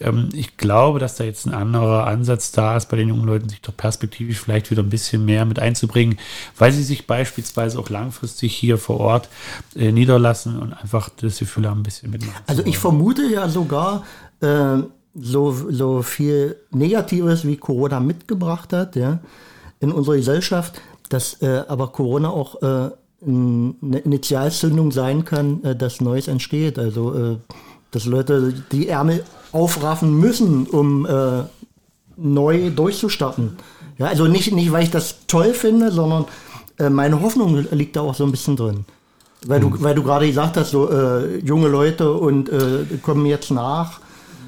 Ähm, 0.00 0.28
ich 0.32 0.56
glaube, 0.56 0.98
dass 0.98 1.16
da 1.16 1.24
jetzt 1.24 1.46
ein 1.46 1.54
anderer 1.54 2.06
Ansatz 2.06 2.52
da 2.52 2.76
ist, 2.76 2.88
bei 2.88 2.96
den 2.96 3.08
jungen 3.08 3.24
Leuten 3.24 3.48
sich 3.48 3.60
doch 3.60 3.76
perspektivisch 3.76 4.40
vielleicht 4.40 4.70
wieder 4.70 4.82
ein 4.82 4.90
bisschen 4.90 5.24
mehr 5.24 5.44
mit 5.44 5.58
einzubringen, 5.58 6.18
weil 6.56 6.72
sie 6.72 6.82
sich 6.82 7.06
beispielsweise 7.06 7.78
auch 7.78 7.90
langfristig 7.90 8.54
hier 8.54 8.78
vor 8.78 9.00
Ort 9.00 9.28
äh, 9.76 9.92
niederlassen 9.92 10.58
und 10.58 10.72
einfach 10.72 11.08
das 11.08 11.38
Gefühl 11.38 11.68
haben, 11.68 11.80
ein 11.80 11.84
bisschen 11.84 12.10
mitmachen. 12.10 12.42
Also 12.46 12.62
ich 12.64 12.78
vermute 12.78 13.26
ja 13.26 13.48
sogar, 13.48 14.04
äh, 14.40 14.78
so, 15.20 15.52
so 15.70 16.02
viel 16.02 16.56
Negatives 16.70 17.46
wie 17.46 17.56
Corona 17.56 18.00
mitgebracht 18.00 18.72
hat, 18.72 18.96
ja, 18.96 19.20
in 19.80 19.92
unserer 19.92 20.16
Gesellschaft, 20.16 20.80
dass 21.08 21.40
äh, 21.42 21.64
aber 21.68 21.88
Corona 21.88 22.30
auch 22.30 22.62
äh, 22.62 22.90
eine 23.20 23.98
Initialzündung 24.04 24.92
sein 24.92 25.24
kann, 25.24 25.62
äh, 25.64 25.76
dass 25.76 26.00
Neues 26.00 26.28
entsteht. 26.28 26.78
Also, 26.78 27.14
äh, 27.14 27.36
dass 27.90 28.04
Leute 28.04 28.52
die 28.70 28.88
Ärmel 28.88 29.24
aufraffen 29.52 30.18
müssen, 30.18 30.66
um 30.66 31.06
äh, 31.06 31.44
neu 32.16 32.70
durchzustarten. 32.70 33.56
Ja, 33.96 34.06
also 34.06 34.26
nicht, 34.26 34.52
nicht, 34.52 34.70
weil 34.70 34.84
ich 34.84 34.90
das 34.90 35.26
toll 35.26 35.54
finde, 35.54 35.90
sondern 35.90 36.26
meine 36.90 37.20
Hoffnung 37.20 37.66
liegt 37.72 37.96
da 37.96 38.02
auch 38.02 38.14
so 38.14 38.22
ein 38.24 38.30
bisschen 38.30 38.54
drin. 38.54 38.84
Weil 39.46 39.60
du, 39.60 39.82
weil 39.82 39.96
du 39.96 40.02
gerade 40.04 40.26
gesagt 40.28 40.56
hast, 40.56 40.70
so 40.70 40.88
äh, 40.88 41.38
junge 41.38 41.66
Leute 41.66 42.12
und 42.12 42.48
äh, 42.48 42.84
kommen 43.02 43.26
jetzt 43.26 43.50
nach. 43.50 44.00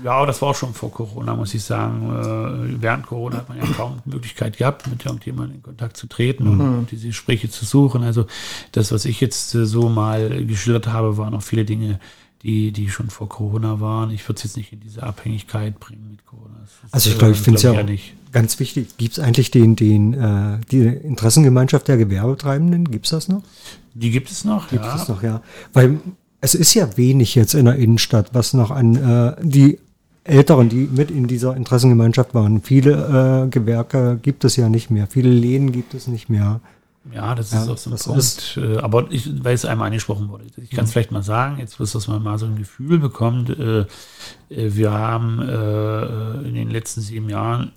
Ja, 0.04 0.24
das 0.26 0.40
war 0.40 0.50
auch 0.50 0.54
schon 0.54 0.72
vor 0.74 0.90
Corona, 0.90 1.34
muss 1.34 1.52
ich 1.54 1.62
sagen. 1.62 2.10
Äh, 2.10 2.80
während 2.82 3.06
Corona 3.06 3.38
hat 3.38 3.48
man 3.48 3.58
ja 3.58 3.64
kaum 3.76 4.00
die 4.04 4.10
Möglichkeit 4.10 4.56
gehabt, 4.56 4.86
mit 4.86 5.04
irgendjemandem 5.04 5.56
in 5.56 5.62
Kontakt 5.62 5.96
zu 5.96 6.06
treten 6.06 6.46
und 6.46 6.58
Mhm. 6.58 6.86
diese 6.90 7.08
Gespräche 7.08 7.50
zu 7.50 7.64
suchen. 7.64 8.02
Also 8.02 8.26
das, 8.72 8.92
was 8.92 9.04
ich 9.04 9.20
jetzt 9.20 9.54
äh, 9.54 9.66
so 9.66 9.88
mal 9.88 10.44
geschildert 10.46 10.86
habe, 10.88 11.16
waren 11.16 11.34
auch 11.34 11.42
viele 11.42 11.64
Dinge, 11.64 12.00
die, 12.42 12.72
die 12.72 12.88
schon 12.88 13.10
vor 13.10 13.28
Corona 13.28 13.80
waren. 13.80 14.10
Ich 14.10 14.26
würde 14.26 14.38
es 14.38 14.44
jetzt 14.44 14.56
nicht 14.56 14.72
in 14.72 14.80
diese 14.80 15.02
Abhängigkeit 15.02 15.78
bringen 15.78 16.08
mit 16.10 16.24
Corona. 16.24 16.54
Also 16.90 17.10
ich 17.10 17.18
glaube, 17.18 17.32
ich 17.34 17.40
äh, 17.40 17.44
finde 17.44 17.56
es 17.58 17.62
ja 17.64 17.72
auch 17.72 17.82
nicht. 17.82 18.14
ganz 18.32 18.58
wichtig. 18.58 18.96
Gibt 18.96 19.12
es 19.12 19.18
eigentlich 19.18 19.50
den, 19.50 19.76
den, 19.76 20.14
äh, 20.14 20.58
die 20.70 20.86
Interessengemeinschaft 20.86 21.88
der 21.88 21.98
Gewerbetreibenden? 21.98 22.90
Gibt 22.90 23.04
es 23.06 23.10
das 23.10 23.28
noch? 23.28 23.42
Die 23.92 24.10
gibt 24.10 24.30
es 24.30 24.44
noch, 24.44 24.68
Gibt 24.68 24.84
ja. 24.84 24.94
es 24.96 25.08
noch, 25.08 25.22
ja. 25.22 25.42
Weil 25.74 25.98
es 26.40 26.54
ist 26.54 26.72
ja 26.72 26.96
wenig 26.96 27.34
jetzt 27.34 27.52
in 27.54 27.66
der 27.66 27.76
Innenstadt, 27.76 28.30
was 28.32 28.54
noch 28.54 28.70
an 28.70 28.96
äh, 28.96 29.36
die 29.42 29.78
Älteren, 30.24 30.68
die 30.68 30.88
mit 30.92 31.10
in 31.10 31.26
dieser 31.26 31.56
Interessengemeinschaft 31.56 32.34
waren. 32.34 32.60
Viele 32.62 33.44
äh, 33.46 33.48
Gewerke 33.48 34.18
gibt 34.22 34.44
es 34.44 34.56
ja 34.56 34.68
nicht 34.68 34.90
mehr. 34.90 35.06
Viele 35.06 35.30
Läden 35.30 35.72
gibt 35.72 35.94
es 35.94 36.06
nicht 36.06 36.28
mehr. 36.28 36.60
Ja, 37.12 37.34
das 37.34 37.52
Ja, 37.52 37.62
ist 37.62 37.68
auch 37.70 37.78
so 37.78 37.88
ein 37.90 37.92
das 37.92 38.04
Punkt. 38.04 38.18
ist- 38.18 38.56
äh, 38.58 38.76
aber 38.78 39.06
ich, 39.10 39.42
weil 39.42 39.54
es 39.54 39.64
einmal 39.64 39.86
angesprochen 39.86 40.28
wurde. 40.28 40.44
Ich 40.58 40.70
kann 40.70 40.84
es 40.84 40.92
vielleicht 40.92 41.10
mal 41.12 41.22
sagen, 41.22 41.58
jetzt 41.58 41.78
bloß, 41.78 41.92
dass 41.92 42.08
man 42.08 42.22
mal 42.22 42.38
so 42.38 42.44
ein 42.46 42.56
Gefühl 42.56 42.98
bekommt. 42.98 43.48
Äh, 43.50 43.80
äh, 43.80 43.86
wir 44.50 44.90
haben 44.92 45.40
äh, 45.40 46.46
in 46.48 46.54
den 46.54 46.68
letzten 46.70 47.00
sieben 47.00 47.30
Jahren 47.30 47.72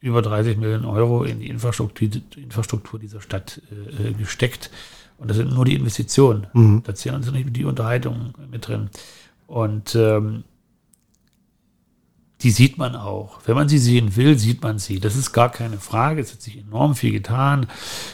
über 0.00 0.20
30 0.22 0.58
Millionen 0.58 0.84
Euro 0.84 1.22
in 1.22 1.38
die 1.38 1.48
Infrastruktur, 1.48 2.08
die 2.08 2.22
Infrastruktur 2.42 2.98
dieser 2.98 3.20
Stadt 3.20 3.62
äh, 3.70 4.12
gesteckt. 4.12 4.70
Und 5.18 5.28
das 5.30 5.36
sind 5.36 5.54
nur 5.54 5.64
die 5.64 5.74
Investitionen. 5.76 6.46
Mhm. 6.52 6.82
Da 6.84 6.94
zählen 6.94 7.14
also 7.16 7.30
nicht 7.30 7.54
die 7.56 7.64
Unterhaltungen 7.64 8.34
mit 8.50 8.66
drin. 8.66 8.90
Und 9.46 9.94
ähm, 9.94 10.42
die 12.42 12.50
sieht 12.50 12.76
man 12.76 12.96
auch. 12.96 13.40
Wenn 13.46 13.54
man 13.54 13.68
sie 13.68 13.78
sehen 13.78 14.14
will, 14.16 14.38
sieht 14.38 14.62
man 14.62 14.78
sie. 14.78 15.00
Das 15.00 15.16
ist 15.16 15.32
gar 15.32 15.50
keine 15.50 15.78
Frage. 15.78 16.20
Es 16.20 16.32
hat 16.32 16.42
sich 16.42 16.58
enorm 16.58 16.94
viel 16.94 17.12
getan. 17.12 17.66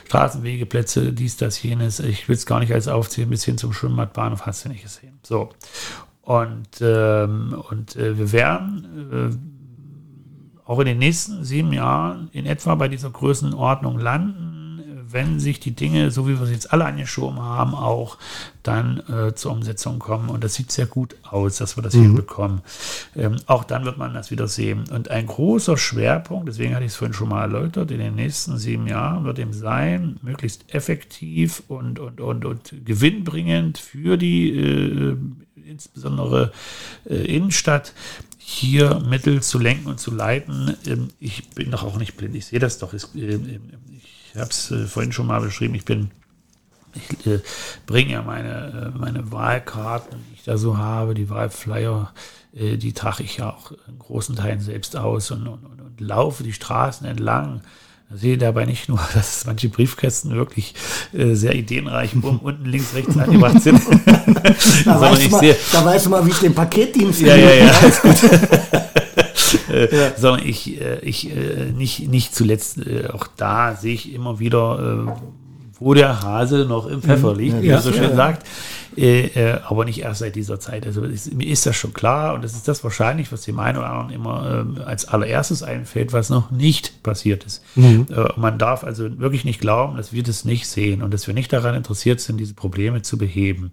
Straßenwege, 0.06 0.66
Plätze, 0.66 1.12
dies, 1.12 1.36
das, 1.36 1.60
jenes. 1.62 1.98
Ich 1.98 2.28
will 2.28 2.36
es 2.36 2.46
gar 2.46 2.60
nicht 2.60 2.72
alles 2.72 2.86
aufzählen, 2.86 3.30
bis 3.30 3.44
hin 3.44 3.58
zum 3.58 3.72
Schwimmbadbahnhof 3.72 4.46
hast 4.46 4.64
du 4.64 4.68
nicht 4.68 4.84
gesehen. 4.84 5.18
So. 5.24 5.50
Und, 6.22 6.68
ähm, 6.80 7.62
und 7.68 7.96
äh, 7.96 8.16
wir 8.16 8.30
werden 8.30 9.40
äh, 10.64 10.70
auch 10.70 10.78
in 10.78 10.86
den 10.86 10.98
nächsten 10.98 11.42
sieben 11.44 11.72
Jahren 11.72 12.30
in 12.32 12.46
etwa 12.46 12.76
bei 12.76 12.86
dieser 12.86 13.10
Größenordnung 13.10 13.98
landen, 13.98 14.51
wenn 15.12 15.40
sich 15.40 15.60
die 15.60 15.72
Dinge, 15.72 16.10
so 16.10 16.28
wie 16.28 16.38
wir 16.38 16.46
sie 16.46 16.54
jetzt 16.54 16.72
alle 16.72 16.84
angeschoben 16.84 17.40
haben, 17.40 17.74
auch 17.74 18.18
dann 18.62 19.02
äh, 19.08 19.34
zur 19.34 19.52
Umsetzung 19.52 19.98
kommen. 19.98 20.28
Und 20.28 20.44
das 20.44 20.54
sieht 20.54 20.70
sehr 20.70 20.86
gut 20.86 21.16
aus, 21.22 21.56
dass 21.56 21.76
wir 21.76 21.82
das 21.82 21.94
hinbekommen. 21.94 22.60
Ähm, 23.16 23.36
auch 23.46 23.64
dann 23.64 23.84
wird 23.84 23.98
man 23.98 24.14
das 24.14 24.30
wieder 24.30 24.48
sehen. 24.48 24.84
Und 24.90 25.10
ein 25.10 25.26
großer 25.26 25.76
Schwerpunkt, 25.76 26.48
deswegen 26.48 26.74
hatte 26.74 26.84
ich 26.84 26.92
es 26.92 26.96
vorhin 26.96 27.14
schon 27.14 27.28
mal 27.28 27.42
erläutert, 27.42 27.90
in 27.90 27.98
den 27.98 28.14
nächsten 28.14 28.58
sieben 28.58 28.86
Jahren 28.86 29.24
wird 29.24 29.38
eben 29.38 29.52
sein, 29.52 30.18
möglichst 30.22 30.72
effektiv 30.74 31.62
und, 31.68 31.98
und, 31.98 32.20
und, 32.20 32.44
und 32.44 32.74
gewinnbringend 32.84 33.78
für 33.78 34.16
die 34.16 34.50
äh, 34.50 35.16
insbesondere 35.66 36.52
äh, 37.08 37.14
Innenstadt 37.36 37.92
hier 38.38 39.00
Mittel 39.08 39.42
zu 39.42 39.58
lenken 39.58 39.88
und 39.88 39.98
zu 39.98 40.10
leiten. 40.10 40.76
Ähm, 40.86 41.08
ich 41.20 41.48
bin 41.50 41.70
doch 41.70 41.84
auch 41.84 41.96
nicht 41.96 42.16
blind, 42.16 42.34
ich 42.34 42.46
sehe 42.46 42.58
das 42.58 42.78
doch. 42.78 42.92
Es, 42.92 43.14
äh, 43.14 43.38
ich 44.32 44.40
habe 44.40 44.50
es 44.50 44.70
äh, 44.70 44.86
vorhin 44.86 45.12
schon 45.12 45.26
mal 45.26 45.40
beschrieben, 45.40 45.74
ich 45.74 45.84
bin 45.84 46.10
ich 46.94 47.26
äh, 47.26 47.40
bringe 47.86 48.12
ja 48.12 48.22
meine, 48.22 48.92
äh, 48.94 48.98
meine 48.98 49.32
Wahlkarten, 49.32 50.18
die 50.28 50.34
ich 50.34 50.44
da 50.44 50.58
so 50.58 50.76
habe, 50.76 51.14
die 51.14 51.30
Wahlflyer, 51.30 52.12
äh, 52.54 52.76
die 52.76 52.92
trage 52.92 53.22
ich 53.22 53.38
ja 53.38 53.50
auch 53.50 53.72
in 53.88 53.98
großen 53.98 54.36
Teilen 54.36 54.60
selbst 54.60 54.96
aus 54.96 55.30
und, 55.30 55.46
und, 55.46 55.64
und, 55.64 55.80
und 55.80 56.00
laufe 56.00 56.42
die 56.42 56.52
Straßen 56.52 57.06
entlang. 57.06 57.62
Sehe 58.14 58.36
dabei 58.36 58.66
nicht 58.66 58.90
nur, 58.90 59.00
dass 59.14 59.46
manche 59.46 59.70
Briefkästen 59.70 60.32
wirklich 60.32 60.74
äh, 61.14 61.34
sehr 61.34 61.54
ideenreich 61.54 62.12
bumm, 62.14 62.38
unten 62.42 62.66
links, 62.66 62.94
rechts 62.94 63.16
angebracht 63.16 63.62
sind, 63.62 63.80
Da, 64.84 65.00
weißt 65.00 65.22
du 65.22 65.26
ich 65.26 65.30
mal, 65.30 65.56
da 65.72 65.84
weißt 65.84 66.06
du 66.06 66.10
mal, 66.10 66.26
wie 66.26 66.30
es 66.30 66.40
den 66.40 66.54
Paketdienst 66.54 67.20
ja, 67.22 67.36
ja, 67.36 67.50
geht. 67.50 67.82
ja, 67.82 67.88
ist 67.88 68.02
gut. 68.02 68.92
äh, 69.90 70.10
Sondern 70.16 70.46
ich, 70.46 70.80
äh, 70.80 70.98
ich 71.00 71.30
äh, 71.30 71.70
nicht, 71.76 72.08
nicht 72.08 72.34
zuletzt, 72.34 72.78
auch 73.12 73.26
da 73.36 73.74
sehe 73.74 73.94
ich 73.94 74.12
immer 74.14 74.38
wieder, 74.38 75.16
wo 75.80 75.94
der 75.94 76.22
Hase 76.22 76.66
noch 76.68 76.86
im 76.86 77.02
Pfeffer 77.02 77.34
liegt, 77.34 77.60
wie 77.62 77.66
Ja. 77.66 77.74
man 77.74 77.82
so 77.82 77.92
schön 77.92 78.10
Ja. 78.10 78.14
sagt. 78.16 78.46
Äh, 78.96 79.26
äh, 79.26 79.60
aber 79.64 79.84
nicht 79.84 80.00
erst 80.00 80.20
seit 80.20 80.36
dieser 80.36 80.60
Zeit. 80.60 80.86
Also 80.86 81.02
ist, 81.04 81.32
mir 81.32 81.46
ist 81.46 81.64
das 81.66 81.76
schon 81.76 81.92
klar 81.92 82.34
und 82.34 82.44
das 82.44 82.54
ist 82.54 82.68
das 82.68 82.84
wahrscheinlich, 82.84 83.32
was 83.32 83.42
dem 83.42 83.58
einen 83.58 83.78
oder 83.78 83.90
anderen 83.90 84.10
immer 84.10 84.60
ähm, 84.60 84.82
als 84.84 85.06
allererstes 85.06 85.62
einfällt, 85.62 86.12
was 86.12 86.30
noch 86.30 86.50
nicht 86.50 87.02
passiert 87.02 87.44
ist. 87.44 87.62
Äh, 88.10 88.28
man 88.36 88.58
darf 88.58 88.84
also 88.84 89.18
wirklich 89.18 89.44
nicht 89.44 89.60
glauben, 89.60 89.96
dass 89.96 90.12
wir 90.12 90.22
das 90.22 90.44
nicht 90.44 90.66
sehen 90.66 91.02
und 91.02 91.14
dass 91.14 91.26
wir 91.26 91.34
nicht 91.34 91.52
daran 91.52 91.74
interessiert 91.74 92.20
sind, 92.20 92.38
diese 92.38 92.54
Probleme 92.54 93.02
zu 93.02 93.16
beheben. 93.16 93.72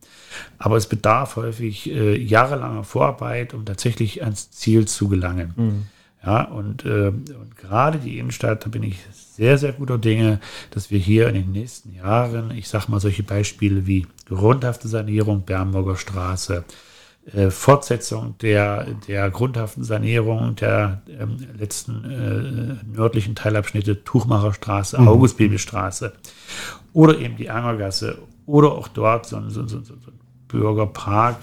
Aber 0.57 0.77
es 0.77 0.87
bedarf 0.87 1.35
häufig 1.35 1.89
äh, 1.89 2.17
jahrelanger 2.17 2.83
Vorarbeit, 2.83 3.53
um 3.53 3.65
tatsächlich 3.65 4.23
ans 4.23 4.51
Ziel 4.51 4.87
zu 4.87 5.09
gelangen. 5.09 5.53
Ja, 6.25 6.43
und, 6.43 6.83
äh, 6.83 7.07
und 7.07 7.55
gerade 7.55 7.97
die 7.97 8.19
Innenstadt, 8.19 8.65
da 8.65 8.69
bin 8.69 8.83
ich 8.83 8.97
sehr, 9.13 9.57
sehr 9.57 9.71
guter 9.71 9.97
Dinge, 9.97 10.41
dass 10.71 10.91
wir 10.91 10.99
hier 10.99 11.29
in 11.29 11.35
den 11.35 11.51
nächsten 11.53 11.95
Jahren, 11.95 12.51
ich 12.51 12.67
sage 12.67 12.85
mal 12.91 12.99
solche 12.99 13.23
Beispiele 13.23 13.87
wie 13.87 14.05
grundhafte 14.29 14.87
Sanierung 14.87 15.43
Bernburger 15.43 15.97
Straße, 15.97 16.63
äh, 17.33 17.49
Fortsetzung 17.49 18.37
der, 18.39 18.85
der 19.07 19.29
grundhaften 19.29 19.83
Sanierung 19.83 20.55
der 20.55 21.01
ähm, 21.07 21.37
letzten 21.57 22.05
äh, 22.05 22.95
nördlichen 22.95 23.35
Teilabschnitte 23.35 24.03
Tuchmacher 24.03 24.53
Straße, 24.53 24.97
August-Bibelstraße. 24.99 26.13
Oder 26.93 27.19
eben 27.19 27.37
die 27.37 27.49
Angergasse. 27.49 28.17
Oder 28.45 28.71
auch 28.71 28.87
dort 28.87 29.27
so 29.27 29.35
ein, 29.35 29.49
so, 29.49 29.67
so, 29.67 29.81
so 29.81 29.93
Bürgerpark. 30.47 31.37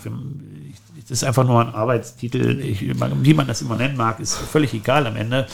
Das 1.02 1.10
ist 1.10 1.24
einfach 1.24 1.44
nur 1.44 1.60
ein 1.60 1.74
Arbeitstitel, 1.74 2.60
ich, 2.60 2.80
wie 2.82 3.34
man 3.34 3.46
das 3.46 3.62
immer 3.62 3.76
nennen 3.76 3.96
mag, 3.96 4.18
ist 4.18 4.36
völlig 4.36 4.74
egal 4.74 5.06
am 5.06 5.16
Ende. 5.16 5.46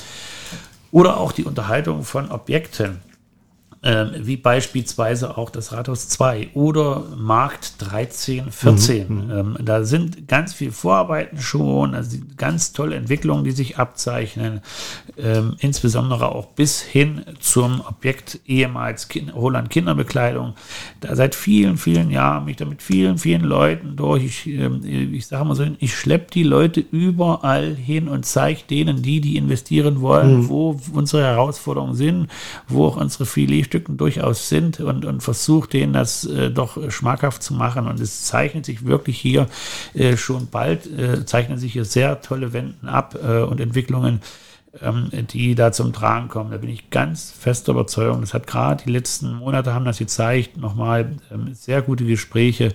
Oder 0.91 1.18
auch 1.18 1.33
die 1.33 1.45
Unterhaltung 1.45 2.05
von 2.05 2.30
Objekten 2.30 3.01
ähm, 3.85 4.12
wie 4.20 4.37
beispielsweise 4.37 5.37
auch 5.37 5.51
das 5.51 5.72
Rathaus 5.72 6.09
2 6.09 6.51
oder 6.55 7.03
Markt 7.16 7.74
13, 7.78 8.53
14. 8.53 9.30
Ähm, 9.30 9.57
da 9.61 9.83
sind 9.83 10.28
ganz 10.28 10.55
viele 10.55 10.70
Vorarbeiten 10.70 11.41
schon, 11.41 11.97
also 11.97 12.16
ganz 12.37 12.72
tolle 12.72 12.95
Entwicklungen, 12.95 13.43
die 13.43 13.51
sich 13.51 13.78
abzeichnen, 13.78 14.61
ähm, 15.18 15.57
insbesondere 15.59 16.33
auch 16.33 16.47
bis 16.47 16.80
hin 16.80 17.22
zum 17.41 17.80
Objekt 17.80 18.39
ehemals 18.47 19.09
kind 19.09 19.35
Holland 19.35 19.70
Kinderbekleidung. 19.70 20.55
Da 21.01 21.16
seit 21.16 21.35
vielen, 21.35 21.76
vielen 21.76 22.11
Jahren 22.11 22.45
mich 22.45 22.57
da 22.57 22.64
mit 22.64 22.83
vielen, 22.83 23.18
vielen 23.18 23.43
Leuten 23.43 23.97
durch. 23.97 24.24
Ich, 24.24 24.47
ähm, 24.47 24.83
ich 24.85 25.26
sage 25.26 25.45
mal 25.45 25.57
so, 25.57 25.66
ich 25.80 25.97
schleppe 25.97 26.30
die 26.33 26.45
Leute 26.45 26.85
überall 26.93 27.74
hin 27.74 28.07
und 28.07 28.26
zeige 28.26 28.61
denen, 28.70 29.03
die, 29.03 29.20
die 29.20 29.37
investieren 29.37 30.01
wollen, 30.01 30.49
wo 30.49 30.80
unsere 30.93 31.24
Herausforderungen 31.24 31.95
sind, 31.95 32.28
wo 32.68 32.87
auch 32.87 32.97
unsere 32.97 33.26
Filetstücken 33.73 33.97
durchaus 33.97 34.49
sind 34.49 34.81
und, 34.81 35.05
und 35.05 35.23
versuche 35.23 35.68
denen 35.68 35.93
das 35.93 36.25
äh, 36.25 36.51
doch 36.51 36.91
schmackhaft 36.91 37.43
zu 37.43 37.55
machen. 37.55 37.87
Und 37.87 38.01
es 38.01 38.25
zeichnet 38.25 38.66
sich 38.66 38.85
wirklich 38.85 39.18
hier 39.18 39.47
äh, 39.95 40.16
schon 40.16 40.49
bald, 40.49 40.87
äh, 40.87 41.25
zeichnen 41.25 41.59
sich 41.59 41.73
hier 41.73 41.85
sehr 41.85 42.20
tolle 42.20 42.53
Wenden 42.53 42.89
ab 42.89 43.18
äh, 43.23 43.41
und 43.41 43.61
Entwicklungen, 43.61 44.20
ähm, 44.81 45.11
die 45.33 45.55
da 45.55 45.73
zum 45.73 45.93
Tragen 45.93 46.29
kommen. 46.29 46.51
Da 46.51 46.59
bin 46.59 46.70
ich 46.70 46.91
ganz 46.91 47.31
fester 47.31 47.73
Überzeugung. 47.73 48.20
Das 48.20 48.35
hat 48.35 48.47
gerade 48.47 48.85
die 48.85 48.91
letzten 48.91 49.35
Monate 49.35 49.75
haben 49.75 49.85
das 49.85 49.99
gezeigt. 49.99 50.57
Nochmal 50.57 51.16
ähm, 51.33 51.55
sehr 51.55 51.83
gute 51.83 52.05
Gespräche. 52.05 52.66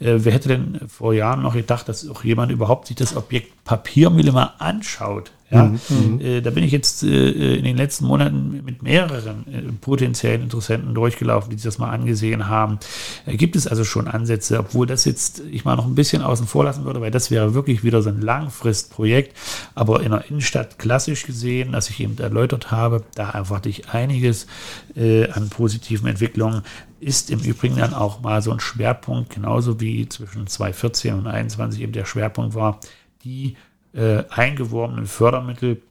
Äh, 0.00 0.18
wer 0.18 0.32
hätte 0.32 0.48
denn 0.48 0.80
vor 0.88 1.14
Jahren 1.14 1.42
noch 1.42 1.54
gedacht, 1.54 1.88
dass 1.88 2.08
auch 2.08 2.24
jemand 2.24 2.50
überhaupt 2.50 2.88
sich 2.88 2.96
das 2.96 3.16
Objekt 3.16 3.64
Papiermühle 3.64 4.32
mal 4.32 4.54
anschaut? 4.58 5.30
Ja, 5.50 5.74
äh, 6.20 6.40
da 6.42 6.50
bin 6.50 6.62
ich 6.62 6.70
jetzt 6.70 7.02
äh, 7.02 7.56
in 7.56 7.64
den 7.64 7.76
letzten 7.76 8.06
Monaten 8.06 8.62
mit 8.64 8.84
mehreren 8.84 9.44
äh, 9.52 9.62
potenziellen 9.80 10.42
Interessenten 10.42 10.94
durchgelaufen, 10.94 11.50
die 11.50 11.56
sich 11.56 11.64
das 11.64 11.78
mal 11.78 11.90
angesehen 11.90 12.46
haben. 12.46 12.78
Äh, 13.26 13.36
gibt 13.36 13.56
es 13.56 13.66
also 13.66 13.82
schon 13.82 14.06
Ansätze, 14.06 14.60
obwohl 14.60 14.86
das 14.86 15.04
jetzt 15.04 15.42
ich 15.50 15.64
mal 15.64 15.74
noch 15.74 15.86
ein 15.86 15.96
bisschen 15.96 16.22
außen 16.22 16.46
vor 16.46 16.64
lassen 16.64 16.84
würde, 16.84 17.00
weil 17.00 17.10
das 17.10 17.32
wäre 17.32 17.52
wirklich 17.52 17.82
wieder 17.82 18.00
so 18.00 18.10
ein 18.10 18.20
Langfristprojekt. 18.20 19.36
Aber 19.74 20.02
in 20.02 20.12
der 20.12 20.24
Innenstadt 20.28 20.78
klassisch 20.78 21.26
gesehen, 21.26 21.72
das 21.72 21.90
ich 21.90 21.98
eben 21.98 22.16
erläutert 22.18 22.70
habe, 22.70 23.02
da 23.16 23.30
erwarte 23.30 23.68
ich 23.68 23.88
einiges 23.88 24.46
äh, 24.94 25.28
an 25.30 25.48
positiven 25.48 26.06
Entwicklungen. 26.06 26.62
Ist 27.00 27.30
im 27.30 27.40
Übrigen 27.40 27.76
dann 27.76 27.94
auch 27.94 28.20
mal 28.20 28.40
so 28.42 28.52
ein 28.52 28.60
Schwerpunkt, 28.60 29.30
genauso 29.30 29.80
wie 29.80 30.08
zwischen 30.08 30.46
2014 30.46 31.14
und 31.14 31.22
2021 31.22 31.80
eben 31.80 31.92
der 31.92 32.04
Schwerpunkt 32.04 32.54
war, 32.54 32.78
die 33.24 33.56
äh, 33.92 34.24
eingeworbenen 34.30 35.06
Fördermittel 35.06 35.82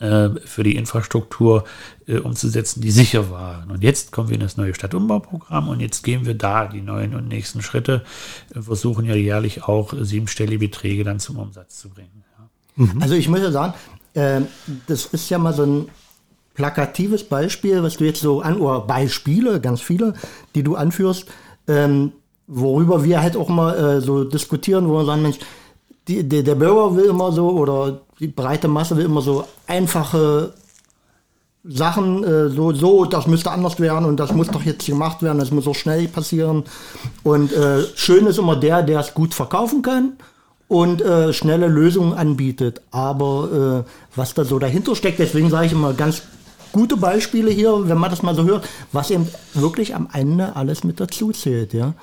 äh, 0.00 0.30
für 0.44 0.62
die 0.62 0.76
Infrastruktur 0.76 1.64
äh, 2.06 2.18
umzusetzen, 2.18 2.80
die 2.80 2.90
sicher 2.90 3.30
waren. 3.30 3.70
Und 3.70 3.82
jetzt 3.82 4.10
kommen 4.10 4.28
wir 4.28 4.34
in 4.34 4.40
das 4.40 4.56
neue 4.56 4.74
Stadtumbauprogramm 4.74 5.68
und 5.68 5.80
jetzt 5.80 6.02
gehen 6.02 6.24
wir 6.26 6.34
da 6.34 6.66
die 6.66 6.80
neuen 6.80 7.14
und 7.14 7.28
nächsten 7.28 7.62
Schritte, 7.62 8.02
äh, 8.54 8.62
versuchen 8.62 9.04
ja 9.04 9.14
jährlich 9.14 9.64
auch 9.64 9.92
siebenstellige 10.00 10.60
Beträge 10.60 11.04
dann 11.04 11.20
zum 11.20 11.38
Umsatz 11.38 11.78
zu 11.78 11.90
bringen. 11.90 12.24
Ja. 12.38 12.84
Mhm. 12.84 13.02
Also 13.02 13.14
ich 13.14 13.28
muss 13.28 13.40
ja 13.40 13.52
sagen, 13.52 13.74
äh, 14.14 14.40
das 14.86 15.06
ist 15.06 15.28
ja 15.30 15.38
mal 15.38 15.52
so 15.52 15.64
ein 15.64 15.88
plakatives 16.54 17.24
Beispiel, 17.24 17.82
was 17.82 17.96
du 17.96 18.04
jetzt 18.04 18.20
so 18.20 18.40
an, 18.40 18.56
oder 18.56 18.80
Beispiele, 18.80 19.60
ganz 19.60 19.80
viele, 19.80 20.14
die 20.54 20.62
du 20.62 20.74
anführst, 20.74 21.26
ähm, 21.68 22.12
worüber 22.46 23.04
wir 23.04 23.22
halt 23.22 23.36
auch 23.36 23.48
mal 23.48 23.74
äh, 23.74 24.00
so 24.00 24.24
diskutieren, 24.24 24.88
wo 24.88 24.94
wir 24.94 25.04
sagen, 25.04 25.22
Mensch, 25.22 25.38
die, 26.08 26.28
die, 26.28 26.42
der 26.42 26.54
Bürger 26.54 26.96
will 26.96 27.04
immer 27.04 27.32
so, 27.32 27.50
oder 27.50 28.00
die 28.18 28.28
breite 28.28 28.68
Masse 28.68 28.96
will 28.96 29.04
immer 29.04 29.22
so 29.22 29.44
einfache 29.66 30.52
Sachen, 31.64 32.24
äh, 32.24 32.48
so, 32.48 32.72
so, 32.72 33.04
das 33.04 33.26
müsste 33.26 33.52
anders 33.52 33.78
werden 33.78 34.04
und 34.04 34.18
das 34.18 34.32
muss 34.32 34.48
doch 34.48 34.62
jetzt 34.62 34.84
gemacht 34.84 35.22
werden, 35.22 35.38
das 35.38 35.52
muss 35.52 35.64
so 35.64 35.74
schnell 35.74 36.08
passieren. 36.08 36.64
Und 37.22 37.52
äh, 37.52 37.84
schön 37.94 38.26
ist 38.26 38.38
immer 38.38 38.56
der, 38.56 38.82
der 38.82 39.00
es 39.00 39.14
gut 39.14 39.32
verkaufen 39.32 39.82
kann 39.82 40.14
und 40.66 41.02
äh, 41.02 41.32
schnelle 41.32 41.68
Lösungen 41.68 42.14
anbietet. 42.14 42.82
Aber 42.90 43.84
äh, 43.86 43.90
was 44.16 44.34
da 44.34 44.44
so 44.44 44.58
dahinter 44.58 44.96
steckt, 44.96 45.20
deswegen 45.20 45.50
sage 45.50 45.66
ich 45.66 45.72
immer 45.72 45.92
ganz 45.92 46.22
gute 46.72 46.96
Beispiele 46.96 47.50
hier, 47.50 47.88
wenn 47.88 47.98
man 47.98 48.10
das 48.10 48.22
mal 48.22 48.34
so 48.34 48.44
hört, 48.44 48.68
was 48.90 49.10
eben 49.10 49.28
wirklich 49.54 49.94
am 49.94 50.08
Ende 50.12 50.56
alles 50.56 50.82
mit 50.82 50.98
dazu 50.98 51.30
zählt. 51.30 51.74
Ja? 51.74 51.94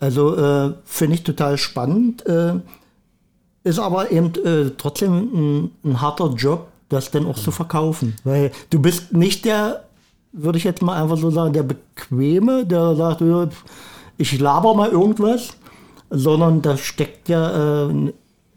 Also 0.00 0.36
äh, 0.36 0.72
finde 0.84 1.14
ich 1.14 1.22
total 1.22 1.58
spannend. 1.58 2.24
Äh, 3.66 3.68
ist 3.68 3.78
aber 3.78 4.10
eben 4.10 4.32
äh, 4.44 4.70
trotzdem 4.76 5.12
ein, 5.12 5.70
ein, 5.84 6.00
harter 6.00 6.32
Job, 6.34 6.68
das 6.88 7.10
dann 7.10 7.26
auch 7.26 7.36
zu 7.36 7.50
verkaufen. 7.50 8.14
Weil 8.24 8.52
du 8.70 8.80
bist 8.80 9.12
nicht 9.12 9.44
der, 9.44 9.84
würde 10.32 10.58
ich 10.58 10.64
jetzt 10.64 10.82
mal 10.82 11.02
einfach 11.02 11.18
so 11.18 11.30
sagen, 11.30 11.52
der 11.52 11.64
Bequeme, 11.64 12.64
der 12.64 12.94
sagt, 12.94 13.22
ich 14.18 14.38
laber 14.38 14.74
mal 14.74 14.90
irgendwas, 14.90 15.56
sondern 16.10 16.62
da 16.62 16.76
steckt 16.76 17.28
ja 17.28 17.88
äh, 17.88 18.12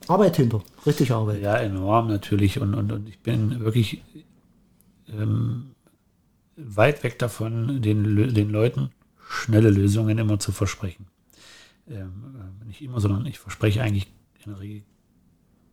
Arbeit 0.08 0.38
hinter, 0.38 0.62
richtig 0.86 1.12
Arbeit. 1.12 1.42
Ja, 1.42 1.58
enorm 1.58 2.08
natürlich. 2.08 2.60
Und, 2.60 2.74
und, 2.74 2.92
und 2.92 3.10
ich 3.10 3.20
bin 3.20 3.60
wirklich 3.60 4.02
ähm, 5.08 5.72
weit 6.56 7.04
weg 7.04 7.20
davon, 7.20 7.82
den, 7.82 8.34
den 8.34 8.50
Leuten 8.50 8.92
schnelle 9.28 9.70
Lösungen 9.70 10.18
immer 10.18 10.40
zu 10.40 10.52
versprechen. 10.52 11.08
Ähm, 11.88 12.62
äh, 12.64 12.66
nicht 12.66 12.82
immer, 12.82 13.00
sondern 13.00 13.26
ich 13.26 13.40
verspreche 13.40 13.82
eigentlich 13.82 14.08
in 14.46 14.52
der 14.52 14.60
Regel 14.60 14.84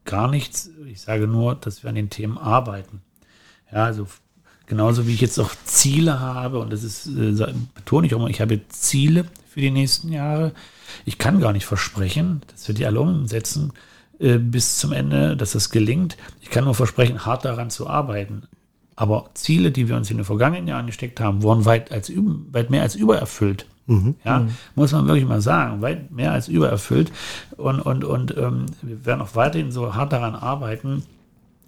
gar 0.07 0.29
nichts. 0.29 0.71
Ich 0.87 1.01
sage 1.01 1.27
nur, 1.27 1.55
dass 1.55 1.83
wir 1.83 1.91
an 1.91 1.97
den 1.97 2.11
Themen 2.11 2.39
arbeiten. 2.39 3.03
Ja, 3.73 3.85
also 3.85 4.07
genauso 4.67 5.07
wie 5.07 5.15
ich 5.15 5.21
jetzt 5.21 5.39
auch 5.39 5.51
Ziele 5.65 6.21
habe, 6.21 6.59
und 6.59 6.73
das 6.73 6.83
ist, 6.83 7.07
äh, 7.07 7.53
betone 7.75 8.07
ich 8.07 8.15
auch 8.15 8.21
mal, 8.21 8.31
ich 8.31 8.41
habe 8.41 8.61
Ziele 8.69 9.25
für 9.49 9.61
die 9.61 9.71
nächsten 9.71 10.13
Jahre. 10.13 10.53
Ich 11.05 11.19
kann 11.19 11.41
gar 11.41 11.53
nicht 11.53 11.67
versprechen, 11.67 12.43
dass 12.53 12.69
wir 12.69 12.75
die 12.75 12.87
alle 12.87 13.01
umsetzen 13.01 13.73
äh, 14.19 14.39
bis 14.39 14.79
zum 14.79 14.93
Ende, 14.93 15.37
dass 15.37 15.53
das 15.53 15.71
gelingt. 15.71 16.17
Ich 16.41 16.51
kann 16.51 16.65
nur 16.65 16.75
versprechen, 16.75 17.27
hart 17.27 17.45
daran 17.45 17.71
zu 17.71 17.89
arbeiten. 17.89 18.45
Aber 18.95 19.31
Ziele, 19.35 19.73
die 19.73 19.89
wir 19.89 19.97
uns 19.97 20.11
in 20.11 20.17
den 20.17 20.25
vergangenen 20.25 20.69
Jahren 20.69 20.87
gesteckt 20.87 21.21
haben, 21.21 21.43
wurden 21.43 21.67
weit, 21.67 21.93
als, 21.93 22.11
weit 22.15 22.71
mehr 22.71 22.83
als 22.83 22.95
übererfüllt. 22.95 23.67
Mhm. 23.87 24.17
Ja, 24.25 24.41
mhm. 24.41 24.51
muss 24.75 24.93
man 24.93 25.07
wirklich 25.07 25.27
mal 25.27 25.41
sagen, 25.41 25.81
weit 25.81 26.11
mehr 26.11 26.33
als 26.33 26.49
übererfüllt. 26.49 27.13
Und, 27.57 27.81
und, 27.81 28.05
und 28.05 28.37
ähm, 28.37 28.67
wir 28.83 29.07
werden 29.07 29.21
auch 29.21 29.35
weiterhin 29.35 29.71
so 29.71 29.95
hart 29.95 30.13
daran 30.13 30.35
arbeiten. 30.35 31.05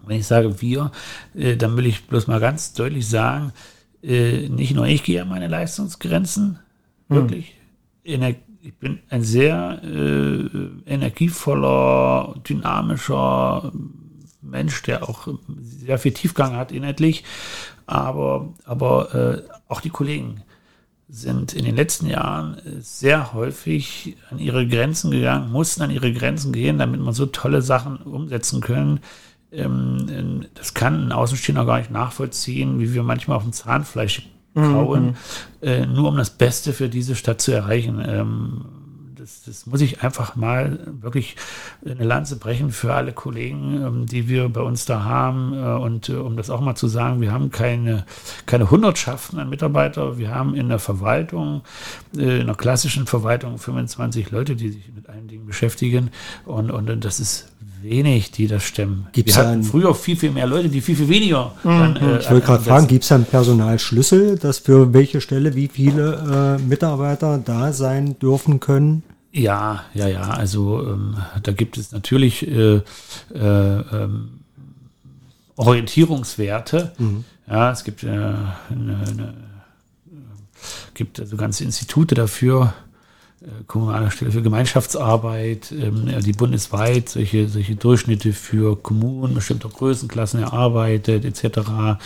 Wenn 0.04 0.18
ich 0.18 0.26
sage 0.26 0.60
wir, 0.60 0.90
äh, 1.34 1.56
dann 1.56 1.76
will 1.76 1.86
ich 1.86 2.06
bloß 2.06 2.26
mal 2.26 2.40
ganz 2.40 2.72
deutlich 2.72 3.08
sagen, 3.08 3.52
äh, 4.02 4.48
nicht 4.48 4.74
nur 4.74 4.86
ich 4.86 5.04
gehe 5.04 5.22
an 5.22 5.28
meine 5.28 5.48
Leistungsgrenzen, 5.48 6.58
mhm. 7.08 7.14
wirklich. 7.14 7.54
Ener 8.04 8.34
ich 8.60 8.74
bin 8.74 8.98
ein 9.08 9.22
sehr 9.22 9.80
äh, 9.84 10.92
energievoller, 10.92 12.34
dynamischer, 12.46 13.72
Mensch, 14.42 14.82
der 14.82 15.08
auch 15.08 15.28
sehr 15.60 15.98
viel 15.98 16.12
Tiefgang 16.12 16.56
hat 16.56 16.72
inhaltlich, 16.72 17.24
aber, 17.86 18.52
aber 18.64 19.14
äh, 19.14 19.42
auch 19.68 19.80
die 19.80 19.90
Kollegen 19.90 20.42
sind 21.08 21.54
in 21.54 21.64
den 21.64 21.76
letzten 21.76 22.08
Jahren 22.08 22.60
sehr 22.80 23.32
häufig 23.32 24.16
an 24.30 24.38
ihre 24.38 24.66
Grenzen 24.66 25.10
gegangen, 25.10 25.50
mussten 25.50 25.82
an 25.82 25.90
ihre 25.90 26.12
Grenzen 26.12 26.52
gehen, 26.52 26.78
damit 26.78 27.00
man 27.00 27.14
so 27.14 27.26
tolle 27.26 27.62
Sachen 27.62 27.96
umsetzen 27.98 28.60
können. 28.60 29.00
Ähm, 29.50 30.44
das 30.54 30.74
kann 30.74 31.08
ein 31.08 31.12
Außenstehender 31.12 31.64
gar 31.64 31.78
nicht 31.78 31.90
nachvollziehen, 31.90 32.78
wie 32.78 32.92
wir 32.92 33.02
manchmal 33.02 33.38
auf 33.38 33.44
dem 33.44 33.52
Zahnfleisch 33.52 34.28
kauen, 34.54 35.06
mhm. 35.06 35.14
äh, 35.62 35.86
nur 35.86 36.08
um 36.08 36.16
das 36.16 36.30
Beste 36.30 36.72
für 36.72 36.88
diese 36.88 37.14
Stadt 37.14 37.40
zu 37.40 37.52
erreichen. 37.52 38.02
Das, 39.28 39.42
das 39.44 39.66
muss 39.66 39.82
ich 39.82 40.02
einfach 40.02 40.36
mal 40.36 40.78
wirklich 41.02 41.36
eine 41.84 42.04
Lanze 42.04 42.36
brechen 42.36 42.70
für 42.70 42.94
alle 42.94 43.12
Kollegen, 43.12 43.74
ähm, 43.74 44.06
die 44.06 44.26
wir 44.26 44.48
bei 44.48 44.62
uns 44.62 44.86
da 44.86 45.04
haben. 45.04 45.52
Äh, 45.52 45.82
und 45.82 46.08
äh, 46.08 46.14
um 46.14 46.38
das 46.38 46.48
auch 46.48 46.62
mal 46.62 46.76
zu 46.76 46.88
sagen, 46.88 47.20
wir 47.20 47.30
haben 47.30 47.50
keine, 47.50 48.06
keine 48.46 48.70
Hundertschaften 48.70 49.38
an 49.38 49.50
Mitarbeiter. 49.50 50.16
Wir 50.16 50.34
haben 50.34 50.54
in 50.54 50.70
der 50.70 50.78
Verwaltung, 50.78 51.60
äh, 52.16 52.40
in 52.40 52.46
der 52.46 52.56
klassischen 52.56 53.06
Verwaltung 53.06 53.58
25 53.58 54.30
Leute, 54.30 54.56
die 54.56 54.70
sich 54.70 54.90
mit 54.94 55.10
allen 55.10 55.28
Dingen 55.28 55.44
beschäftigen. 55.44 56.10
Und, 56.46 56.70
und 56.70 57.04
das 57.04 57.20
ist 57.20 57.52
wenig, 57.82 58.30
die 58.30 58.46
das 58.46 58.64
stemmen. 58.64 59.08
Gibt's 59.12 59.36
Wir 59.36 59.46
hatten 59.46 59.62
früher 59.62 59.94
viel, 59.94 60.16
viel 60.16 60.30
mehr 60.30 60.46
Leute, 60.46 60.70
die 60.70 60.80
viel, 60.80 60.96
viel 60.96 61.08
weniger. 61.08 61.52
Mhm. 61.64 61.68
Dann, 61.68 61.96
äh, 61.96 62.18
ich 62.20 62.30
wollte 62.30 62.46
gerade 62.46 62.64
fragen, 62.64 62.86
gibt 62.86 63.04
es 63.04 63.12
einen 63.12 63.26
Personalschlüssel, 63.26 64.38
dass 64.38 64.58
für 64.58 64.94
welche 64.94 65.20
Stelle 65.20 65.54
wie 65.54 65.68
viele 65.68 66.58
äh, 66.58 66.62
Mitarbeiter 66.62 67.36
da 67.36 67.74
sein 67.74 68.18
dürfen 68.18 68.58
können? 68.58 69.02
Ja, 69.32 69.84
ja, 69.94 70.08
ja. 70.08 70.22
Also 70.22 70.86
ähm, 70.86 71.16
da 71.42 71.52
gibt 71.52 71.76
es 71.76 71.92
natürlich 71.92 72.46
äh, 72.46 72.76
äh, 72.76 72.82
ähm, 73.34 74.40
Orientierungswerte. 75.56 76.92
Mhm. 76.98 77.24
Ja, 77.46 77.72
es 77.72 77.84
gibt, 77.84 78.04
äh, 78.04 78.08
eine, 78.08 78.54
eine, 78.70 79.34
gibt 80.94 81.20
also 81.20 81.36
ganze 81.36 81.64
Institute 81.64 82.14
dafür 82.14 82.74
kommunale 83.68 84.10
Stelle 84.10 84.32
für 84.32 84.42
Gemeinschaftsarbeit, 84.42 85.72
ähm, 85.72 86.08
die 86.24 86.32
bundesweit 86.32 87.08
solche, 87.08 87.48
solche 87.48 87.76
Durchschnitte 87.76 88.32
für 88.32 88.76
Kommunen 88.76 89.34
bestimmter 89.34 89.68
Größenklassen 89.68 90.40
erarbeitet, 90.40 91.24
etc. 91.24 91.98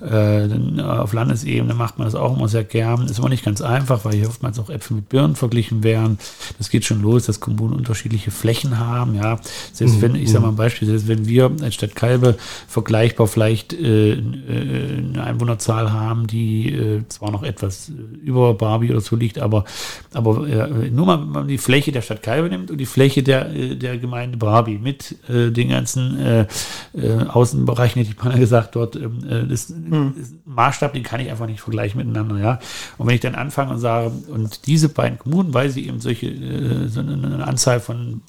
Äh, 0.00 0.48
auf 0.82 1.12
Landesebene 1.12 1.74
macht 1.74 1.98
man 1.98 2.08
das 2.08 2.16
auch 2.16 2.36
immer 2.36 2.48
sehr 2.48 2.64
gern. 2.64 3.06
Ist 3.06 3.20
aber 3.20 3.28
nicht 3.28 3.44
ganz 3.44 3.60
einfach, 3.60 4.04
weil 4.04 4.14
hier 4.14 4.28
oftmals 4.28 4.58
auch 4.58 4.70
Äpfel 4.70 4.96
mit 4.96 5.08
Birnen 5.08 5.36
verglichen 5.36 5.84
werden. 5.84 6.18
Das 6.58 6.68
geht 6.68 6.84
schon 6.84 7.00
los, 7.00 7.26
dass 7.26 7.38
Kommunen 7.38 7.74
unterschiedliche 7.74 8.32
Flächen 8.32 8.80
haben. 8.80 9.14
Ja, 9.14 9.38
selbst 9.72 9.96
mhm. 9.98 10.02
wenn, 10.02 10.14
ich 10.16 10.32
sage 10.32 10.42
mal 10.42 10.48
ein 10.50 10.56
Beispiel, 10.56 10.88
selbst 10.88 11.06
wenn 11.06 11.28
wir 11.28 11.52
als 11.62 11.74
Stadt 11.74 11.94
Kalbe 11.94 12.36
vergleichbar 12.66 13.28
vielleicht 13.28 13.72
äh, 13.72 14.14
äh, 14.14 14.18
eine 14.18 15.22
Einwohnerzahl 15.22 15.92
haben, 15.92 16.26
die 16.26 16.72
äh, 16.72 17.02
zwar 17.08 17.30
noch 17.30 17.44
etwas 17.44 17.92
über 18.24 18.54
Barbie 18.54 18.90
oder 18.90 19.00
so 19.00 19.14
liegt, 19.14 19.38
aber, 19.38 19.64
aber 20.12 20.48
äh, 20.48 20.71
nur 20.90 21.06
mal, 21.06 21.18
mal 21.18 21.46
die 21.46 21.58
Fläche 21.58 21.92
der 21.92 22.02
Stadt 22.02 22.22
Kalbe 22.22 22.48
nimmt 22.48 22.70
und 22.70 22.78
die 22.78 22.86
Fläche 22.86 23.22
der, 23.22 23.54
äh, 23.54 23.76
der 23.76 23.98
Gemeinde 23.98 24.36
Brabi 24.38 24.78
mit 24.78 25.16
äh, 25.28 25.50
den 25.50 25.68
ganzen 25.68 26.18
äh, 26.18 26.46
äh, 26.94 27.24
Außenbereichen, 27.28 28.02
hätte 28.02 28.14
ich 28.16 28.24
mal 28.24 28.38
gesagt, 28.38 28.74
dort 28.76 28.96
ähm, 28.96 29.18
äh, 29.28 29.46
das 29.46 29.68
hm. 29.68 30.14
Maßstab, 30.44 30.92
den 30.92 31.02
kann 31.02 31.20
ich 31.20 31.30
einfach 31.30 31.46
nicht 31.46 31.60
vergleichen 31.60 31.98
miteinander, 31.98 32.38
ja. 32.38 32.58
Und 32.98 33.06
wenn 33.06 33.14
ich 33.14 33.20
dann 33.20 33.34
anfange 33.34 33.72
und 33.72 33.78
sage, 33.78 34.12
und 34.28 34.66
diese 34.66 34.88
beiden 34.88 35.18
Kommunen, 35.18 35.54
weil 35.54 35.70
sie 35.70 35.86
eben 35.86 36.00
solche 36.00 36.26
äh, 36.28 36.88
so 36.88 37.00
eine, 37.00 37.12
eine 37.14 37.46
Anzahl 37.46 37.80
von 37.80 38.22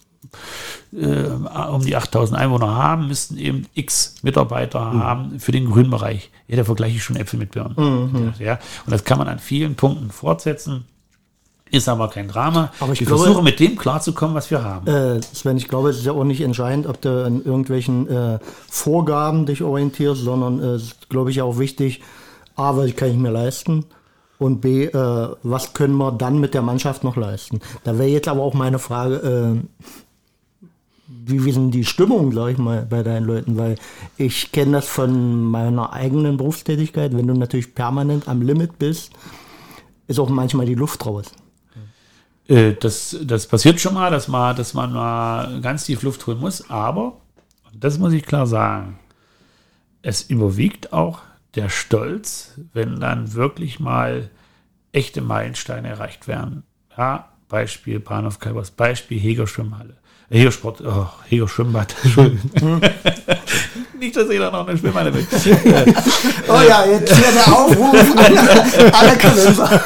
äh, 0.93 1.27
um 1.71 1.81
die 1.81 1.95
8000 1.95 2.37
Einwohner 2.39 2.75
haben, 2.75 3.07
müssten 3.07 3.37
eben 3.37 3.67
x 3.73 4.15
Mitarbeiter 4.21 4.93
mhm. 4.93 5.03
haben 5.03 5.39
für 5.39 5.51
den 5.51 5.69
grünen 5.69 5.89
Bereich. 5.89 6.31
Ja, 6.47 6.57
da 6.57 6.63
vergleiche 6.63 6.97
ich 6.97 7.03
schon 7.03 7.15
Äpfel 7.15 7.39
mit 7.39 7.51
Birnen. 7.51 7.75
Mhm. 7.77 8.33
Ja, 8.39 8.59
und 8.85 8.91
das 8.91 9.03
kann 9.03 9.17
man 9.17 9.27
an 9.27 9.39
vielen 9.39 9.75
Punkten 9.75 10.11
fortsetzen. 10.11 10.85
Ist 11.73 11.89
aber 11.89 12.07
kein 12.07 12.27
Drama. 12.27 12.71
Aber 12.79 12.93
ich 12.93 12.99
wir 12.99 13.07
glaube, 13.07 13.23
versuchen 13.23 13.43
mit 13.43 13.59
dem 13.59 13.75
klarzukommen, 13.75 14.35
was 14.35 14.51
wir 14.51 14.63
haben. 14.63 14.85
Äh, 14.85 15.21
Sven, 15.33 15.57
ich 15.57 15.67
glaube, 15.67 15.89
es 15.89 15.97
ist 15.97 16.05
ja 16.05 16.11
auch 16.11 16.23
nicht 16.23 16.41
entscheidend, 16.41 16.85
ob 16.85 17.01
du 17.01 17.25
an 17.25 17.43
irgendwelchen 17.43 18.07
äh, 18.07 18.37
Vorgaben 18.69 19.47
dich 19.47 19.63
orientierst, 19.63 20.21
sondern 20.21 20.59
äh, 20.59 20.75
es 20.75 20.83
ist, 20.83 21.09
glaube 21.09 21.31
ich, 21.31 21.41
auch 21.41 21.57
wichtig, 21.57 22.01
A, 22.55 22.77
was 22.77 22.95
kann 22.95 23.09
ich 23.09 23.17
mir 23.17 23.31
leisten 23.31 23.85
und 24.37 24.61
B, 24.61 24.85
äh, 24.85 25.27
was 25.41 25.73
können 25.73 25.95
wir 25.95 26.11
dann 26.11 26.39
mit 26.39 26.53
der 26.53 26.61
Mannschaft 26.61 27.03
noch 27.03 27.15
leisten. 27.15 27.59
Da 27.83 27.97
wäre 27.97 28.09
jetzt 28.09 28.27
aber 28.27 28.43
auch 28.43 28.53
meine 28.53 28.77
Frage, 28.77 29.15
äh, 29.15 29.89
wie, 31.07 31.45
wie 31.45 31.51
sind 31.53 31.71
die 31.71 31.85
Stimmung, 31.85 32.33
sag 32.33 32.51
ich 32.51 32.59
mal, 32.59 32.85
bei 32.87 33.01
deinen 33.01 33.25
Leuten? 33.25 33.57
Weil 33.57 33.77
ich 34.17 34.51
kenne 34.51 34.73
das 34.73 34.87
von 34.87 35.41
meiner 35.49 35.91
eigenen 35.91 36.37
Berufstätigkeit, 36.37 37.17
wenn 37.17 37.25
du 37.25 37.33
natürlich 37.33 37.73
permanent 37.73 38.27
am 38.27 38.43
Limit 38.43 38.77
bist, 38.77 39.11
ist 40.07 40.19
auch 40.19 40.29
manchmal 40.29 40.67
die 40.67 40.75
Luft 40.75 41.03
raus. 41.07 41.31
Äh, 42.47 42.73
das, 42.73 43.17
das 43.21 43.47
passiert 43.47 43.79
schon 43.79 43.93
mal, 43.93 44.11
dass 44.11 44.27
man, 44.27 44.55
dass 44.55 44.73
man 44.73 44.93
mal 44.93 45.61
ganz 45.61 45.85
tief 45.85 46.03
Luft 46.03 46.25
holen 46.27 46.39
muss, 46.39 46.69
aber, 46.69 47.21
das 47.73 47.97
muss 47.97 48.13
ich 48.13 48.23
klar 48.23 48.47
sagen, 48.47 48.99
es 50.01 50.21
überwiegt 50.21 50.93
auch 50.93 51.21
der 51.55 51.69
Stolz, 51.69 52.59
wenn 52.73 52.99
dann 52.99 53.33
wirklich 53.33 53.79
mal 53.79 54.29
echte 54.91 55.21
Meilensteine 55.21 55.87
erreicht 55.87 56.27
werden. 56.27 56.63
Ja, 56.97 57.29
Beispiel 57.47 57.99
Bahnhof 57.99 58.39
Kalbers, 58.39 58.71
Beispiel 58.71 59.19
Heger 59.19 59.47
Schwimmhalle. 59.47 59.97
Äh, 60.29 60.39
Heger 60.39 60.51
Sport, 60.51 60.81
oh, 60.81 61.07
Heger 61.27 61.47
Schwimmbad. 61.47 61.95
Nicht, 64.03 64.17
dass 64.17 64.29
jeder 64.29 64.51
noch 64.51 64.67
eine 64.67 64.77
Schwimmhalle 64.77 65.13
will. 65.13 65.25
oh 66.49 66.59
ja, 66.67 66.83
jetzt 66.85 67.15
hier 67.15 67.31
der 67.31 67.53
Aufruf 67.53 67.95
alle, 68.17 68.93
alle 68.93 69.17
Kalender. 69.17 69.81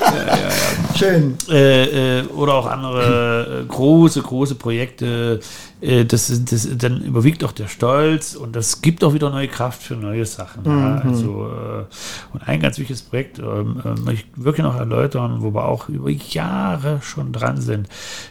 ja, 0.00 0.26
ja, 0.26 0.36
ja. 0.36 0.96
Schön. 0.96 1.36
Äh, 1.48 2.20
äh, 2.20 2.26
oder 2.28 2.54
auch 2.54 2.66
andere 2.66 3.62
äh, 3.62 3.66
große, 3.66 4.22
große 4.22 4.54
Projekte, 4.54 5.40
äh, 5.80 6.04
das, 6.04 6.32
das, 6.44 6.68
dann 6.76 7.02
überwiegt 7.02 7.44
auch 7.44 7.52
der 7.52 7.68
Stolz 7.68 8.34
und 8.34 8.56
das 8.56 8.80
gibt 8.80 9.04
auch 9.04 9.12
wieder 9.12 9.30
neue 9.30 9.48
Kraft 9.48 9.82
für 9.82 9.94
neue 9.94 10.24
Sachen. 10.24 10.62
Mhm. 10.62 10.80
Ja. 10.80 11.02
Also, 11.04 11.46
äh, 11.46 11.84
und 12.32 12.48
ein 12.48 12.60
ganz 12.60 12.78
wichtiges 12.78 13.02
Projekt 13.02 13.38
ähm, 13.38 13.82
äh, 13.84 14.00
möchte 14.00 14.24
ich 14.36 14.44
wirklich 14.44 14.64
noch 14.64 14.76
erläutern, 14.76 15.38
wo 15.40 15.52
wir 15.52 15.66
auch 15.66 15.88
über 15.88 16.08
Jahre 16.10 17.00
schon 17.02 17.32
dran 17.32 17.60
sind. 17.60 17.88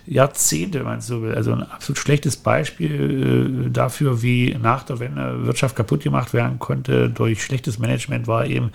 Jahrzehnte, 0.08 0.80
wenn 0.80 0.86
man 0.86 1.02
so 1.02 1.22
will. 1.22 1.36
Also 1.36 1.52
ein 1.52 1.64
absolut 1.64 2.00
schlechtes 2.00 2.36
Beispiel 2.38 3.70
dafür, 3.72 4.22
wie 4.22 4.58
nach 4.62 4.84
der 4.84 5.00
Wende 5.00 5.22
Wirtschaft 5.46 5.76
kaputt 5.76 6.04
gemacht 6.04 6.34
werden 6.34 6.60
konnte 6.60 7.10
durch 7.10 7.44
schlechtes 7.44 7.80
Management, 7.80 8.28
war 8.28 8.46
eben 8.46 8.72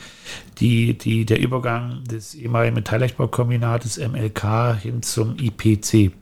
die, 0.58 0.96
die, 0.96 1.24
der 1.24 1.40
Übergang 1.40 2.04
des 2.04 2.34
ehemaligen 2.34 2.74
Metallleichtbaukombinates 2.74 3.98
MLK 3.98 4.76
hin 4.80 5.02
zum 5.02 5.36
IPC. 5.38 6.12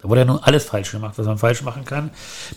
Da 0.00 0.08
wurde 0.08 0.22
ja 0.22 0.24
nun 0.24 0.40
alles 0.42 0.64
falsch 0.64 0.90
gemacht, 0.90 1.14
was 1.16 1.26
man 1.26 1.38
falsch 1.38 1.62
machen 1.62 1.84
kann, 1.84 2.10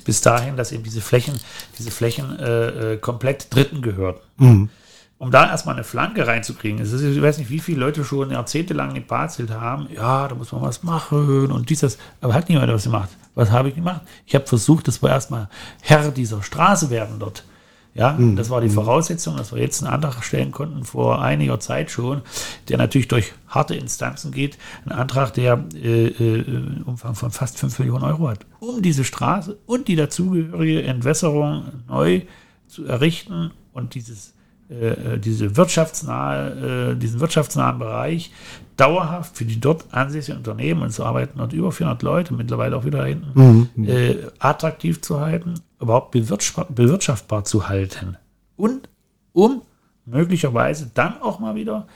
bis 0.03 0.21
dahin, 0.21 0.57
dass 0.57 0.71
eben 0.71 0.83
diese 0.83 1.01
Flächen, 1.01 1.39
diese 1.77 1.91
Flächen 1.91 2.39
äh, 2.39 2.93
äh 2.93 2.97
komplett 2.97 3.53
Dritten 3.53 3.81
gehörten. 3.81 4.21
Mhm. 4.37 4.69
Um 5.17 5.31
da 5.31 5.49
erstmal 5.49 5.75
eine 5.75 5.85
Flanke 5.85 6.27
reinzukriegen, 6.27 6.79
ist, 6.79 6.91
ich 6.91 7.21
weiß 7.21 7.37
nicht, 7.37 7.49
wie 7.49 7.59
viele 7.59 7.79
Leute 7.79 8.03
schon 8.03 8.31
jahrzehntelang 8.31 8.93
geparzelt 8.93 9.49
haben, 9.49 9.87
ja, 9.93 10.27
da 10.27 10.35
muss 10.35 10.51
man 10.51 10.61
was 10.61 10.83
machen 10.83 11.51
und 11.51 11.69
dieses, 11.69 11.97
aber 12.19 12.33
hat 12.33 12.49
niemand 12.49 12.71
was 12.71 12.83
gemacht. 12.83 13.09
Was 13.33 13.49
habe 13.51 13.69
ich 13.69 13.75
gemacht? 13.75 14.01
Ich 14.25 14.35
habe 14.35 14.45
versucht, 14.45 14.87
dass 14.87 15.01
wir 15.01 15.09
erstmal 15.09 15.49
Herr 15.81 16.11
dieser 16.11 16.43
Straße 16.43 16.89
werden 16.89 17.19
dort. 17.19 17.45
Ja, 17.93 18.11
mhm. 18.11 18.35
das 18.35 18.49
war 18.49 18.59
die 18.59 18.69
Voraussetzung, 18.69 19.37
dass 19.37 19.53
wir 19.53 19.61
jetzt 19.61 19.81
einen 19.81 19.93
Antrag 19.93 20.21
stellen 20.21 20.51
konnten 20.51 20.83
vor 20.83 21.21
einiger 21.21 21.61
Zeit 21.61 21.89
schon, 21.91 22.21
der 22.67 22.77
natürlich 22.77 23.07
durch 23.07 23.31
harte 23.47 23.73
Instanzen 23.73 24.33
geht. 24.33 24.57
Ein 24.85 24.91
Antrag, 24.91 25.33
der 25.33 25.63
äh, 25.73 26.07
äh, 26.07 26.43
Umfang 26.83 27.15
von 27.15 27.31
fast 27.31 27.57
5 27.57 27.79
Millionen 27.79 28.03
Euro 28.03 28.27
hat, 28.27 28.45
um 28.59 28.81
diese 28.81 29.05
Straße 29.05 29.57
und 29.65 29.87
die 29.87 29.95
dazugehörige 29.95 30.83
Entwässerung 30.83 31.83
neu 31.87 32.23
zu 32.67 32.85
errichten 32.85 33.51
und 33.71 33.95
dieses 33.95 34.34
äh, 34.69 34.87
äh 34.87 35.19
diese 35.19 35.55
wirtschaftsnahe, 35.57 36.91
äh, 36.91 36.95
diesen 36.95 37.19
wirtschaftsnahen 37.19 37.79
Bereich 37.79 38.31
dauerhaft 38.77 39.37
für 39.37 39.45
die 39.45 39.59
dort 39.59 39.85
ansässigen 39.91 40.37
Unternehmen, 40.37 40.81
und 40.81 40.91
so 40.91 41.03
arbeiten 41.03 41.37
dort 41.37 41.53
über 41.53 41.71
400 41.71 42.03
Leute, 42.03 42.33
mittlerweile 42.33 42.75
auch 42.75 42.85
wieder 42.85 43.05
hinten, 43.05 43.69
mhm. 43.75 43.87
äh, 43.87 44.17
attraktiv 44.39 45.01
zu 45.01 45.19
halten 45.19 45.55
überhaupt 45.79 46.11
bewirtschaftbar 46.11 47.43
zu 47.43 47.67
halten. 47.67 48.17
Und 48.55 48.89
um 49.33 49.61
möglicherweise 50.05 50.89
dann 50.93 51.21
auch 51.21 51.39
mal 51.39 51.55
wieder 51.55 51.87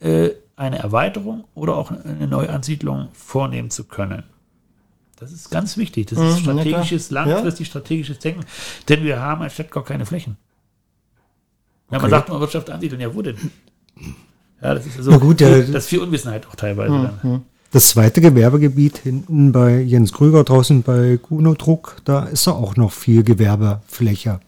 eine 0.00 0.78
Erweiterung 0.78 1.44
oder 1.54 1.76
auch 1.76 1.90
eine 1.90 2.26
Neuansiedlung 2.26 3.08
vornehmen 3.12 3.70
zu 3.70 3.84
können. 3.84 4.24
Das 5.18 5.32
ist 5.32 5.50
ganz 5.50 5.76
wichtig. 5.76 6.06
Das 6.06 6.18
ist 6.18 6.40
mhm, 6.40 6.42
strategisches, 6.42 7.10
langfristig 7.10 7.66
strategisches 7.66 8.18
Denken. 8.18 8.44
Denn 8.88 9.02
wir 9.02 9.20
haben 9.20 9.42
als 9.42 9.54
Stadt 9.54 9.70
gar 9.70 9.84
keine 9.84 10.06
Flächen. 10.06 10.36
Ja, 11.90 11.98
man 11.98 12.10
sagt 12.10 12.28
immer 12.28 12.40
Wirtschaft 12.40 12.70
ansiedeln. 12.70 13.00
Ja, 13.00 13.14
wo 13.14 13.22
denn? 13.22 13.36
Ja, 14.62 14.74
das 14.74 14.86
ist 14.86 14.98
also 14.98 15.10
Na 15.10 15.16
gut, 15.18 15.40
der, 15.40 15.60
das 15.60 15.84
ist 15.84 15.88
viel 15.88 16.00
Unwissenheit 16.00 16.46
auch 16.46 16.54
teilweise 16.54 16.92
mhm. 16.92 17.10
dann. 17.22 17.44
Das 17.70 17.90
zweite 17.90 18.20
Gewerbegebiet 18.20 18.98
hinten 18.98 19.52
bei 19.52 19.80
Jens 19.80 20.12
Krüger 20.12 20.42
draußen 20.42 20.82
bei 20.82 21.18
Kuno 21.18 21.54
Druck, 21.54 21.96
da 22.04 22.24
ist 22.24 22.46
ja 22.46 22.54
auch 22.54 22.76
noch 22.76 22.92
viel 22.92 23.22
Gewerbefläche, 23.22 24.40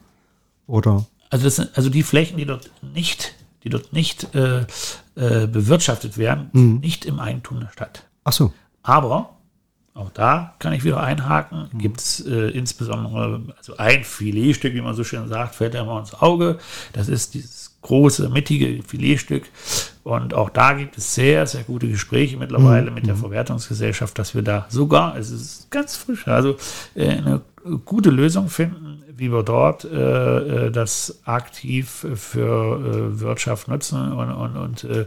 oder? 0.66 1.06
Also, 1.28 1.44
das 1.44 1.56
sind, 1.56 1.70
also 1.74 1.90
die 1.90 2.02
Flächen, 2.02 2.38
die 2.38 2.46
dort 2.46 2.70
nicht, 2.94 3.34
die 3.62 3.68
dort 3.68 3.92
nicht 3.92 4.34
äh, 4.34 4.60
äh, 5.16 5.46
bewirtschaftet 5.46 6.16
werden, 6.16 6.48
mhm. 6.52 6.78
nicht 6.80 7.04
im 7.04 7.20
Eigentum 7.20 7.60
der 7.60 7.68
Stadt. 7.68 8.04
Ach 8.24 8.32
so. 8.32 8.52
Aber 8.82 9.36
auch 9.94 10.10
da 10.10 10.54
kann 10.58 10.72
ich 10.72 10.84
wieder 10.84 11.02
einhaken. 11.02 11.68
Gibt 11.74 12.00
es 12.00 12.24
äh, 12.24 12.50
insbesondere 12.50 13.42
also 13.56 13.76
ein 13.76 14.04
Filetstück, 14.04 14.74
wie 14.74 14.80
man 14.80 14.94
so 14.94 15.04
schön 15.04 15.28
sagt, 15.28 15.56
fällt 15.56 15.74
ja 15.74 15.82
immer 15.82 15.98
ins 15.98 16.14
Auge. 16.14 16.58
Das 16.92 17.08
ist 17.08 17.34
dieses 17.34 17.76
große, 17.82 18.28
mittige 18.28 18.82
Filetstück. 18.82 19.44
Und 20.04 20.32
auch 20.32 20.50
da 20.50 20.74
gibt 20.74 20.96
es 20.96 21.14
sehr, 21.14 21.46
sehr 21.46 21.64
gute 21.64 21.88
Gespräche 21.88 22.36
mittlerweile 22.36 22.90
mhm. 22.90 22.94
mit 22.94 23.06
der 23.06 23.14
mhm. 23.14 23.20
Verwertungsgesellschaft, 23.20 24.18
dass 24.18 24.34
wir 24.34 24.42
da 24.42 24.66
sogar, 24.68 25.16
es 25.16 25.30
ist 25.30 25.70
ganz 25.70 25.96
frisch, 25.96 26.26
also 26.28 26.56
äh, 26.94 27.08
eine 27.08 27.42
gute 27.84 28.10
Lösung 28.10 28.48
finden, 28.48 29.02
wie 29.20 29.30
wir 29.30 29.42
dort 29.42 29.84
äh, 29.84 30.66
äh, 30.66 30.70
das 30.70 31.20
aktiv 31.24 32.06
für 32.14 32.80
äh, 33.16 33.20
Wirtschaft 33.20 33.68
nutzen. 33.68 34.12
Und, 34.12 34.30
und, 34.32 34.56
und 34.56 34.84
äh, 34.84 35.06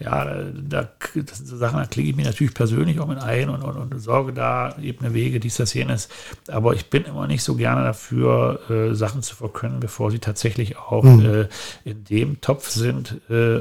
ja, 0.00 0.24
da, 0.68 0.88
das 1.14 1.38
sind 1.38 1.46
so 1.46 1.56
Sachen, 1.56 1.78
da 1.78 1.86
klicke 1.86 2.10
ich 2.10 2.16
mich 2.16 2.26
natürlich 2.26 2.52
persönlich 2.52 2.98
auch 2.98 3.06
mit 3.06 3.18
ein 3.18 3.48
und, 3.48 3.62
und, 3.62 3.76
und 3.76 3.98
sorge 4.00 4.32
da 4.32 4.74
ebene 4.82 5.14
Wege, 5.14 5.38
dies, 5.38 5.56
das, 5.56 5.72
jenes. 5.72 6.08
Aber 6.48 6.74
ich 6.74 6.90
bin 6.90 7.04
immer 7.04 7.28
nicht 7.28 7.44
so 7.44 7.54
gerne 7.54 7.84
dafür, 7.84 8.58
äh, 8.68 8.94
Sachen 8.94 9.22
zu 9.22 9.36
verkönnen, 9.36 9.78
bevor 9.78 10.10
sie 10.10 10.18
tatsächlich 10.18 10.76
auch 10.76 11.04
mhm. 11.04 11.24
Äh, 11.24 11.48
in 11.84 12.04
dem 12.04 12.40
Topf 12.40 12.70
sind, 12.70 13.20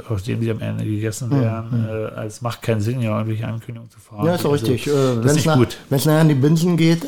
aus 0.09 0.23
dem 0.23 0.41
sie 0.41 0.49
am 0.49 0.59
Ende 0.59 0.86
gegessen 0.86 1.29
mhm. 1.29 1.41
werden. 1.41 1.81
Mhm. 1.84 2.19
es 2.25 2.41
macht 2.41 2.63
keinen 2.63 2.81
Sinn, 2.81 2.99
ja, 3.01 3.11
irgendwelche 3.11 3.47
Ankündigungen 3.47 3.91
zu 3.91 3.99
fahren. 3.99 4.25
Ja, 4.25 4.36
ist 4.36 4.45
also, 4.45 4.49
richtig. 4.49 4.88
Wenn 4.88 5.27
es 5.27 6.05
nachher 6.05 6.21
an 6.21 6.29
die 6.29 6.36
Binsen 6.36 6.77
geht, 6.77 7.05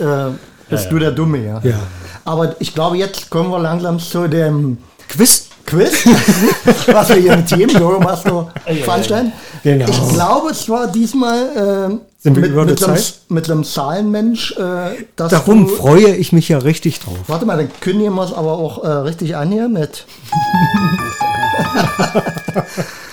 bist 0.69 0.85
ja, 0.85 0.89
du 0.89 0.99
der 0.99 1.11
Dumme, 1.11 1.43
ja. 1.43 1.59
ja. 1.63 1.79
Aber 2.23 2.55
ich 2.59 2.73
glaube, 2.73 2.97
jetzt 2.97 3.29
kommen 3.29 3.51
wir 3.51 3.59
langsam 3.59 3.99
zu 3.99 4.27
dem 4.27 4.77
Quiz. 5.07 5.49
Quiz, 5.65 6.05
was 6.87 7.09
wir 7.09 7.15
hier 7.15 7.37
mit 7.37 7.49
jedem 7.49 7.79
Bürgermeister 7.79 8.51
veranstalten. 8.83 9.33
Genau. 9.63 9.89
Ich 9.89 10.09
glaube, 10.09 10.51
es 10.51 10.69
war 10.69 10.91
diesmal 10.91 11.89
äh, 11.89 11.97
Sind 12.19 12.37
mit, 12.37 12.53
mit, 12.53 12.83
einem, 12.83 12.97
mit 13.29 13.49
einem 13.49 13.63
Zahlenmensch. 13.63 14.51
Äh, 14.57 15.05
Darum 15.15 15.67
du, 15.67 15.73
freue 15.73 16.15
ich 16.15 16.33
mich 16.33 16.49
ja 16.49 16.59
richtig 16.59 16.99
drauf. 16.99 17.17
Warte 17.25 17.47
mal, 17.47 17.57
dann 17.57 17.71
kündigen 17.79 18.13
wir 18.13 18.25
es 18.25 18.33
aber 18.33 18.59
auch 18.59 18.83
äh, 18.83 18.87
richtig 18.87 19.35
an 19.35 19.51
hier 19.51 19.67
mit. 19.67 20.05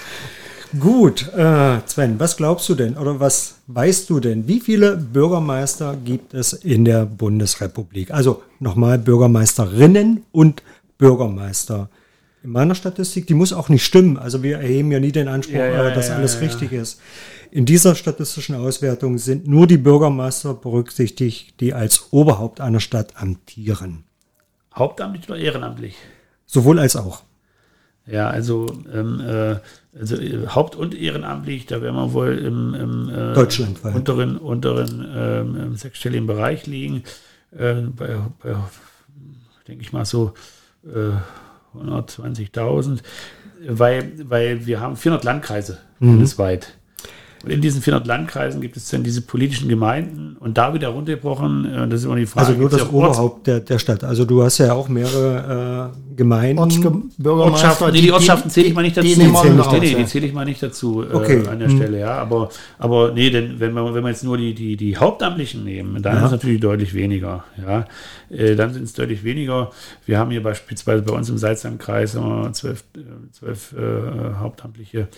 Gut, 0.79 1.29
äh, 1.35 1.81
Sven, 1.87 2.19
was 2.19 2.37
glaubst 2.39 2.67
du 2.69 2.75
denn 2.75 2.97
oder 2.97 3.21
was 3.21 3.57
weißt 3.67 4.09
du 4.09 4.21
denn? 4.21 4.49
Wie 4.49 4.59
viele 4.59 4.97
Bürgermeister 4.97 5.97
gibt 6.03 6.33
es 6.33 6.55
in 6.55 6.87
der 6.87 7.05
Bundesrepublik? 7.05 8.11
Also 8.11 8.43
nochmal 8.59 8.99
Bürgermeisterinnen 8.99 10.25
und 10.33 10.63
Bürgermeister. 10.97 11.91
In 12.43 12.51
meiner 12.51 12.75
Statistik, 12.75 13.27
die 13.27 13.35
muss 13.35 13.53
auch 13.53 13.69
nicht 13.69 13.85
stimmen. 13.85 14.17
Also 14.17 14.43
wir 14.43 14.59
erheben 14.59 14.91
ja 14.91 14.99
nie 14.99 15.13
den 15.13 15.29
Anspruch, 15.29 15.57
ja, 15.57 15.67
ja, 15.67 15.89
äh, 15.89 15.95
dass 15.95 16.09
ja, 16.09 16.17
alles 16.17 16.41
richtig 16.41 16.73
ist. 16.73 17.01
In 17.51 17.67
dieser 17.67 17.95
statistischen 17.95 18.55
Auswertung 18.55 19.19
sind 19.19 19.47
nur 19.47 19.67
die 19.67 19.77
Bürgermeister 19.77 20.55
berücksichtigt, 20.55 21.61
die 21.61 21.75
als 21.75 22.13
Oberhaupt 22.13 22.63
einer 22.63 22.81
Stadt 22.81 23.13
amtieren. 23.17 24.05
Hauptamtlich 24.75 25.29
oder 25.29 25.39
ehrenamtlich? 25.39 25.97
Sowohl 26.47 26.79
als 26.79 26.97
auch. 26.97 27.25
Ja, 28.07 28.31
also, 28.31 28.67
ähm, 28.93 29.21
äh, 29.21 29.57
also 29.99 30.17
äh, 30.17 30.47
haupt- 30.49 30.77
und 30.77 30.95
ehrenamtlich, 30.95 31.67
da 31.67 31.83
werden 31.83 31.97
wir 31.97 32.13
wohl 32.13 32.39
im, 32.39 32.75
im 32.75 33.09
äh, 33.09 33.35
unteren, 33.95 34.37
unteren 34.39 35.07
ähm, 35.15 35.77
sechsstelligen 35.77 36.27
Bereich 36.27 36.67
liegen. 36.67 37.05
Äh, 37.57 37.83
bei, 37.83 38.17
bei 38.43 38.57
denke 39.69 39.83
ich 39.83 39.93
mal 39.93 40.05
so 40.05 40.33
120.000, 41.75 42.99
äh, 42.99 43.01
weil, 43.69 44.13
weil 44.29 44.67
wir 44.67 44.81
haben 44.81 44.97
400 44.97 45.25
Landkreise 45.25 45.79
mhm. 46.01 46.13
bundesweit. 46.13 46.79
Und 47.43 47.51
in 47.51 47.61
diesen 47.61 47.83
400 47.83 48.07
Landkreisen 48.07 48.61
gibt 48.61 48.77
es 48.77 48.89
dann 48.91 49.03
diese 49.03 49.21
politischen 49.23 49.69
Gemeinden 49.69 50.37
und 50.39 50.59
da 50.59 50.75
wieder 50.75 50.89
runtergebrochen, 50.89 51.65
äh, 51.65 51.89
das 51.89 52.01
ist 52.01 52.07
immer 52.07 52.17
die 52.17 52.27
Frage. 52.27 52.49
Also 52.49 52.59
nur 52.59 52.71
das 52.71 52.89
Oberhaupt 52.89 53.47
der, 53.47 53.61
der 53.61 53.79
Stadt. 53.79 54.05
Also 54.05 54.25
du 54.25 54.43
hast 54.43 54.59
ja 54.59 54.73
auch 54.75 54.89
mehrere 54.89 55.93
äh, 55.93 56.17
Gemeinden. 56.17 56.59
Ortschaften, 56.59 57.93
nee, 57.93 58.01
die 58.01 58.13
Ortschaften 58.13 58.51
zähle 58.51 58.69
ich 58.69 58.75
mal 58.75 58.83
nicht 58.83 58.97
dazu. 58.97 59.09
Die, 59.09 59.15
die, 59.15 59.33
zähle 59.33 59.61
ich, 59.61 59.71
nee, 59.71 59.79
nee, 59.81 59.95
die 60.03 60.07
zähle 60.07 60.27
ich 60.27 60.33
mal 60.33 60.45
nicht 60.45 60.63
dazu 60.63 61.03
äh, 61.03 61.13
okay. 61.13 61.43
an 61.49 61.59
der 61.59 61.69
hm. 61.69 61.77
Stelle, 61.77 61.99
ja. 61.99 62.19
Aber, 62.19 62.51
aber 62.79 63.13
nee, 63.13 63.31
denn 63.31 63.59
wenn 63.59 63.73
wir, 63.73 63.95
wenn 63.95 64.05
wir 64.05 64.11
jetzt 64.11 64.25
nur 64.25 64.37
die, 64.37 64.55
die, 64.55 64.77
die 64.77 64.97
Hauptamtlichen 64.97 65.65
nehmen, 65.65 66.01
dann 66.03 66.15
ja. 66.15 66.21
ist 66.21 66.27
es 66.27 66.33
natürlich 66.33 66.61
deutlich 66.61 66.95
weniger. 66.95 67.45
Ja. 67.61 67.87
Äh, 68.31 68.55
dann 68.55 68.73
sind 68.73 68.85
es 68.85 68.93
deutlich 68.93 69.25
weniger. 69.25 69.71
Wir 70.07 70.19
haben 70.19 70.31
hier 70.31 70.43
beispielsweise 70.43 71.03
bei 71.03 71.13
uns 71.13 71.29
im 71.29 71.39
Salzheimkreis 71.39 72.17
zwölf, 72.53 72.85
zwölf 73.33 73.73
äh, 73.73 74.35
Hauptamtliche. 74.39 75.09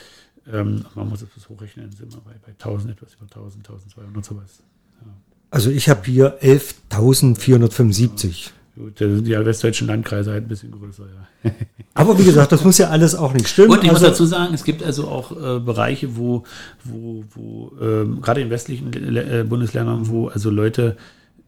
Ähm, 0.53 0.85
man 0.95 1.09
muss 1.09 1.21
das 1.21 1.49
hochrechnen, 1.49 1.91
sind 1.93 2.13
wir 2.13 2.21
bei, 2.21 2.33
bei 2.45 2.53
1000, 2.53 2.93
etwas 2.93 3.15
über 3.15 3.25
1000, 3.25 3.67
1200 3.69 4.25
sowas. 4.25 4.63
Ja. 5.05 5.13
Also 5.51 5.71
ich 5.71 5.89
habe 5.89 6.05
hier 6.05 6.39
11.475. 6.43 8.51
Gut, 8.77 9.01
da 9.01 9.05
sind 9.07 9.25
die 9.25 9.31
westdeutschen 9.33 9.87
Landkreise 9.87 10.33
halt 10.33 10.47
ein 10.47 10.49
bisschen 10.49 10.73
größer, 10.73 11.05
ja. 11.45 11.51
Aber 11.95 12.19
wie 12.19 12.25
gesagt, 12.25 12.51
das 12.51 12.65
muss 12.65 12.77
ja 12.79 12.91
alles 12.91 13.15
auch 13.15 13.33
nicht 13.33 13.47
stimmen. 13.47 13.71
Und 13.71 13.85
ich 13.85 13.91
muss 13.91 14.01
Also- 14.03 14.09
dazu 14.09 14.27
sagen, 14.27 14.53
es 14.53 14.65
gibt 14.65 14.83
also 14.83 15.07
auch 15.07 15.31
äh, 15.31 15.61
Bereiche, 15.61 16.17
wo, 16.17 16.43
wo, 16.83 17.23
wo 17.35 17.73
ähm, 17.81 18.21
gerade 18.21 18.41
in 18.41 18.51
westlichen 18.51 18.91
Le- 18.91 19.43
äh, 19.43 19.45
Bundesländern, 19.45 20.09
wo 20.09 20.27
also 20.27 20.51
Leute 20.51 20.97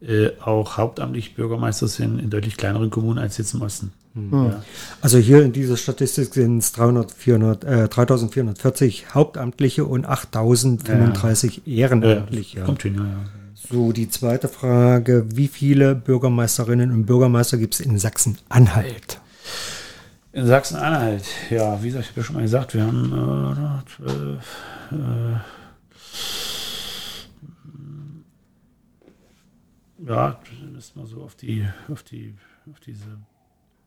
äh, 0.03 0.31
auch 0.41 0.77
hauptamtlich 0.77 1.35
Bürgermeister 1.35 1.89
sind 1.89 2.19
in 2.19 2.31
deutlich 2.31 2.57
kleineren 2.57 2.91
Kommunen 2.91 3.19
als 3.19 3.39
jetzt 3.39 3.55
im 3.55 3.63
Osten. 3.63 3.93
Ja. 4.33 4.63
Also 5.03 5.19
hier 5.19 5.43
in 5.43 5.53
dieser 5.53 5.77
Statistik 5.77 6.33
sind 6.33 6.59
es 6.59 6.73
300, 6.73 7.13
400, 7.13 7.65
äh, 7.65 7.89
3440 7.89 9.15
Hauptamtliche 9.15 9.85
und 9.85 10.07
8035 10.07 11.67
Ehrenamtliche. 11.67 12.63
Kommt 12.63 12.83
hin, 12.83 12.95
ja, 12.95 13.05
ja. 13.05 13.19
So, 13.55 13.93
die 13.93 14.09
zweite 14.09 14.49
Frage. 14.49 15.27
Wie 15.35 15.49
viele 15.49 15.95
Bürgermeisterinnen 15.95 16.93
und 16.93 17.05
Bürgermeister 17.05 17.59
gibt 17.59 17.75
es 17.75 17.81
in 17.81 17.99
Sachsen-Anhalt? 17.99 19.21
In 20.33 20.47
Sachsen-Anhalt, 20.47 21.25
ja, 21.51 21.83
wie 21.83 21.89
gesagt, 21.89 22.05
ich 22.05 22.11
habe 22.11 22.21
ja 22.21 22.25
schon 22.25 22.37
mal 22.37 22.43
gesagt, 22.43 22.75
wir 22.75 22.85
haben 22.85 23.85
äh, 23.87 23.91
zwölf, 23.97 24.45
äh, 24.93 25.56
ja, 30.05 30.39
müssen 30.73 31.01
wir 31.01 31.07
so 31.07 31.23
auf 31.23 31.35
die, 31.35 31.67
auf 31.91 32.03
die, 32.03 32.35
auf 32.71 32.81
diese 32.81 33.05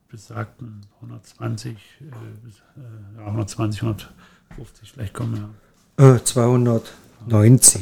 besagten 0.10 0.82
120, 1.02 1.72
äh, 2.02 2.06
bis, 2.44 2.56
äh, 2.78 3.20
ja, 3.20 3.26
120, 3.28 3.82
150 3.84 4.92
vielleicht 4.92 5.14
kommen, 5.14 5.52
ja. 5.98 6.16
Äh, 6.16 6.24
219. 6.24 7.82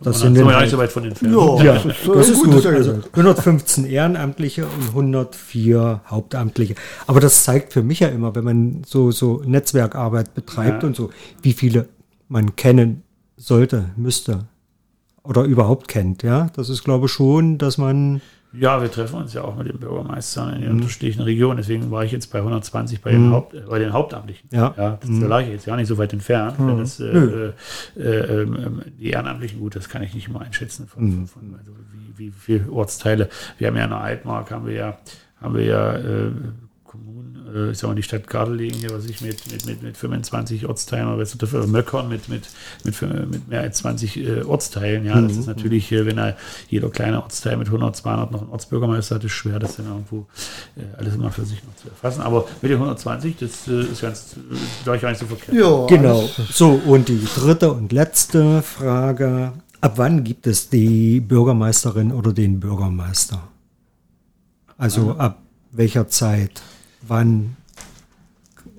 Das 0.00 0.16
Das 0.16 0.20
sind 0.22 0.34
wir 0.34 0.50
ja 0.50 0.60
nicht 0.60 0.70
so 0.70 0.76
weit 0.78 0.90
von 0.92 1.04
entfernt. 1.04 1.34
Ja, 1.34 1.62
Ja, 1.62 1.74
das 1.74 1.84
ist, 1.86 2.08
das 2.08 2.28
äh, 2.28 2.32
ist 2.32 2.42
gut. 2.44 2.66
Also 2.66 3.00
115 3.12 3.86
Ehrenamtliche 3.86 4.66
und 4.66 4.88
104 4.88 6.02
Hauptamtliche. 6.06 6.74
Aber 7.06 7.20
das 7.20 7.44
zeigt 7.44 7.72
für 7.72 7.82
mich 7.82 8.00
ja 8.00 8.08
immer, 8.08 8.34
wenn 8.34 8.44
man 8.44 8.82
so, 8.84 9.12
so 9.12 9.40
Netzwerkarbeit 9.46 10.34
betreibt 10.34 10.82
Ja. 10.82 10.88
und 10.88 10.96
so, 10.96 11.10
wie 11.42 11.52
viele 11.52 11.88
man 12.28 12.56
kennen 12.56 13.02
sollte, 13.36 13.90
müsste 13.96 14.46
oder 15.24 15.42
überhaupt 15.44 15.88
kennt. 15.88 16.22
Ja, 16.22 16.50
das 16.54 16.68
ist, 16.68 16.84
glaube 16.84 17.06
ich, 17.06 17.12
schon, 17.12 17.58
dass 17.58 17.78
man 17.78 18.20
Ja, 18.56 18.80
wir 18.80 18.88
treffen 18.88 19.16
uns 19.16 19.32
ja 19.34 19.42
auch 19.42 19.56
mit 19.56 19.66
den 19.68 19.78
Bürgermeistern 19.80 20.54
in 20.54 20.60
den 20.60 20.70
Mhm. 20.70 20.76
unterschiedlichen 20.76 21.22
Regionen. 21.22 21.56
Deswegen 21.56 21.90
war 21.90 22.04
ich 22.04 22.12
jetzt 22.12 22.30
bei 22.30 22.40
120 22.40 23.00
bei, 23.02 23.10
den, 23.10 23.32
Haupt, 23.32 23.52
äh, 23.52 23.62
bei 23.68 23.80
den 23.80 23.92
Hauptamtlichen. 23.92 24.48
Ja. 24.52 24.68
das, 25.00 25.10
Da 25.10 25.26
lag 25.26 25.40
ich 25.40 25.48
jetzt 25.48 25.66
ja 25.66 25.74
nicht 25.74 25.88
so 25.88 25.98
weit 25.98 26.12
entfernt. 26.12 26.54
Wenn 26.58 26.78
das, 26.78 27.00
äh, 27.00 27.06
äh, 27.06 27.52
äh, 27.96 28.42
ähm, 28.42 28.82
die 28.96 29.10
Ehrenamtlichen, 29.10 29.58
gut, 29.58 29.74
das 29.74 29.88
kann 29.88 30.04
ich 30.04 30.14
nicht 30.14 30.28
immer 30.28 30.40
einschätzen, 30.42 30.86
von, 30.86 31.04
Mhm. 31.04 31.26
von, 31.26 31.42
von, 31.42 31.54
also 31.58 31.72
wie, 32.16 32.26
wie 32.26 32.30
viele 32.30 32.70
Ortsteile. 32.70 33.28
Wir 33.58 33.66
haben 33.68 33.76
ja 33.76 33.84
in 33.84 33.90
der 33.90 34.00
Altmark, 34.00 34.52
haben 34.52 34.66
wir 34.66 34.74
ja, 34.74 34.98
haben 35.40 35.54
wir 35.56 35.64
ja 35.64 35.94
äh, 37.54 37.70
ich 37.70 37.78
sag 37.78 37.88
mal, 37.88 37.94
die 37.94 38.02
Stadt 38.02 38.26
Gardelegen 38.26 38.78
hier, 38.78 38.90
was 38.90 39.04
ich 39.06 39.20
mit, 39.20 39.50
mit, 39.52 39.64
mit, 39.66 39.82
mit 39.82 39.96
25 39.96 40.66
Ortsteilen 40.66 41.06
oder 41.08 41.18
was 41.18 41.34
oder 41.54 41.66
Möckern 41.66 42.08
mit, 42.08 42.28
mit, 42.28 42.48
mit, 42.84 43.00
mit 43.30 43.48
mehr 43.48 43.60
als 43.60 43.78
20 43.78 44.16
äh, 44.16 44.42
Ortsteilen. 44.42 45.04
Ja, 45.06 45.16
Mhm. 45.16 45.28
das 45.28 45.36
ist 45.38 45.46
natürlich, 45.46 45.90
äh, 45.92 46.04
wenn 46.06 46.18
er 46.18 46.36
jeder 46.68 46.90
kleine 46.90 47.22
Ortsteil 47.22 47.56
mit 47.56 47.68
100, 47.68 47.94
200 47.96 48.30
noch 48.32 48.42
einen 48.42 48.50
Ortsbürgermeister 48.50 49.14
hat, 49.16 49.24
ist 49.24 49.32
schwer, 49.32 49.58
das 49.58 49.76
dann 49.76 49.86
irgendwo 49.86 50.26
äh, 50.76 50.82
alles 50.98 51.14
immer 51.14 51.30
für 51.30 51.44
sich 51.44 51.62
noch 51.64 51.74
zu 51.76 51.88
erfassen. 51.88 52.20
Aber 52.22 52.46
mit 52.62 52.70
den 52.70 52.78
120, 52.78 53.36
das 53.38 53.68
äh, 53.68 53.82
ist 53.82 54.00
ganz, 54.02 54.36
glaube 54.82 54.96
ich, 54.96 55.02
gar 55.02 55.10
nicht 55.10 55.20
so 55.20 55.26
verkehrt. 55.26 55.56
Ja, 55.56 55.86
Genau. 55.86 56.28
So, 56.50 56.72
und 56.84 57.08
die 57.08 57.24
dritte 57.36 57.72
und 57.72 57.92
letzte 57.92 58.62
Frage. 58.62 59.52
Ab 59.80 59.92
wann 59.96 60.24
gibt 60.24 60.46
es 60.46 60.70
die 60.70 61.20
Bürgermeisterin 61.20 62.10
oder 62.12 62.32
den 62.32 62.58
Bürgermeister? 62.58 63.42
Also 64.78 65.12
ab 65.12 65.42
welcher 65.72 66.08
Zeit? 66.08 66.62
Wann? 67.06 67.56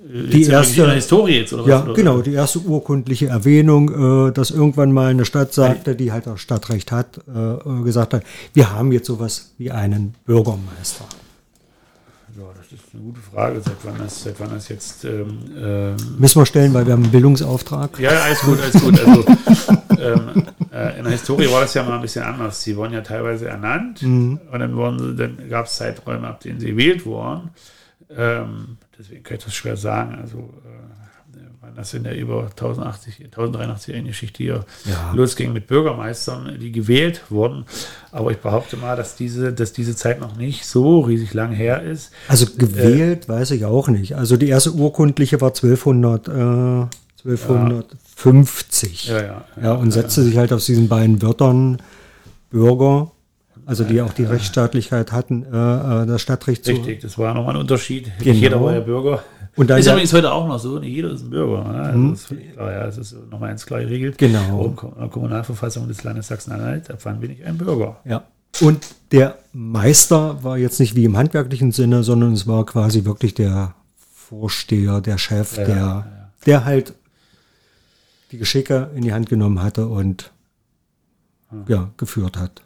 Die 0.07 0.39
jetzt 0.39 0.49
erste- 0.49 0.82
in 0.82 0.86
der 0.88 0.95
Historie 0.95 1.39
jetzt, 1.39 1.51
oder 1.53 1.63
was? 1.63 1.69
Ja, 1.69 1.82
genau, 1.93 2.21
die 2.21 2.34
erste 2.34 2.59
urkundliche 2.59 3.26
Erwähnung, 3.28 4.28
äh, 4.28 4.32
dass 4.32 4.51
irgendwann 4.51 4.91
mal 4.91 5.07
eine 5.09 5.26
Stadt 5.26 5.53
sagte, 5.53 5.95
die 5.95 6.11
halt 6.11 6.28
auch 6.28 6.38
Stadtrecht 6.38 6.91
hat, 6.91 7.19
äh, 7.28 7.53
äh, 7.53 7.84
gesagt 7.84 8.13
hat, 8.13 8.23
wir 8.53 8.71
haben 8.71 8.91
jetzt 8.91 9.07
sowas 9.07 9.53
wie 9.57 9.71
einen 9.71 10.13
Bürgermeister. 10.26 11.05
Ja, 12.38 12.43
das 12.55 12.71
ist 12.71 12.84
eine 12.93 13.01
gute 13.03 13.19
Frage, 13.34 13.61
seit 13.61 13.78
wann 13.84 13.97
das, 13.97 14.23
seit 14.23 14.39
wann 14.39 14.49
das 14.51 14.67
jetzt 14.69 15.05
ähm, 15.05 15.39
ähm, 15.57 15.95
Müssen 16.19 16.39
wir 16.39 16.45
stellen, 16.45 16.73
weil 16.73 16.86
wir 16.86 16.93
haben 16.93 17.03
einen 17.03 17.11
Bildungsauftrag. 17.11 17.97
Ja, 17.99 18.13
ja, 18.13 18.21
alles 18.23 18.41
gut, 18.41 18.59
alles 18.61 18.82
gut. 18.84 18.99
Also, 18.99 19.26
ähm, 20.01 20.43
äh, 20.71 20.97
in 20.99 21.03
der 21.05 21.13
Historie 21.13 21.49
war 21.49 21.61
das 21.61 21.73
ja 21.73 21.84
mal 21.84 21.95
ein 21.95 22.01
bisschen 22.01 22.23
anders. 22.23 22.61
Sie 22.61 22.76
wurden 22.76 22.93
ja 22.93 23.01
teilweise 23.01 23.47
ernannt 23.47 24.03
und 24.03 24.39
dann, 24.51 24.76
wurden 24.76 25.17
dann 25.17 25.49
gab 25.49 25.65
es 25.65 25.78
Zeiträume, 25.78 26.28
ab 26.28 26.41
denen 26.41 26.59
sie 26.59 26.67
gewählt 26.67 27.05
wurden. 27.05 27.49
Ähm, 28.09 28.77
deswegen 28.97 29.23
kann 29.23 29.37
ich 29.37 29.43
das 29.45 29.53
schwer 29.53 29.77
sagen. 29.77 30.15
Also, 30.21 30.37
äh, 30.37 31.39
wann 31.61 31.75
das 31.75 31.93
in 31.93 32.03
der 32.03 32.15
über 32.17 32.43
1080, 32.51 33.29
1083-jährigen 33.35 34.07
Geschichte 34.07 34.43
hier 34.43 34.65
Ja. 34.85 35.11
losging 35.13 35.51
mit 35.53 35.67
Bürgermeistern, 35.67 36.57
die 36.59 36.71
gewählt 36.71 37.23
wurden. 37.29 37.65
Aber 38.11 38.31
ich 38.31 38.37
behaupte 38.37 38.77
mal, 38.77 38.95
dass 38.95 39.15
diese, 39.15 39.51
dass 39.53 39.73
diese 39.73 39.95
Zeit 39.95 40.19
noch 40.19 40.35
nicht 40.37 40.65
so 40.65 40.99
riesig 41.01 41.33
lang 41.33 41.51
her 41.51 41.81
ist. 41.81 42.11
Also 42.27 42.45
gewählt 42.57 43.27
weiß 43.27 43.51
ich 43.51 43.65
auch 43.65 43.87
nicht. 43.87 44.15
Also 44.15 44.37
die 44.37 44.49
erste 44.49 44.73
urkundliche 44.73 45.41
war 45.41 45.53
1200, 45.53 46.27
äh, 46.27 46.87
1250. 47.25 49.07
Ja, 49.07 49.21
ja. 49.23 49.45
Ja, 49.61 49.73
und 49.73 49.91
setzte 49.91 50.23
sich 50.23 50.37
halt 50.37 50.53
aus 50.53 50.65
diesen 50.65 50.87
beiden 50.87 51.21
Wörtern 51.21 51.81
Bürger, 52.49 53.11
also 53.65 53.83
die 53.83 54.01
auch 54.01 54.13
die 54.13 54.23
Rechtsstaatlichkeit 54.25 55.11
hatten, 55.11 55.43
äh, 55.43 55.47
äh, 55.47 56.05
das 56.05 56.21
Stadtrecht 56.21 56.65
zu. 56.65 56.71
Richtig, 56.71 57.01
das 57.01 57.17
war 57.17 57.33
nochmal 57.33 57.55
ein 57.55 57.61
Unterschied. 57.61 58.05
Genau. 58.19 58.31
Nicht 58.31 58.41
jeder 58.41 58.61
war 58.61 58.73
ja 58.73 58.79
Bürger. 58.81 59.23
Und 59.55 59.69
dann 59.69 59.79
ist 59.79 59.85
ja- 59.85 59.93
übrigens 59.93 60.11
heute 60.13 60.31
auch 60.33 60.47
noch 60.47 60.59
so, 60.59 60.79
nicht 60.79 60.91
jeder 60.93 61.11
ist 61.11 61.21
ein 61.23 61.29
Bürger. 61.29 61.63
Ne? 61.71 61.79
Also 61.81 62.09
das 62.09 62.19
ist 62.19 62.25
völlig 62.27 62.53
klar, 62.53 62.71
ja, 62.71 62.85
es 62.87 62.97
ist 62.97 63.15
nochmal 63.31 63.51
eins 63.51 63.65
klar 63.65 63.79
geregelt. 63.79 64.17
Genau. 64.17 64.65
In 64.65 64.75
Ko- 64.75 64.91
in 64.93 64.99
der 64.99 65.09
Kommunalverfassung 65.09 65.87
des 65.87 66.03
Landes 66.03 66.27
Sachsen-Anhalt, 66.27 66.91
ab 66.91 66.99
wann 67.03 67.19
bin 67.21 67.31
ich 67.31 67.45
ein 67.45 67.57
Bürger? 67.57 67.97
Ja. 68.05 68.23
Und 68.61 68.85
der 69.11 69.37
Meister 69.53 70.43
war 70.43 70.57
jetzt 70.57 70.79
nicht 70.79 70.95
wie 70.95 71.05
im 71.05 71.15
handwerklichen 71.17 71.71
Sinne, 71.71 72.03
sondern 72.03 72.33
es 72.33 72.47
war 72.47 72.65
quasi 72.65 73.05
wirklich 73.05 73.33
der 73.33 73.73
Vorsteher, 74.13 75.01
der 75.01 75.17
Chef, 75.17 75.57
Ja, 75.57 75.63
der, 75.65 75.75
ja. 75.75 76.05
der 76.45 76.65
halt 76.65 76.93
die 78.31 78.37
Geschicke 78.37 78.89
in 78.95 79.03
die 79.03 79.13
Hand 79.13 79.29
genommen 79.29 79.61
hatte 79.61 79.87
und 79.87 80.31
ja, 81.67 81.91
geführt 81.97 82.37
hat. 82.37 82.63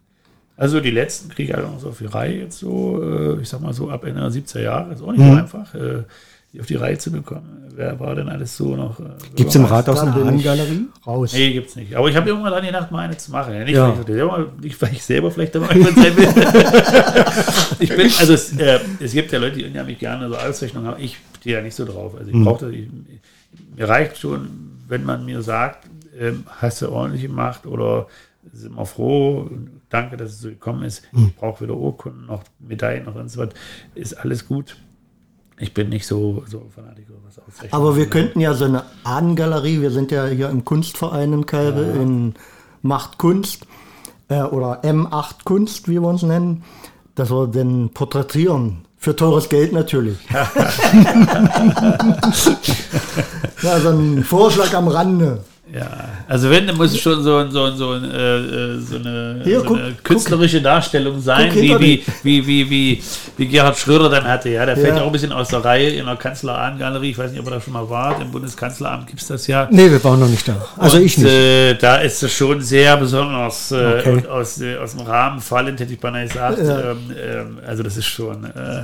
Also 0.60 0.80
die 0.82 0.92
letzten 0.92 1.30
kriege 1.30 1.52
ich 1.52 1.56
halt 1.58 1.66
noch 1.66 1.80
so 1.80 1.90
auf 1.90 1.98
die 2.00 2.06
Reihe 2.06 2.40
jetzt 2.44 2.60
so, 2.60 3.02
äh, 3.02 3.42
ich 3.42 3.48
sag 3.50 3.62
mal 3.62 3.74
so 3.74 3.90
ab 3.90 4.04
Ende 4.04 4.20
der 4.22 4.30
70er 4.30 4.60
Jahre, 4.62 4.94
ist 4.94 5.02
auch 5.02 5.12
nicht 5.12 5.22
Mhm. 5.22 5.32
so 5.32 5.38
einfach, 5.38 5.74
äh, 5.76 6.04
die 6.52 6.60
auf 6.60 6.66
die 6.66 6.76
Reihe 6.76 6.98
zu 6.98 7.12
bekommen. 7.12 7.72
Wer 7.76 7.98
war 8.00 8.14
denn 8.16 8.28
alles 8.28 8.58
so 8.58 8.76
noch? 8.76 9.00
Äh, 9.00 9.04
Gibt 9.36 9.50
es 9.52 9.56
im? 9.56 9.64
Rathaus 9.66 10.02
Da 10.02 10.12
eine 10.12 10.16
Ahnengalerie? 10.28 10.88
Raus. 11.08 11.32
Nee, 11.34 11.54
gibt's 11.54 11.76
nicht. 11.78 11.96
Aber 11.96 12.10
ich 12.10 12.16
habe 12.18 12.28
irgendwann 12.28 12.52
dran 12.52 12.66
gedacht, 12.66 12.92
mal 12.92 13.06
eine 13.06 13.16
zu 13.16 13.32
machen. 13.32 13.54
Ja, 13.54 13.64
nicht, 13.64 13.76
Ja. 13.76 13.88
Weil 13.96 14.00
ich, 14.02 14.06
selber, 14.08 14.48
nicht, 14.62 14.82
weil 14.82 14.92
ich 14.94 15.04
selber 15.04 15.32
vielleicht 15.32 15.56
dabei 15.56 15.68
sein 15.80 15.96
will. 15.96 16.28
ich 17.80 17.90
bin, 17.90 18.12
also 18.20 18.34
es, 18.34 18.58
äh, 18.58 18.80
es 19.00 19.14
gibt 19.14 19.32
ja 19.32 19.40
Leute, 19.40 19.58
die 19.58 19.66
unheimlich 19.66 20.00
gerne 20.00 20.28
so 20.28 20.36
Auszeichnungen 20.36 20.88
haben. 20.88 21.02
Ich 21.02 21.18
stehe 21.40 21.58
ja 21.58 21.62
nicht 21.62 21.76
so 21.76 21.86
drauf. 21.86 22.16
Also 22.18 22.32
ich 22.32 22.44
brauche 22.44 22.66
das, 22.66 22.74
ich, 22.76 22.88
mir 23.78 23.88
reicht 23.88 24.18
schon, 24.18 24.50
wenn 24.88 25.04
man 25.06 25.24
mir 25.26 25.42
sagt, 25.42 25.88
ähm, 26.20 26.44
hast 26.60 26.82
du 26.82 26.90
ordentlich 26.92 27.22
gemacht 27.22 27.66
oder 27.66 28.08
sind 28.54 28.76
wir 28.76 28.86
froh, 28.86 29.50
danke, 29.90 30.18
dass 30.18 30.32
es 30.32 30.42
so 30.42 30.50
gekommen 30.50 30.84
ist. 30.84 31.04
Ich 31.14 31.36
brauche 31.36 31.64
weder 31.64 31.76
Urkunden 31.76 32.26
noch 32.26 32.44
Medaillen 32.60 33.06
noch 33.06 33.14
sonst 33.14 33.38
was. 33.38 33.50
Ist 33.96 34.14
alles 34.14 34.48
gut. 34.48 34.78
Ich 35.58 35.74
bin 35.74 35.90
nicht 35.90 36.08
so, 36.08 36.44
so 36.48 36.68
Fanatiker, 36.74 37.14
was 37.26 37.38
Auszeichnungen 37.38 37.74
Aber 37.74 37.98
wir 37.98 38.10
könnten 38.10 38.40
ja 38.40 38.54
so 38.54 38.64
eine 38.66 38.84
Ahnengalerie, 39.04 39.82
wir 39.82 39.92
sind 39.92 40.10
ja 40.12 40.26
hier 40.28 40.50
im 40.50 40.64
Kunstverein 40.64 41.34
in 41.34 41.46
Kalbe, 41.46 41.82
in 41.82 42.36
Macht 42.82 43.18
Kunst 43.18 43.68
äh, 44.30 44.42
oder 44.42 44.84
M8 44.84 45.44
Kunst, 45.44 45.90
wie 45.90 46.00
wir 46.00 46.08
uns 46.08 46.24
nennen, 46.24 46.64
dass 47.16 47.30
wir 47.30 47.48
den 47.48 47.90
porträtieren. 47.90 48.86
Für 48.96 49.16
teures 49.16 49.48
Geld 49.50 49.72
natürlich. 49.72 50.18
ja, 53.62 53.80
so 53.80 53.90
ein 53.90 54.24
Vorschlag 54.24 54.74
am 54.74 54.88
Rande. 54.90 55.44
Ja, 55.72 55.88
also 56.28 56.50
wenn, 56.50 56.66
dann 56.66 56.78
muss 56.78 56.94
es 56.94 57.00
schon 57.00 57.22
so, 57.22 57.38
ein- 57.38 57.52
so, 57.52 57.64
ein- 57.66 57.78
so, 57.78 57.92
ein, 57.92 58.04
äh, 58.12 58.38
äh, 58.38 58.80
so 58.80 58.96
eine, 58.96 59.42
Hier, 59.44 59.60
so 59.60 59.66
guck- 59.66 59.78
eine 59.78 59.94
künstlerische 60.04 60.62
Darstellung 60.64 61.22
sein, 61.22 61.52
guck 61.54 61.62
wie, 61.62 61.80
wie, 61.80 62.04
wie, 62.24 62.48
wie, 62.48 62.70
wie, 62.72 63.04
wie 63.38 63.48
Gerhard 63.48 63.78
Schröder 63.78 64.10
dann 64.10 64.24
hatte. 64.24 64.50
Ja, 64.50 64.66
der 64.66 64.76
fällt 64.76 64.88
Ja. 64.90 64.96
ja 64.96 65.02
auch 65.04 65.06
ein 65.06 65.12
bisschen 65.12 65.32
aus 65.32 65.50
der 65.50 65.64
Reihe 65.64 65.90
in 65.92 66.06
der 66.08 66.16
Kanzleramt-Galerie. 66.16 67.12
Ich 67.12 67.18
weiß 67.20 67.30
nicht, 67.32 67.40
ob 67.40 67.46
er 67.48 67.52
da 67.52 67.62
schon 67.62 67.74
mal 67.74 67.88
war. 67.88 68.20
Im 68.20 68.32
Bundeskanzleramt 68.32 69.06
gibt 69.08 69.22
es 69.22 69.28
das 69.28 69.46
ja. 69.46 69.68
Nee, 69.70 69.92
wir 69.92 70.04
waren 70.04 70.20
noch 70.20 70.28
nicht 70.28 70.48
da. 70.48 70.56
Also 70.76 70.98
Und, 70.98 71.04
ich 71.04 71.18
nicht. 71.20 71.30
Äh, 71.32 71.76
da 71.76 71.98
ist 71.98 72.24
es 72.24 72.34
schon 72.34 72.62
sehr 72.62 72.98
besonders 72.98 73.72
äh, 73.72 73.76
Okay. 74.00 74.10
und 74.14 74.28
aus, 74.28 74.60
äh, 74.62 74.76
aus 74.78 74.96
dem 74.96 75.06
Rahmen 75.06 75.40
fallend, 75.40 75.80
hätte 75.80 75.94
ich 75.94 76.00
beinahe 76.00 76.26
gesagt. 76.26 76.58
Ja. 76.64 76.92
Ähm, 76.92 76.98
ähm, 77.16 77.58
also 77.68 77.84
das 77.84 77.96
ist 77.96 78.08
schon, 78.08 78.44
äh, 78.46 78.82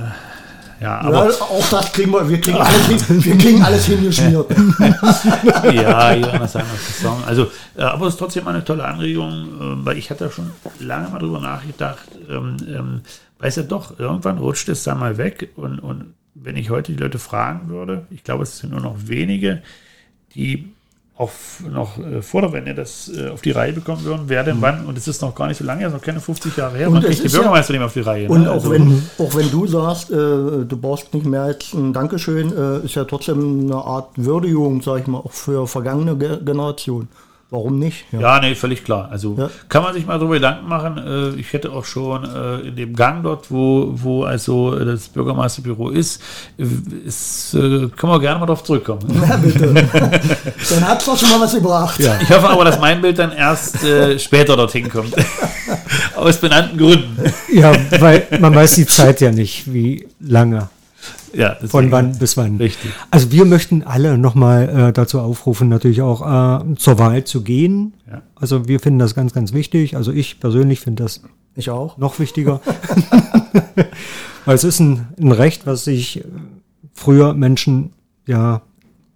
ja, 0.80 1.00
aber 1.00 1.30
Ja, 1.30 1.40
auch 1.40 1.70
das 1.70 1.92
kriegen 1.92 2.12
wir, 2.12 2.28
wir 2.28 2.40
kriegen 2.40 2.58
alles, 2.60 3.06
hin, 3.06 3.24
wir 3.24 3.38
kriegen 3.38 3.62
alles 3.62 3.86
hingeschmiert. 3.86 4.50
ja, 5.72 6.46
seiner 6.46 6.64
Saison. 6.76 7.22
Also, 7.26 7.50
äh, 7.76 7.82
aber 7.82 8.06
es 8.06 8.14
ist 8.14 8.18
trotzdem 8.18 8.46
eine 8.48 8.64
tolle 8.64 8.84
Anregung, 8.84 9.32
äh, 9.32 9.86
weil 9.86 9.98
ich 9.98 10.10
hatte 10.10 10.30
schon 10.30 10.50
lange 10.80 11.08
mal 11.08 11.18
drüber 11.18 11.40
nachgedacht, 11.40 12.08
ähm, 12.28 12.56
ähm, 12.68 13.00
weiß 13.38 13.56
ja 13.56 13.62
doch, 13.62 13.98
irgendwann 13.98 14.38
rutscht 14.38 14.68
es 14.68 14.84
da 14.84 14.94
mal 14.94 15.18
weg 15.18 15.50
und, 15.56 15.78
und 15.78 16.14
wenn 16.34 16.56
ich 16.56 16.70
heute 16.70 16.92
die 16.92 16.98
Leute 17.02 17.18
fragen 17.18 17.68
würde, 17.68 18.06
ich 18.10 18.22
glaube, 18.22 18.42
es 18.42 18.58
sind 18.58 18.72
nur 18.72 18.80
noch 18.80 18.96
wenige, 19.06 19.62
die 20.34 20.72
auf 21.18 21.62
noch 21.72 21.96
äh, 21.98 22.20
vor 22.20 22.42
der 22.42 22.52
Wende 22.52 22.74
das 22.74 23.08
äh, 23.08 23.30
auf 23.30 23.40
die 23.40 23.50
Reihe 23.50 23.72
bekommen 23.72 24.04
würden, 24.04 24.24
wer 24.26 24.44
denn 24.44 24.58
wann, 24.60 24.84
und 24.84 24.98
es 24.98 25.08
ist 25.08 25.22
noch 25.22 25.34
gar 25.34 25.48
nicht 25.48 25.56
so 25.56 25.64
lange, 25.64 25.82
es 25.82 25.88
ist 25.88 25.94
noch 25.94 26.02
keine 26.02 26.20
50 26.20 26.56
Jahre 26.56 26.76
her, 26.76 26.88
Und 26.88 26.94
man 26.94 27.02
kriegt 27.04 27.20
die 27.20 27.24
ist 27.26 27.32
ja- 27.32 27.38
Bürgermeister 27.38 27.72
nicht 27.72 27.82
auf 27.82 27.92
die 27.94 28.00
Reihe. 28.00 28.28
Und 28.28 28.42
ne? 28.42 28.50
auch, 28.50 28.54
Also- 28.56 28.70
wenn, 28.70 29.02
auch 29.18 29.34
wenn 29.34 29.50
du 29.50 29.66
sagst, 29.66 30.10
äh, 30.10 30.14
du 30.14 30.76
brauchst 30.78 31.14
nicht 31.14 31.24
mehr 31.24 31.42
als 31.42 31.72
ein 31.72 31.94
Dankeschön, 31.94 32.52
äh, 32.54 32.84
ist 32.84 32.96
ja 32.96 33.04
trotzdem 33.04 33.60
eine 33.64 33.76
Art 33.76 34.10
Würdigung, 34.16 34.82
sag 34.82 35.00
ich 35.00 35.06
mal, 35.06 35.18
auch 35.18 35.32
für 35.32 35.66
vergangene 35.66 36.16
Ge 36.16 36.38
Generationen. 36.44 37.08
Warum 37.48 37.78
nicht? 37.78 38.06
Ja, 38.10 38.40
nee, 38.40 38.56
völlig 38.56 38.82
klar. 38.82 39.08
Also 39.08 39.36
Ja. 39.38 39.48
kann 39.68 39.84
man 39.84 39.94
sich 39.94 40.04
mal 40.04 40.18
darüber 40.18 40.34
Gedanken 40.34 40.68
machen. 40.68 40.98
Äh, 40.98 41.38
Ich 41.40 41.52
hätte 41.52 41.70
auch 41.70 41.84
schon 41.84 42.24
äh, 42.24 42.66
in 42.68 42.74
dem 42.74 42.96
Gang 42.96 43.22
dort, 43.22 43.52
wo, 43.52 43.90
wo 43.94 44.24
also 44.24 44.76
das 44.76 45.08
Bürgermeisterbüro 45.08 45.90
ist, 45.90 46.20
äh, 46.58 46.64
ist 47.06 47.54
äh, 47.54 47.88
können 47.96 48.12
wir 48.12 48.18
gerne 48.20 48.40
mal 48.40 48.46
drauf 48.46 48.64
zurückkommen. 48.64 49.00
Ja, 49.28 49.36
bitte. 49.36 49.72
Dann 50.70 50.88
hat's 50.88 51.04
doch 51.06 51.16
schon 51.16 51.30
mal 51.30 51.40
was 51.40 51.54
gebracht. 51.54 52.00
Ja. 52.00 52.18
Ich 52.20 52.28
hoffe 52.30 52.48
aber, 52.48 52.64
dass 52.64 52.80
mein 52.80 53.00
Bild 53.00 53.18
dann 53.18 53.30
erst 53.32 53.84
äh, 53.84 54.18
später 54.18 54.56
dorthin 54.56 54.88
kommt. 54.88 55.14
Aus 56.16 56.38
benannten 56.38 56.76
Gründen. 56.76 57.16
Ja, 57.52 57.72
weil 58.00 58.26
man 58.40 58.54
weiß 58.54 58.74
die 58.74 58.86
Zeit 58.86 59.20
ja 59.20 59.30
nicht, 59.30 59.72
wie 59.72 60.08
lange, 60.20 60.68
Ja, 61.32 61.50
deswegen. 61.54 61.68
von 61.70 61.90
wann 61.90 62.18
bis 62.18 62.36
wann. 62.36 62.56
Richtig. 62.56 62.90
Also 63.10 63.30
wir 63.32 63.44
möchten 63.44 63.82
alle 63.82 64.18
nochmal 64.18 64.68
äh, 64.68 64.92
dazu 64.92 65.20
aufrufen, 65.20 65.68
natürlich 65.68 66.02
auch 66.02 66.22
äh, 66.62 66.74
zur 66.76 66.98
Wahl 66.98 67.24
zu 67.24 67.42
gehen. 67.42 67.94
Ja. 68.10 68.22
Also 68.34 68.68
wir 68.68 68.80
finden 68.80 68.98
das 68.98 69.14
ganz, 69.14 69.32
ganz 69.32 69.52
wichtig. 69.52 69.96
Also 69.96 70.12
ich 70.12 70.40
persönlich 70.40 70.80
finde 70.80 71.02
das 71.02 71.22
Ich 71.54 71.70
auch. 71.70 71.98
noch 71.98 72.18
wichtiger. 72.18 72.60
Weil 74.44 74.54
es 74.54 74.64
ist 74.64 74.80
ein, 74.80 75.08
ein 75.20 75.32
Recht, 75.32 75.66
was 75.66 75.84
sich 75.84 76.18
äh, 76.20 76.24
früher 76.92 77.34
Menschen 77.34 77.92
ja 78.26 78.62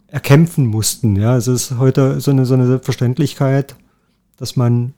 erkämpfen 0.08 0.66
mussten. 0.66 1.16
Ja, 1.16 1.36
es 1.36 1.46
ist 1.46 1.78
heute 1.78 2.20
so 2.20 2.30
eine, 2.32 2.44
so 2.46 2.54
eine 2.54 2.66
Selbstverständlichkeit, 2.66 3.76
dass 4.36 4.56
man 4.56 4.92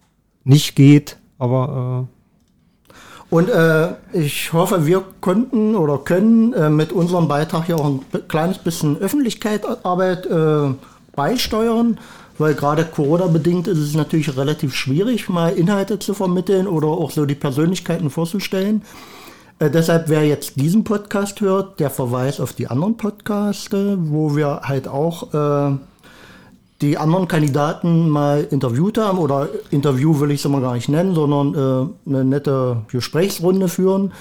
nicht 0.44 0.74
geht, 0.74 1.18
aber 1.38 2.08
Und 3.32 3.48
äh, 3.48 3.94
ich 4.12 4.52
hoffe, 4.52 4.84
wir 4.84 5.02
konnten 5.22 5.74
oder 5.74 5.96
können 5.96 6.52
äh, 6.52 6.68
mit 6.68 6.92
unserem 6.92 7.28
Beitrag 7.28 7.66
ja 7.66 7.76
auch 7.76 7.86
ein 7.86 8.00
kleines 8.28 8.58
bisschen 8.58 8.98
Öffentlichkeitsarbeit 8.98 10.26
äh, 10.26 10.74
beisteuern, 11.16 11.98
weil 12.36 12.52
gerade 12.52 12.84
Corona-bedingt 12.84 13.68
ist 13.68 13.78
es 13.78 13.94
natürlich 13.94 14.36
relativ 14.36 14.74
schwierig, 14.74 15.30
mal 15.30 15.54
Inhalte 15.54 15.98
zu 15.98 16.12
vermitteln 16.12 16.66
oder 16.66 16.88
auch 16.88 17.10
so 17.10 17.24
die 17.24 17.34
Persönlichkeiten 17.34 18.10
vorzustellen. 18.10 18.82
Äh, 19.60 19.70
deshalb, 19.70 20.10
wer 20.10 20.26
jetzt 20.26 20.56
diesen 20.56 20.84
Podcast 20.84 21.40
hört, 21.40 21.80
der 21.80 21.88
Verweis 21.88 22.38
auf 22.38 22.52
die 22.52 22.66
anderen 22.68 22.98
Podcaste, 22.98 23.96
wo 23.98 24.36
wir 24.36 24.60
halt 24.64 24.88
auch 24.88 25.32
äh, 25.32 25.78
die 26.82 26.98
anderen 26.98 27.28
Kandidaten 27.28 28.08
mal 28.08 28.46
interviewt 28.50 28.98
haben, 28.98 29.18
oder 29.18 29.48
Interview 29.70 30.18
will 30.20 30.32
ich 30.32 30.40
es 30.40 30.44
immer 30.44 30.60
gar 30.60 30.74
nicht 30.74 30.88
nennen, 30.88 31.14
sondern 31.14 31.54
äh, 31.54 32.10
eine 32.10 32.24
nette 32.24 32.78
Gesprächsrunde 32.88 33.68
führen. 33.68 34.12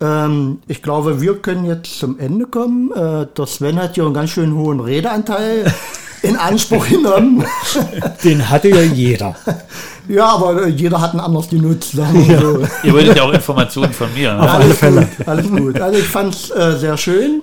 Ähm, 0.00 0.58
ich 0.68 0.82
glaube, 0.82 1.20
wir 1.20 1.36
können 1.38 1.64
jetzt 1.64 1.98
zum 1.98 2.18
Ende 2.18 2.46
kommen. 2.46 2.92
Äh, 2.92 3.26
der 3.36 3.46
Sven 3.46 3.80
hat 3.80 3.96
ja 3.96 4.04
einen 4.04 4.14
ganz 4.14 4.30
schön 4.30 4.54
hohen 4.54 4.80
Redeanteil 4.80 5.72
in 6.22 6.36
Anspruch 6.36 6.86
genommen. 6.88 7.44
den 8.22 8.50
hatte 8.50 8.68
ja 8.68 8.82
jeder. 8.82 9.34
ja, 10.08 10.26
aber 10.26 10.66
äh, 10.66 10.68
jeder 10.68 11.00
hat 11.00 11.14
ein 11.14 11.20
anderes 11.20 11.48
genutzt. 11.48 11.96
Wir 11.96 12.38
so. 12.38 12.62
Ihr 12.82 12.92
wolltet 12.92 13.16
ja 13.16 13.22
auch 13.22 13.32
Informationen 13.32 13.92
von 13.92 14.12
mir. 14.14 14.34
Ne? 14.34 14.42
Auf 14.42 14.50
alle 14.50 14.74
Fälle. 14.74 15.08
Alles 15.24 15.48
gut. 15.48 15.80
Also 15.80 15.98
ich 15.98 16.08
fand 16.08 16.34
es 16.34 16.50
äh, 16.50 16.76
sehr 16.78 16.98
schön. 16.98 17.42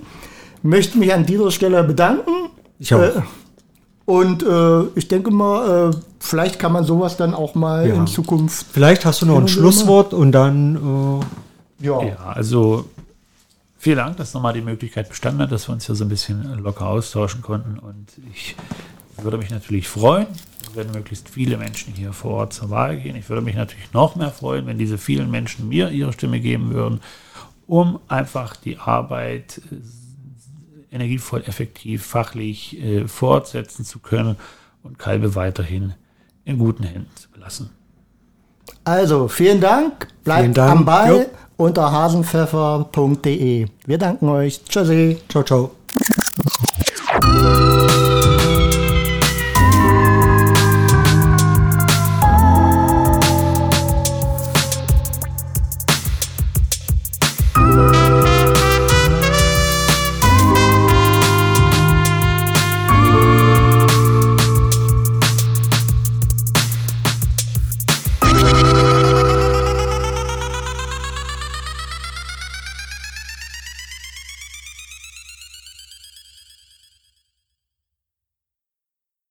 Möchte 0.62 1.00
mich 1.00 1.12
an 1.12 1.26
dieser 1.26 1.50
Stelle 1.50 1.84
bedanken. 1.84 2.50
Ich 2.78 2.94
auch. 2.94 3.02
Äh, 3.02 3.22
und 4.20 4.44
äh, 4.44 4.82
ich 5.00 5.08
denke 5.08 5.32
mal, 5.32 5.92
äh, 5.92 5.96
vielleicht 6.20 6.60
kann 6.60 6.74
man 6.74 6.84
sowas 6.84 7.16
dann 7.18 7.34
auch 7.34 7.56
mal 7.56 7.88
Ja. 7.88 7.96
in 7.96 8.08
Zukunft. 8.08 8.66
Vielleicht 8.72 9.06
hast 9.06 9.22
du 9.22 9.26
noch 9.26 9.38
ein 9.40 9.48
Schlusswort 9.48 10.14
und 10.14 10.32
dann 10.34 11.22
Ja. 11.80 12.04
Ja, 12.04 12.16
also 12.36 12.86
vielen 13.78 13.98
Dank, 13.98 14.18
dass 14.18 14.34
nochmal 14.34 14.54
die 14.54 14.62
Möglichkeit 14.62 15.10
bestanden 15.10 15.42
hat, 15.42 15.52
dass 15.52 15.68
wir 15.68 15.74
uns 15.74 15.86
hier 15.86 15.96
so 15.96 16.04
ein 16.06 16.10
bisschen 16.10 16.60
locker 16.62 16.86
austauschen 16.88 17.42
konnten. 17.42 17.80
Und 17.80 18.08
ich 18.34 18.56
würde 19.22 19.38
mich 19.38 19.50
natürlich 19.50 19.88
freuen, 19.88 20.28
wenn 20.76 20.92
möglichst 20.92 21.30
viele 21.30 21.58
Menschen 21.58 21.94
hier 21.94 22.14
vor 22.14 22.32
Ort 22.32 22.54
zur 22.54 22.70
Wahl 22.70 22.98
gehen. 23.00 23.16
Ich 23.16 23.30
würde 23.30 23.42
mich 23.42 23.56
natürlich 23.56 23.92
noch 23.94 24.16
mehr 24.16 24.32
freuen, 24.32 24.66
wenn 24.68 24.78
diese 24.78 24.98
vielen 24.98 25.32
Menschen 25.32 25.70
mir 25.70 25.90
ihre 25.90 26.14
Stimme 26.14 26.40
geben 26.40 26.74
würden, 26.74 27.00
um 27.68 28.00
einfach 28.08 28.56
die 28.56 28.78
Arbeit 28.78 29.62
äh, 29.72 29.76
energievoll, 30.92 31.44
effektiv, 31.46 32.06
fachlich 32.06 32.80
äh, 32.82 33.08
fortsetzen 33.08 33.86
zu 33.86 34.00
können 34.00 34.36
und 34.84 35.00
Kalbe 35.00 35.36
weiterhin 35.36 35.94
in 36.46 36.58
guten 36.58 36.84
Händen 36.84 37.10
zu 37.16 37.30
belassen. 37.30 37.70
Also, 38.84 39.28
vielen 39.28 39.62
Dank. 39.62 40.08
Bleibt 40.24 40.42
Vielen 40.42 40.54
Dank. 40.54 40.72
am 40.72 40.86
Ball 40.86 41.10
Jo. 41.10 41.26
unter 41.58 41.92
hasenpfeffer.de. 41.92 43.68
Wir 43.86 43.98
danken 43.98 44.30
euch. 44.30 44.64
Tschüssi. 44.66 45.18
ciao, 45.30 45.44
ciao. 45.44 45.72